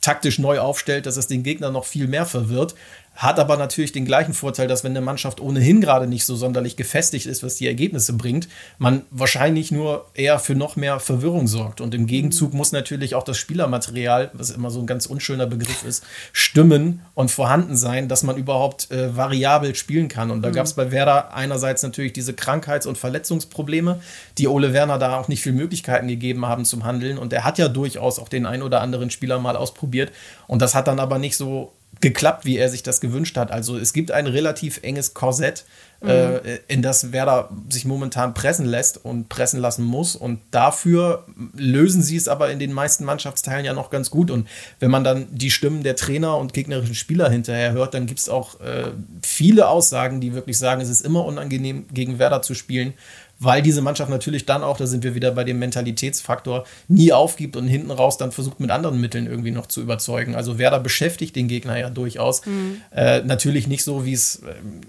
taktisch 0.00 0.38
neu 0.38 0.58
aufstellt, 0.58 1.06
dass 1.06 1.16
es 1.16 1.26
den 1.26 1.42
Gegner 1.42 1.70
noch 1.70 1.84
viel 1.84 2.08
mehr 2.08 2.26
verwirrt. 2.26 2.74
Hat 3.16 3.38
aber 3.38 3.58
natürlich 3.58 3.92
den 3.92 4.06
gleichen 4.06 4.32
Vorteil, 4.32 4.66
dass 4.66 4.82
wenn 4.82 4.92
eine 4.92 5.02
Mannschaft 5.02 5.40
ohnehin 5.40 5.82
gerade 5.82 6.06
nicht 6.06 6.24
so 6.24 6.36
sonderlich 6.36 6.76
gefestigt 6.76 7.26
ist, 7.26 7.42
was 7.42 7.56
die 7.56 7.66
Ergebnisse 7.66 8.14
bringt, 8.14 8.48
man 8.78 9.02
wahrscheinlich 9.10 9.70
nur 9.70 10.06
eher 10.14 10.38
für 10.38 10.54
noch 10.54 10.76
mehr 10.76 11.00
Verwirrung 11.00 11.46
sorgt. 11.46 11.82
Und 11.82 11.94
im 11.94 12.06
Gegenzug 12.06 12.54
muss 12.54 12.72
natürlich 12.72 13.14
auch 13.14 13.22
das 13.24 13.36
Spielermaterial, 13.36 14.30
was 14.32 14.50
immer 14.50 14.70
so 14.70 14.80
ein 14.80 14.86
ganz 14.86 15.04
unschöner 15.04 15.46
Begriff 15.46 15.84
ist, 15.84 16.02
stimmen 16.32 17.02
und 17.14 17.30
vorhanden 17.30 17.76
sein, 17.76 18.08
dass 18.08 18.22
man 18.22 18.38
überhaupt 18.38 18.90
äh, 18.90 19.14
variabel 19.14 19.74
spielen 19.74 20.08
kann. 20.08 20.30
Und 20.30 20.40
da 20.40 20.48
mhm. 20.48 20.54
gab 20.54 20.64
es 20.64 20.72
bei 20.72 20.90
Werder 20.90 21.34
einerseits 21.34 21.82
natürlich 21.82 22.14
diese 22.14 22.32
Krankheits- 22.32 22.86
und 22.86 22.96
Verletzungsprobleme, 22.96 24.00
die 24.38 24.48
Ole 24.48 24.72
Werner 24.72 24.98
da 24.98 25.18
auch 25.18 25.28
nicht 25.28 25.42
viel 25.42 25.52
Möglichkeiten 25.52 26.08
gegeben 26.08 26.46
haben 26.46 26.64
zum 26.64 26.84
Handeln. 26.84 27.18
Und 27.18 27.34
er 27.34 27.44
hat 27.44 27.58
ja 27.58 27.68
durchaus 27.68 28.18
auch 28.18 28.30
den 28.30 28.46
ein 28.46 28.62
oder 28.62 28.80
anderen 28.80 29.10
Spieler 29.10 29.38
mal 29.40 29.56
ausprobiert. 29.56 30.10
Und 30.46 30.62
das 30.62 30.74
hat 30.74 30.86
dann 30.86 31.00
aber 31.00 31.18
nicht 31.18 31.36
so 31.36 31.72
geklappt, 32.00 32.46
wie 32.46 32.56
er 32.56 32.68
sich 32.68 32.82
das 32.82 33.00
gewünscht 33.00 33.36
hat. 33.36 33.50
Also 33.50 33.76
es 33.76 33.92
gibt 33.92 34.10
ein 34.10 34.26
relativ 34.26 34.80
enges 34.82 35.12
Korsett, 35.12 35.64
mhm. 36.00 36.08
äh, 36.08 36.38
in 36.66 36.80
das 36.80 37.12
Werder 37.12 37.50
sich 37.68 37.84
momentan 37.84 38.32
pressen 38.32 38.64
lässt 38.64 39.04
und 39.04 39.28
pressen 39.28 39.60
lassen 39.60 39.84
muss. 39.84 40.16
Und 40.16 40.40
dafür 40.50 41.26
lösen 41.54 42.02
sie 42.02 42.16
es 42.16 42.26
aber 42.26 42.50
in 42.50 42.58
den 42.58 42.72
meisten 42.72 43.04
Mannschaftsteilen 43.04 43.66
ja 43.66 43.74
noch 43.74 43.90
ganz 43.90 44.10
gut. 44.10 44.30
Und 44.30 44.48
wenn 44.78 44.90
man 44.90 45.04
dann 45.04 45.26
die 45.30 45.50
Stimmen 45.50 45.82
der 45.82 45.96
Trainer 45.96 46.38
und 46.38 46.54
gegnerischen 46.54 46.94
Spieler 46.94 47.28
hinterher 47.28 47.72
hört, 47.72 47.92
dann 47.92 48.06
gibt 48.06 48.20
es 48.20 48.30
auch 48.30 48.60
äh, 48.60 48.92
viele 49.22 49.68
Aussagen, 49.68 50.22
die 50.22 50.32
wirklich 50.32 50.58
sagen, 50.58 50.80
es 50.80 50.88
ist 50.88 51.04
immer 51.04 51.26
unangenehm, 51.26 51.86
gegen 51.92 52.18
Werder 52.18 52.40
zu 52.40 52.54
spielen 52.54 52.94
weil 53.40 53.62
diese 53.62 53.80
Mannschaft 53.80 54.10
natürlich 54.10 54.46
dann 54.46 54.62
auch, 54.62 54.76
da 54.76 54.86
sind 54.86 55.02
wir 55.02 55.14
wieder 55.14 55.32
bei 55.32 55.44
dem 55.44 55.58
Mentalitätsfaktor, 55.58 56.64
nie 56.88 57.12
aufgibt 57.12 57.56
und 57.56 57.66
hinten 57.66 57.90
raus 57.90 58.18
dann 58.18 58.32
versucht 58.32 58.60
mit 58.60 58.70
anderen 58.70 59.00
Mitteln 59.00 59.26
irgendwie 59.26 59.50
noch 59.50 59.66
zu 59.66 59.80
überzeugen. 59.80 60.34
Also 60.34 60.58
Werder 60.58 60.78
beschäftigt 60.78 61.34
den 61.34 61.48
Gegner 61.48 61.78
ja 61.78 61.90
durchaus. 61.90 62.44
Mhm. 62.44 62.82
Äh, 62.92 63.22
natürlich 63.22 63.66
nicht 63.66 63.82
so, 63.82 64.04
wie 64.04 64.12
es 64.12 64.42
ähm, 64.42 64.82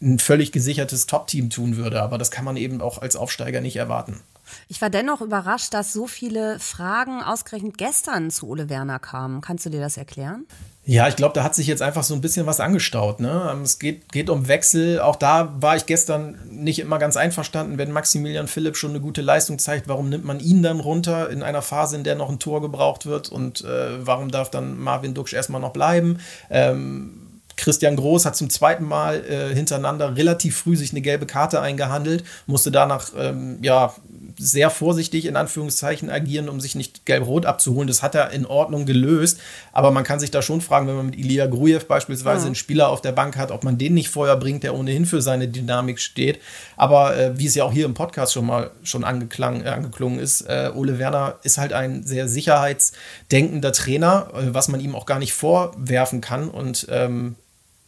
ein 0.00 0.18
völlig 0.18 0.52
gesichertes 0.52 1.06
Top-Team 1.06 1.50
tun 1.50 1.76
würde, 1.76 2.02
aber 2.02 2.18
das 2.18 2.30
kann 2.30 2.44
man 2.44 2.56
eben 2.56 2.80
auch 2.80 2.98
als 2.98 3.14
Aufsteiger 3.14 3.60
nicht 3.60 3.76
erwarten. 3.76 4.20
Ich 4.68 4.80
war 4.80 4.88
dennoch 4.88 5.20
überrascht, 5.20 5.74
dass 5.74 5.92
so 5.92 6.06
viele 6.06 6.58
Fragen 6.58 7.22
ausgerechnet 7.22 7.76
gestern 7.76 8.30
zu 8.30 8.48
Ole 8.48 8.70
Werner 8.70 8.98
kamen. 8.98 9.42
Kannst 9.42 9.66
du 9.66 9.70
dir 9.70 9.80
das 9.80 9.98
erklären? 9.98 10.46
Ja, 10.88 11.06
ich 11.06 11.16
glaube, 11.16 11.34
da 11.34 11.44
hat 11.44 11.54
sich 11.54 11.66
jetzt 11.66 11.82
einfach 11.82 12.02
so 12.02 12.14
ein 12.14 12.22
bisschen 12.22 12.46
was 12.46 12.60
angestaut. 12.60 13.20
Ne? 13.20 13.50
Ähm, 13.52 13.60
es 13.60 13.78
geht, 13.78 14.10
geht 14.10 14.30
um 14.30 14.48
Wechsel. 14.48 15.00
Auch 15.00 15.16
da 15.16 15.52
war 15.60 15.76
ich 15.76 15.84
gestern 15.84 16.38
nicht 16.50 16.78
immer 16.78 16.98
ganz 16.98 17.18
einverstanden, 17.18 17.76
wenn 17.76 17.92
Maximilian 17.92 18.48
Philipp 18.48 18.74
schon 18.74 18.92
eine 18.92 19.00
gute 19.00 19.20
Leistung 19.20 19.58
zeigt. 19.58 19.86
Warum 19.86 20.08
nimmt 20.08 20.24
man 20.24 20.40
ihn 20.40 20.62
dann 20.62 20.80
runter 20.80 21.28
in 21.28 21.42
einer 21.42 21.60
Phase, 21.60 21.94
in 21.94 22.04
der 22.04 22.14
noch 22.14 22.30
ein 22.30 22.38
Tor 22.38 22.62
gebraucht 22.62 23.04
wird? 23.04 23.28
Und 23.28 23.64
äh, 23.64 24.06
warum 24.06 24.30
darf 24.30 24.50
dann 24.50 24.78
Marvin 24.78 25.12
Duksch 25.12 25.34
erstmal 25.34 25.60
noch 25.60 25.74
bleiben? 25.74 26.20
Ähm, 26.48 27.28
Christian 27.58 27.96
Groß 27.96 28.24
hat 28.24 28.36
zum 28.36 28.48
zweiten 28.48 28.84
Mal 28.84 29.22
äh, 29.28 29.54
hintereinander 29.54 30.16
relativ 30.16 30.56
früh 30.56 30.74
sich 30.74 30.92
eine 30.92 31.02
gelbe 31.02 31.26
Karte 31.26 31.60
eingehandelt, 31.60 32.24
musste 32.46 32.70
danach 32.70 33.10
ähm, 33.18 33.58
ja 33.60 33.92
sehr 34.38 34.70
vorsichtig 34.70 35.26
in 35.26 35.36
Anführungszeichen 35.36 36.10
agieren, 36.10 36.48
um 36.48 36.60
sich 36.60 36.74
nicht 36.74 37.04
gelb-rot 37.04 37.44
abzuholen. 37.44 37.88
Das 37.88 38.02
hat 38.02 38.14
er 38.14 38.30
in 38.30 38.46
Ordnung 38.46 38.86
gelöst. 38.86 39.38
Aber 39.72 39.90
man 39.90 40.04
kann 40.04 40.20
sich 40.20 40.30
da 40.30 40.42
schon 40.42 40.60
fragen, 40.60 40.86
wenn 40.86 40.96
man 40.96 41.06
mit 41.06 41.18
Ilya 41.18 41.46
Grujew 41.46 41.80
beispielsweise 41.86 42.42
ja. 42.42 42.46
einen 42.46 42.54
Spieler 42.54 42.88
auf 42.88 43.00
der 43.00 43.12
Bank 43.12 43.36
hat, 43.36 43.50
ob 43.50 43.64
man 43.64 43.78
den 43.78 43.94
nicht 43.94 44.08
vorher 44.08 44.36
bringt, 44.36 44.62
der 44.62 44.74
ohnehin 44.74 45.06
für 45.06 45.20
seine 45.20 45.48
Dynamik 45.48 46.00
steht. 46.00 46.40
Aber 46.76 47.16
äh, 47.16 47.38
wie 47.38 47.46
es 47.46 47.54
ja 47.54 47.64
auch 47.64 47.72
hier 47.72 47.84
im 47.84 47.94
Podcast 47.94 48.32
schon 48.32 48.46
mal 48.46 48.70
schon 48.82 49.04
angeklang, 49.04 49.64
äh, 49.64 49.68
angeklungen 49.68 50.18
ist, 50.18 50.42
äh, 50.42 50.70
Ole 50.74 50.98
Werner 50.98 51.36
ist 51.42 51.58
halt 51.58 51.72
ein 51.72 52.04
sehr 52.04 52.28
sicherheitsdenkender 52.28 53.72
Trainer, 53.72 54.30
äh, 54.34 54.54
was 54.54 54.68
man 54.68 54.80
ihm 54.80 54.94
auch 54.94 55.06
gar 55.06 55.18
nicht 55.18 55.32
vorwerfen 55.32 56.20
kann. 56.20 56.48
Und 56.48 56.86
ähm, 56.90 57.34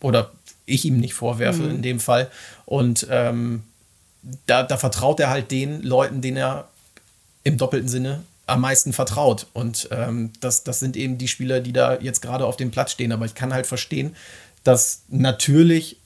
oder 0.01 0.31
ich 0.67 0.85
ihm 0.85 0.99
nicht 0.99 1.15
vorwerfe 1.15 1.63
mhm. 1.63 1.71
in 1.71 1.83
dem 1.83 2.01
Fall. 2.01 2.31
Und 2.65 3.07
ähm, 3.11 3.63
da, 4.47 4.63
da 4.63 4.77
vertraut 4.77 5.21
er 5.21 5.31
halt 5.31 5.51
den 5.51 5.83
Leuten, 5.83 6.21
denen 6.21 6.37
er 6.37 6.69
im 7.43 7.57
doppelten 7.57 7.89
Sinne 7.89 8.23
am 8.47 8.61
meisten 8.61 8.93
vertraut. 8.93 9.47
Und 9.53 9.89
ähm, 9.93 10.33
das, 10.41 10.65
das 10.65 10.81
sind 10.81 10.97
eben 10.97 11.19
die 11.19 11.29
Spieler, 11.29 11.61
die 11.61 11.73
da 11.73 11.99
jetzt 11.99 12.21
gerade 12.21 12.45
auf 12.45 12.57
dem 12.57 12.71
Platz 12.71 12.93
stehen. 12.93 13.13
Aber 13.13 13.25
ich 13.25 13.35
kann 13.35 13.55
halt 13.55 13.67
verstehen, 13.67 14.17
dass 14.65 15.03
natürlich 15.09 16.00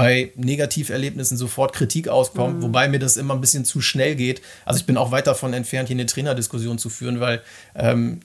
bei 0.00 0.32
Negativerlebnissen 0.34 1.36
sofort 1.36 1.74
Kritik 1.74 2.08
auskommt, 2.08 2.56
mhm. 2.56 2.62
wobei 2.62 2.88
mir 2.88 2.98
das 2.98 3.18
immer 3.18 3.34
ein 3.34 3.40
bisschen 3.42 3.66
zu 3.66 3.82
schnell 3.82 4.16
geht. 4.16 4.40
Also 4.64 4.80
ich 4.80 4.86
bin 4.86 4.96
auch 4.96 5.10
weit 5.10 5.26
davon 5.26 5.52
entfernt, 5.52 5.88
hier 5.88 5.96
eine 5.96 6.06
Trainerdiskussion 6.06 6.78
zu 6.78 6.88
führen, 6.88 7.20
weil 7.20 7.42
ähm, 7.74 8.20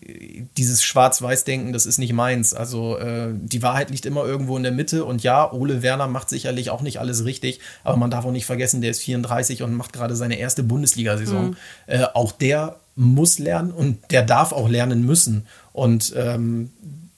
dieses 0.55 0.83
Schwarz-Weiß-Denken, 0.83 1.73
das 1.73 1.85
ist 1.85 1.97
nicht 1.97 2.13
meins. 2.13 2.53
Also 2.53 2.97
äh, 2.97 3.33
die 3.33 3.61
Wahrheit 3.61 3.89
liegt 3.89 4.05
immer 4.05 4.23
irgendwo 4.23 4.55
in 4.55 4.63
der 4.63 4.71
Mitte 4.71 5.03
und 5.03 5.21
ja, 5.21 5.51
Ole 5.51 5.81
Werner 5.81 6.07
macht 6.07 6.29
sicherlich 6.29 6.69
auch 6.69 6.81
nicht 6.81 7.01
alles 7.01 7.25
richtig, 7.25 7.59
aber 7.83 7.97
man 7.97 8.09
darf 8.09 8.23
auch 8.23 8.31
nicht 8.31 8.45
vergessen, 8.45 8.79
der 8.79 8.91
ist 8.91 9.01
34 9.01 9.61
und 9.61 9.73
macht 9.73 9.91
gerade 9.91 10.15
seine 10.15 10.39
erste 10.39 10.63
Bundesliga-Saison. 10.63 11.47
Mhm. 11.47 11.55
Äh, 11.87 12.05
auch 12.13 12.31
der 12.31 12.77
muss 12.95 13.37
lernen 13.37 13.71
und 13.71 13.99
der 14.11 14.21
darf 14.21 14.53
auch 14.53 14.69
lernen 14.69 15.05
müssen. 15.05 15.45
Und 15.73 16.13
ähm, 16.15 16.69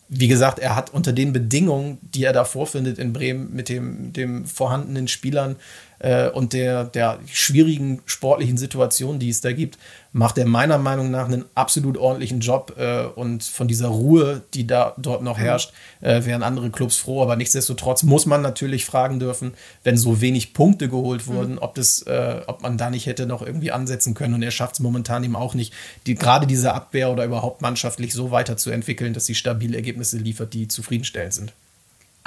wie 0.09 0.27
gesagt, 0.27 0.59
er 0.59 0.75
hat 0.75 0.93
unter 0.93 1.11
den 1.11 1.33
Bedingungen, 1.33 1.97
die 2.01 2.23
er 2.23 2.33
da 2.33 2.45
vorfindet 2.45 2.97
in 2.97 3.13
Bremen 3.13 3.53
mit 3.53 3.69
dem, 3.69 4.13
dem 4.13 4.45
vorhandenen 4.45 5.07
Spielern, 5.07 5.57
äh, 5.99 6.29
und 6.29 6.53
der, 6.53 6.85
der 6.85 7.19
schwierigen 7.25 8.01
sportlichen 8.05 8.57
Situation, 8.57 9.19
die 9.19 9.29
es 9.29 9.41
da 9.41 9.51
gibt, 9.51 9.77
macht 10.11 10.37
er 10.37 10.45
meiner 10.45 10.77
Meinung 10.77 11.11
nach 11.11 11.25
einen 11.25 11.45
absolut 11.55 11.97
ordentlichen 11.97 12.39
Job. 12.39 12.75
Äh, 12.77 13.05
und 13.05 13.43
von 13.43 13.67
dieser 13.67 13.87
Ruhe, 13.87 14.41
die 14.53 14.67
da 14.67 14.93
dort 14.97 15.21
noch 15.23 15.37
herrscht, 15.37 15.73
äh, 16.01 16.25
wären 16.25 16.43
andere 16.43 16.69
Clubs 16.69 16.97
froh. 16.97 17.21
Aber 17.21 17.35
nichtsdestotrotz 17.35 18.03
muss 18.03 18.25
man 18.25 18.41
natürlich 18.41 18.85
fragen 18.85 19.19
dürfen, 19.19 19.53
wenn 19.83 19.97
so 19.97 20.21
wenig 20.21 20.53
Punkte 20.53 20.89
geholt 20.89 21.27
mhm. 21.27 21.33
wurden, 21.33 21.51
mhm. 21.53 21.59
ob, 21.59 21.75
das, 21.75 22.01
äh, 22.03 22.41
ob 22.47 22.61
man 22.61 22.77
da 22.77 22.89
nicht 22.89 23.05
hätte 23.05 23.25
noch 23.25 23.41
irgendwie 23.41 23.71
ansetzen 23.71 24.13
können. 24.13 24.33
Und 24.33 24.43
er 24.43 24.51
schafft 24.51 24.75
es 24.75 24.79
momentan 24.79 25.23
eben 25.23 25.35
auch 25.35 25.53
nicht, 25.53 25.73
die, 26.05 26.15
gerade 26.15 26.47
diese 26.47 26.73
Abwehr 26.73 27.11
oder 27.11 27.25
überhaupt 27.25 27.61
mannschaftlich 27.61 28.13
so 28.13 28.31
weiterzuentwickeln, 28.31 29.13
dass 29.13 29.25
sie 29.25 29.35
stabile 29.35 29.75
Ergebnisse 29.75 30.17
liefert, 30.17 30.53
die 30.53 30.67
zufriedenstellend 30.67 31.33
sind. 31.33 31.53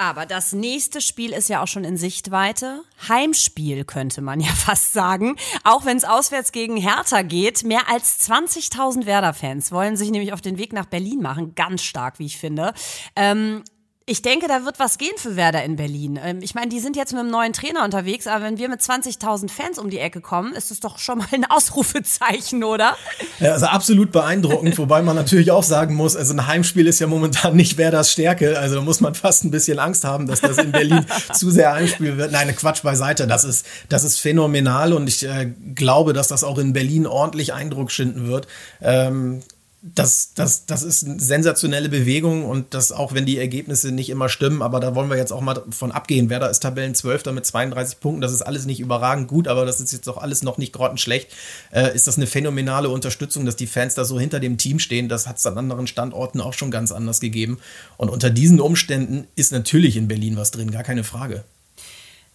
Aber 0.01 0.25
das 0.25 0.51
nächste 0.51 0.99
Spiel 0.99 1.31
ist 1.31 1.47
ja 1.47 1.61
auch 1.61 1.67
schon 1.67 1.83
in 1.83 1.95
Sichtweite. 1.95 2.81
Heimspiel 3.07 3.85
könnte 3.85 4.21
man 4.21 4.39
ja 4.39 4.51
fast 4.55 4.93
sagen. 4.93 5.35
Auch 5.63 5.85
wenn 5.85 5.95
es 5.95 6.05
auswärts 6.05 6.51
gegen 6.51 6.75
Hertha 6.75 7.21
geht. 7.21 7.63
Mehr 7.63 7.87
als 7.87 8.27
20.000 8.27 9.05
Werder-Fans 9.05 9.71
wollen 9.71 9.97
sich 9.97 10.09
nämlich 10.09 10.33
auf 10.33 10.41
den 10.41 10.57
Weg 10.57 10.73
nach 10.73 10.87
Berlin 10.87 11.21
machen. 11.21 11.53
Ganz 11.53 11.83
stark, 11.83 12.17
wie 12.17 12.25
ich 12.25 12.39
finde. 12.39 12.73
Ähm, 13.15 13.63
ich 14.11 14.21
denke, 14.21 14.49
da 14.49 14.65
wird 14.65 14.77
was 14.77 14.97
gehen 14.97 15.13
für 15.15 15.37
Werder 15.37 15.63
in 15.63 15.77
Berlin. 15.77 16.19
Ähm, 16.21 16.39
ich 16.41 16.53
meine, 16.53 16.67
die 16.67 16.81
sind 16.81 16.97
jetzt 16.97 17.13
mit 17.13 17.21
einem 17.21 17.31
neuen 17.31 17.53
Trainer 17.53 17.85
unterwegs, 17.85 18.27
aber 18.27 18.43
wenn 18.43 18.57
wir 18.57 18.67
mit 18.67 18.81
20.000 18.81 19.49
Fans 19.49 19.79
um 19.79 19.89
die 19.89 19.99
Ecke 19.99 20.19
kommen, 20.19 20.53
ist 20.53 20.69
es 20.69 20.81
doch 20.81 20.99
schon 20.99 21.19
mal 21.19 21.27
ein 21.31 21.45
Ausrufezeichen, 21.49 22.65
oder? 22.65 22.97
Ja, 23.39 23.53
also 23.53 23.67
absolut 23.67 24.11
beeindruckend, 24.11 24.77
wobei 24.77 25.01
man 25.01 25.15
natürlich 25.15 25.49
auch 25.49 25.63
sagen 25.63 25.95
muss, 25.95 26.17
also 26.17 26.33
ein 26.33 26.45
Heimspiel 26.45 26.87
ist 26.87 26.99
ja 26.99 27.07
momentan 27.07 27.55
nicht 27.55 27.77
Werders 27.77 28.11
Stärke, 28.11 28.59
also 28.59 28.75
da 28.75 28.81
muss 28.81 28.99
man 28.99 29.15
fast 29.15 29.45
ein 29.45 29.51
bisschen 29.51 29.79
Angst 29.79 30.03
haben, 30.03 30.27
dass 30.27 30.41
das 30.41 30.57
in 30.57 30.73
Berlin 30.73 31.05
zu 31.33 31.49
sehr 31.49 31.71
Heimspiel 31.71 32.17
wird. 32.17 32.33
Nein, 32.33 32.53
Quatsch 32.53 32.83
beiseite, 32.83 33.27
das 33.27 33.45
ist, 33.45 33.65
das 33.87 34.03
ist 34.03 34.19
phänomenal 34.19 34.91
und 34.91 35.07
ich 35.07 35.25
äh, 35.25 35.53
glaube, 35.73 36.11
dass 36.11 36.27
das 36.27 36.43
auch 36.43 36.57
in 36.57 36.73
Berlin 36.73 37.07
ordentlich 37.07 37.53
Eindruck 37.53 37.91
schinden 37.91 38.27
wird. 38.27 38.47
Ähm, 38.81 39.41
das, 39.83 40.35
das, 40.35 40.67
das 40.67 40.83
ist 40.83 41.05
eine 41.05 41.19
sensationelle 41.19 41.89
Bewegung 41.89 42.45
und 42.45 42.75
das 42.75 42.91
auch 42.91 43.13
wenn 43.13 43.25
die 43.25 43.39
Ergebnisse 43.39 43.91
nicht 43.91 44.11
immer 44.11 44.29
stimmen, 44.29 44.61
aber 44.61 44.79
da 44.79 44.93
wollen 44.93 45.09
wir 45.09 45.17
jetzt 45.17 45.33
auch 45.33 45.41
mal 45.41 45.63
von 45.71 45.91
abgehen. 45.91 46.29
Werder 46.29 46.51
ist 46.51 46.59
Tabellen 46.59 46.93
12 46.93 47.25
mit 47.31 47.47
32 47.47 47.99
Punkten, 47.99 48.21
das 48.21 48.31
ist 48.31 48.43
alles 48.43 48.65
nicht 48.65 48.79
überragend 48.79 49.27
gut, 49.27 49.47
aber 49.47 49.65
das 49.65 49.81
ist 49.81 49.91
jetzt 49.91 50.07
auch 50.07 50.17
alles 50.17 50.43
noch 50.43 50.59
nicht 50.59 50.71
grottenschlecht. 50.71 51.31
Äh, 51.71 51.95
ist 51.95 52.05
das 52.05 52.17
eine 52.17 52.27
phänomenale 52.27 52.89
Unterstützung, 52.89 53.45
dass 53.47 53.55
die 53.55 53.65
Fans 53.65 53.95
da 53.95 54.05
so 54.05 54.19
hinter 54.19 54.39
dem 54.39 54.59
Team 54.59 54.77
stehen? 54.77 55.09
Das 55.09 55.25
hat 55.25 55.37
es 55.37 55.47
an 55.47 55.57
anderen 55.57 55.87
Standorten 55.87 56.41
auch 56.41 56.53
schon 56.53 56.69
ganz 56.69 56.91
anders 56.91 57.19
gegeben. 57.19 57.57
Und 57.97 58.09
unter 58.09 58.29
diesen 58.29 58.61
Umständen 58.61 59.27
ist 59.35 59.51
natürlich 59.51 59.97
in 59.97 60.07
Berlin 60.07 60.37
was 60.37 60.51
drin, 60.51 60.69
gar 60.69 60.83
keine 60.83 61.03
Frage. 61.03 61.43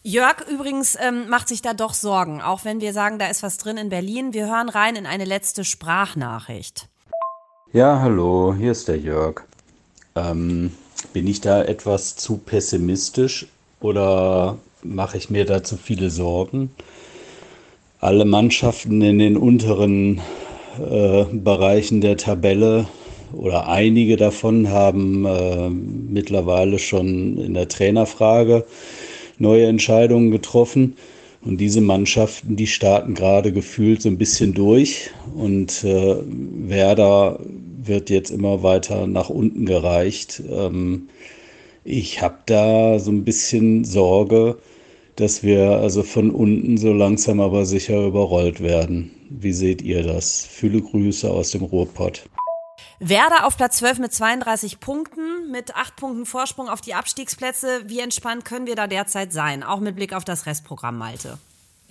Jörg 0.02 0.44
übrigens 0.48 0.96
ähm, 1.00 1.28
macht 1.28 1.46
sich 1.46 1.62
da 1.62 1.74
doch 1.74 1.94
Sorgen, 1.94 2.40
auch 2.40 2.64
wenn 2.64 2.80
wir 2.80 2.92
sagen, 2.92 3.20
da 3.20 3.28
ist 3.28 3.44
was 3.44 3.56
drin 3.58 3.76
in 3.76 3.88
Berlin. 3.88 4.32
Wir 4.32 4.46
hören 4.46 4.68
rein 4.68 4.96
in 4.96 5.06
eine 5.06 5.24
letzte 5.24 5.64
Sprachnachricht. 5.64 6.88
Ja, 7.76 8.00
hallo, 8.00 8.54
hier 8.58 8.72
ist 8.72 8.88
der 8.88 8.96
Jörg. 8.96 9.42
Ähm, 10.14 10.70
bin 11.12 11.26
ich 11.26 11.42
da 11.42 11.62
etwas 11.62 12.16
zu 12.16 12.38
pessimistisch 12.38 13.48
oder 13.82 14.56
mache 14.82 15.18
ich 15.18 15.28
mir 15.28 15.44
da 15.44 15.62
zu 15.62 15.76
viele 15.76 16.08
Sorgen? 16.08 16.70
Alle 18.00 18.24
Mannschaften 18.24 19.02
in 19.02 19.18
den 19.18 19.36
unteren 19.36 20.22
äh, 20.78 21.24
Bereichen 21.30 22.00
der 22.00 22.16
Tabelle 22.16 22.86
oder 23.34 23.68
einige 23.68 24.16
davon 24.16 24.70
haben 24.70 25.26
äh, 25.26 25.68
mittlerweile 25.68 26.78
schon 26.78 27.36
in 27.36 27.52
der 27.52 27.68
Trainerfrage 27.68 28.64
neue 29.36 29.66
Entscheidungen 29.66 30.30
getroffen. 30.30 30.96
Und 31.42 31.58
diese 31.58 31.82
Mannschaften, 31.82 32.56
die 32.56 32.66
starten 32.66 33.14
gerade 33.14 33.52
gefühlt 33.52 34.00
so 34.00 34.08
ein 34.08 34.18
bisschen 34.18 34.54
durch. 34.54 35.10
Und 35.36 35.84
äh, 35.84 36.16
Werder 36.26 37.38
wird 37.86 38.10
jetzt 38.10 38.30
immer 38.30 38.62
weiter 38.62 39.06
nach 39.06 39.28
unten 39.28 39.66
gereicht. 39.66 40.42
Ähm, 40.48 41.08
ich 41.84 42.20
habe 42.22 42.38
da 42.46 42.98
so 42.98 43.10
ein 43.10 43.24
bisschen 43.24 43.84
Sorge, 43.84 44.58
dass 45.16 45.42
wir 45.42 45.78
also 45.78 46.02
von 46.02 46.30
unten 46.30 46.76
so 46.78 46.92
langsam 46.92 47.40
aber 47.40 47.64
sicher 47.64 48.06
überrollt 48.06 48.60
werden. 48.60 49.12
Wie 49.30 49.52
seht 49.52 49.82
ihr 49.82 50.02
das? 50.02 50.46
Viele 50.48 50.82
Grüße 50.82 51.30
aus 51.30 51.50
dem 51.50 51.62
Ruhrpott. 51.62 52.28
Werder 52.98 53.46
auf 53.46 53.56
Platz 53.56 53.78
12 53.78 53.98
mit 53.98 54.12
32 54.12 54.80
Punkten, 54.80 55.50
mit 55.50 55.74
8 55.74 55.96
Punkten 55.96 56.26
Vorsprung 56.26 56.68
auf 56.68 56.80
die 56.80 56.94
Abstiegsplätze. 56.94 57.82
Wie 57.86 58.00
entspannt 58.00 58.44
können 58.44 58.66
wir 58.66 58.74
da 58.74 58.86
derzeit 58.86 59.32
sein? 59.32 59.62
Auch 59.62 59.80
mit 59.80 59.96
Blick 59.96 60.14
auf 60.14 60.24
das 60.24 60.46
Restprogramm, 60.46 60.96
Malte. 60.96 61.38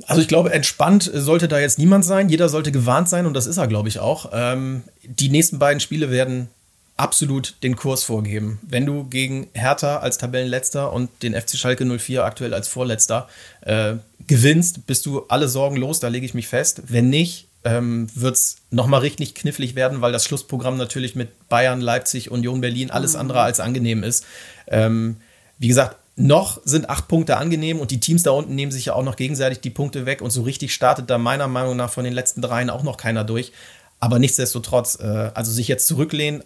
Also 0.08 0.22
ich 0.22 0.28
glaube, 0.28 0.52
entspannt 0.52 1.10
sollte 1.14 1.48
da 1.48 1.60
jetzt 1.60 1.80
niemand 1.80 2.06
sein. 2.06 2.30
Jeder 2.30 2.50
sollte 2.50 2.72
gewarnt 2.72 3.10
sein 3.10 3.26
und 3.26 3.34
das 3.34 3.48
ist 3.48 3.58
er, 3.58 3.68
glaube 3.68 3.88
ich, 3.88 4.00
auch. 4.00 4.32
Ähm, 4.34 4.84
die 5.04 5.30
nächsten 5.30 5.58
beiden 5.58 5.80
Spiele 5.80 6.12
werden 6.12 6.50
absolut 6.98 7.56
den 7.64 7.76
Kurs 7.76 8.04
vorgeben. 8.04 8.60
Wenn 8.62 8.86
du 8.86 9.06
gegen 9.06 9.48
Hertha 9.54 9.98
als 9.98 10.18
Tabellenletzter 10.18 10.94
und 10.94 11.10
den 11.24 11.34
FC 11.34 11.58
Schalke 11.58 11.86
04 11.86 12.24
aktuell 12.24 12.54
als 12.54 12.68
Vorletzter 12.68 13.28
äh, 13.62 13.96
gewinnst, 14.28 14.88
bist 14.88 15.06
du 15.06 15.24
alle 15.28 15.48
Sorgen 15.48 15.76
los, 15.76 16.00
da 16.00 16.08
lege 16.08 16.26
ich 16.26 16.34
mich 16.34 16.48
fest. 16.48 16.84
Wenn 16.88 17.10
nicht, 17.10 17.48
ähm, 17.66 18.08
wird 18.14 18.36
es 18.36 18.58
nochmal 18.72 19.02
richtig 19.02 19.36
knifflig 19.36 19.76
werden, 19.76 20.02
weil 20.02 20.12
das 20.12 20.26
Schlussprogramm 20.26 20.78
natürlich 20.78 21.16
mit 21.16 21.50
Bayern, 21.50 21.82
Leipzig, 21.82 22.32
Union 22.32 22.62
Berlin 22.62 22.92
alles 22.92 23.14
mhm. 23.14 23.22
andere 23.22 23.42
als 23.42 23.60
angenehm 23.60 24.04
ist. 24.04 24.26
Ähm, 24.68 25.18
wie 25.58 25.68
gesagt, 25.68 25.98
noch 26.16 26.62
sind 26.64 26.90
acht 26.90 27.08
Punkte 27.08 27.38
angenehm 27.38 27.80
und 27.80 27.92
die 27.92 28.00
Teams 28.00 28.24
da 28.24 28.32
unten 28.32 28.56
nehmen 28.56 28.72
sich 28.72 28.86
ja 28.86 28.94
auch 28.94 29.04
noch 29.04 29.18
gegenseitig 29.18 29.60
die 29.60 29.70
Punkte 29.70 30.06
weg 30.06 30.22
und 30.22 30.32
so 30.32 30.44
richtig 30.44 30.74
startet 30.74 31.10
da 31.10 31.18
meiner 31.18 31.48
Meinung 31.48 31.76
nach 31.76 31.90
von 31.90 32.06
den 32.06 32.14
letzten 32.14 32.42
dreien 32.42 32.70
auch 32.70 32.84
noch 32.84 32.98
keiner 32.98 33.24
durch. 33.24 33.52
Aber 34.00 34.20
nichtsdestotrotz, 34.20 35.00
äh, 35.00 35.32
also 35.34 35.52
sich 35.52 35.68
jetzt 35.68 35.88
zurücklehnen, 35.88 36.44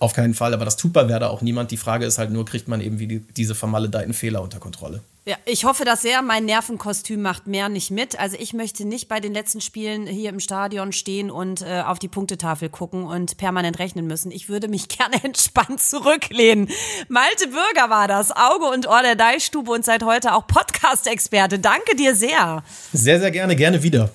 auf 0.00 0.14
keinen 0.14 0.34
Fall, 0.34 0.54
aber 0.54 0.64
das 0.64 0.76
tut 0.76 0.92
bei 0.92 1.08
Werder 1.08 1.30
auch 1.30 1.42
niemand. 1.42 1.70
Die 1.70 1.76
Frage 1.76 2.06
ist 2.06 2.18
halt 2.18 2.30
nur, 2.30 2.44
kriegt 2.44 2.66
man 2.66 2.80
eben 2.80 2.98
wie 2.98 3.06
die, 3.06 3.20
diese 3.20 3.54
vermaledeiten 3.54 4.14
Fehler 4.14 4.42
unter 4.42 4.58
Kontrolle? 4.58 5.00
Ja, 5.24 5.36
ich 5.44 5.64
hoffe 5.64 5.84
das 5.84 6.02
sehr. 6.02 6.20
Mein 6.20 6.46
Nervenkostüm 6.46 7.22
macht 7.22 7.46
mehr 7.46 7.68
nicht 7.68 7.92
mit. 7.92 8.18
Also 8.18 8.36
ich 8.40 8.54
möchte 8.54 8.84
nicht 8.84 9.06
bei 9.06 9.20
den 9.20 9.32
letzten 9.32 9.60
Spielen 9.60 10.04
hier 10.08 10.30
im 10.30 10.40
Stadion 10.40 10.90
stehen 10.90 11.30
und 11.30 11.62
äh, 11.62 11.82
auf 11.86 12.00
die 12.00 12.08
Punktetafel 12.08 12.68
gucken 12.68 13.04
und 13.04 13.36
permanent 13.36 13.78
rechnen 13.78 14.08
müssen. 14.08 14.32
Ich 14.32 14.48
würde 14.48 14.66
mich 14.66 14.88
gerne 14.96 15.22
entspannt 15.22 15.80
zurücklehnen. 15.80 16.68
Malte 17.08 17.46
Bürger 17.46 17.88
war 17.88 18.08
das, 18.08 18.32
Auge 18.32 18.64
und 18.64 18.88
Ohr 18.88 19.02
der 19.02 19.14
Deichstube 19.14 19.70
und 19.70 19.84
seit 19.84 20.02
heute 20.02 20.34
auch 20.34 20.48
Podcast-Experte. 20.48 21.60
Danke 21.60 21.94
dir 21.94 22.16
sehr. 22.16 22.64
Sehr, 22.92 23.20
sehr 23.20 23.30
gerne, 23.30 23.54
gerne 23.54 23.80
wieder. 23.84 24.10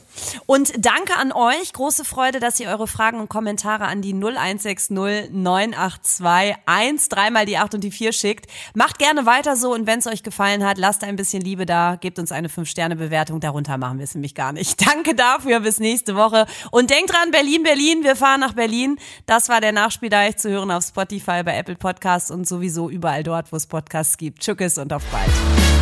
Und 0.46 0.74
danke 0.78 1.16
an 1.16 1.32
euch. 1.32 1.74
Große 1.74 2.06
Freude, 2.06 2.40
dass 2.40 2.60
ihr 2.60 2.70
eure 2.70 2.88
Fragen 2.88 3.20
und 3.20 3.30
Kommentare 3.30 3.86
an 3.86 4.02
die 4.02 4.14
0160 4.14 4.90
982 4.90 6.56
1, 6.66 7.10
dreimal 7.10 7.46
die 7.46 7.58
8 7.58 7.76
und 7.76 7.84
die 7.84 7.92
4 7.92 8.12
schickt. 8.12 8.48
Macht 8.74 9.00
gerne 9.00 9.26
weiter 9.26 9.56
so 9.56 9.74
und 9.74 9.88
wenn 9.88 10.00
es 10.00 10.08
euch 10.08 10.24
gefallen 10.24 10.66
hat, 10.66 10.78
lasst 10.78 11.04
ein 11.04 11.16
bisschen 11.16 11.42
Liebe 11.42 11.66
da, 11.66 11.98
gebt 12.00 12.20
uns 12.20 12.32
eine 12.32 12.48
5-Sterne-Bewertung. 12.48 13.40
Darunter 13.40 13.78
machen 13.78 13.98
wir 13.98 14.04
es 14.04 14.16
nämlich 14.16 14.36
gar 14.36 14.52
nicht. 14.52 14.86
Danke 14.88 15.16
dafür, 15.16 15.60
bis 15.60 15.80
nächste 15.80 16.16
Woche. 16.16 16.46
Und 16.72 16.90
denkt 16.90 17.12
dran, 17.14 17.32
Berlin, 17.32 17.64
Berlin, 17.64 18.04
wir 18.04 18.16
fahren 18.16 18.40
nach 18.40 18.54
Berlin. 18.54 18.98
Das 19.26 19.50
war 19.50 19.62
der 19.62 19.72
Nachspieldeich 19.72 20.38
zu 20.38 20.50
hören 20.50 20.72
auf 20.72 20.84
Spotify, 20.84 21.44
bei 21.44 21.58
Apple 21.58 21.76
Podcasts 21.76 22.32
und 22.32 22.48
sowieso 22.48 22.90
überall 22.90 23.24
dort, 23.24 23.52
wo 23.52 23.56
es 23.56 23.68
Podcasts 23.68 24.18
gibt. 24.18 24.42
Tschüss 24.42 24.78
und 24.78 24.94
auf 24.94 25.04
bald. 25.06 25.77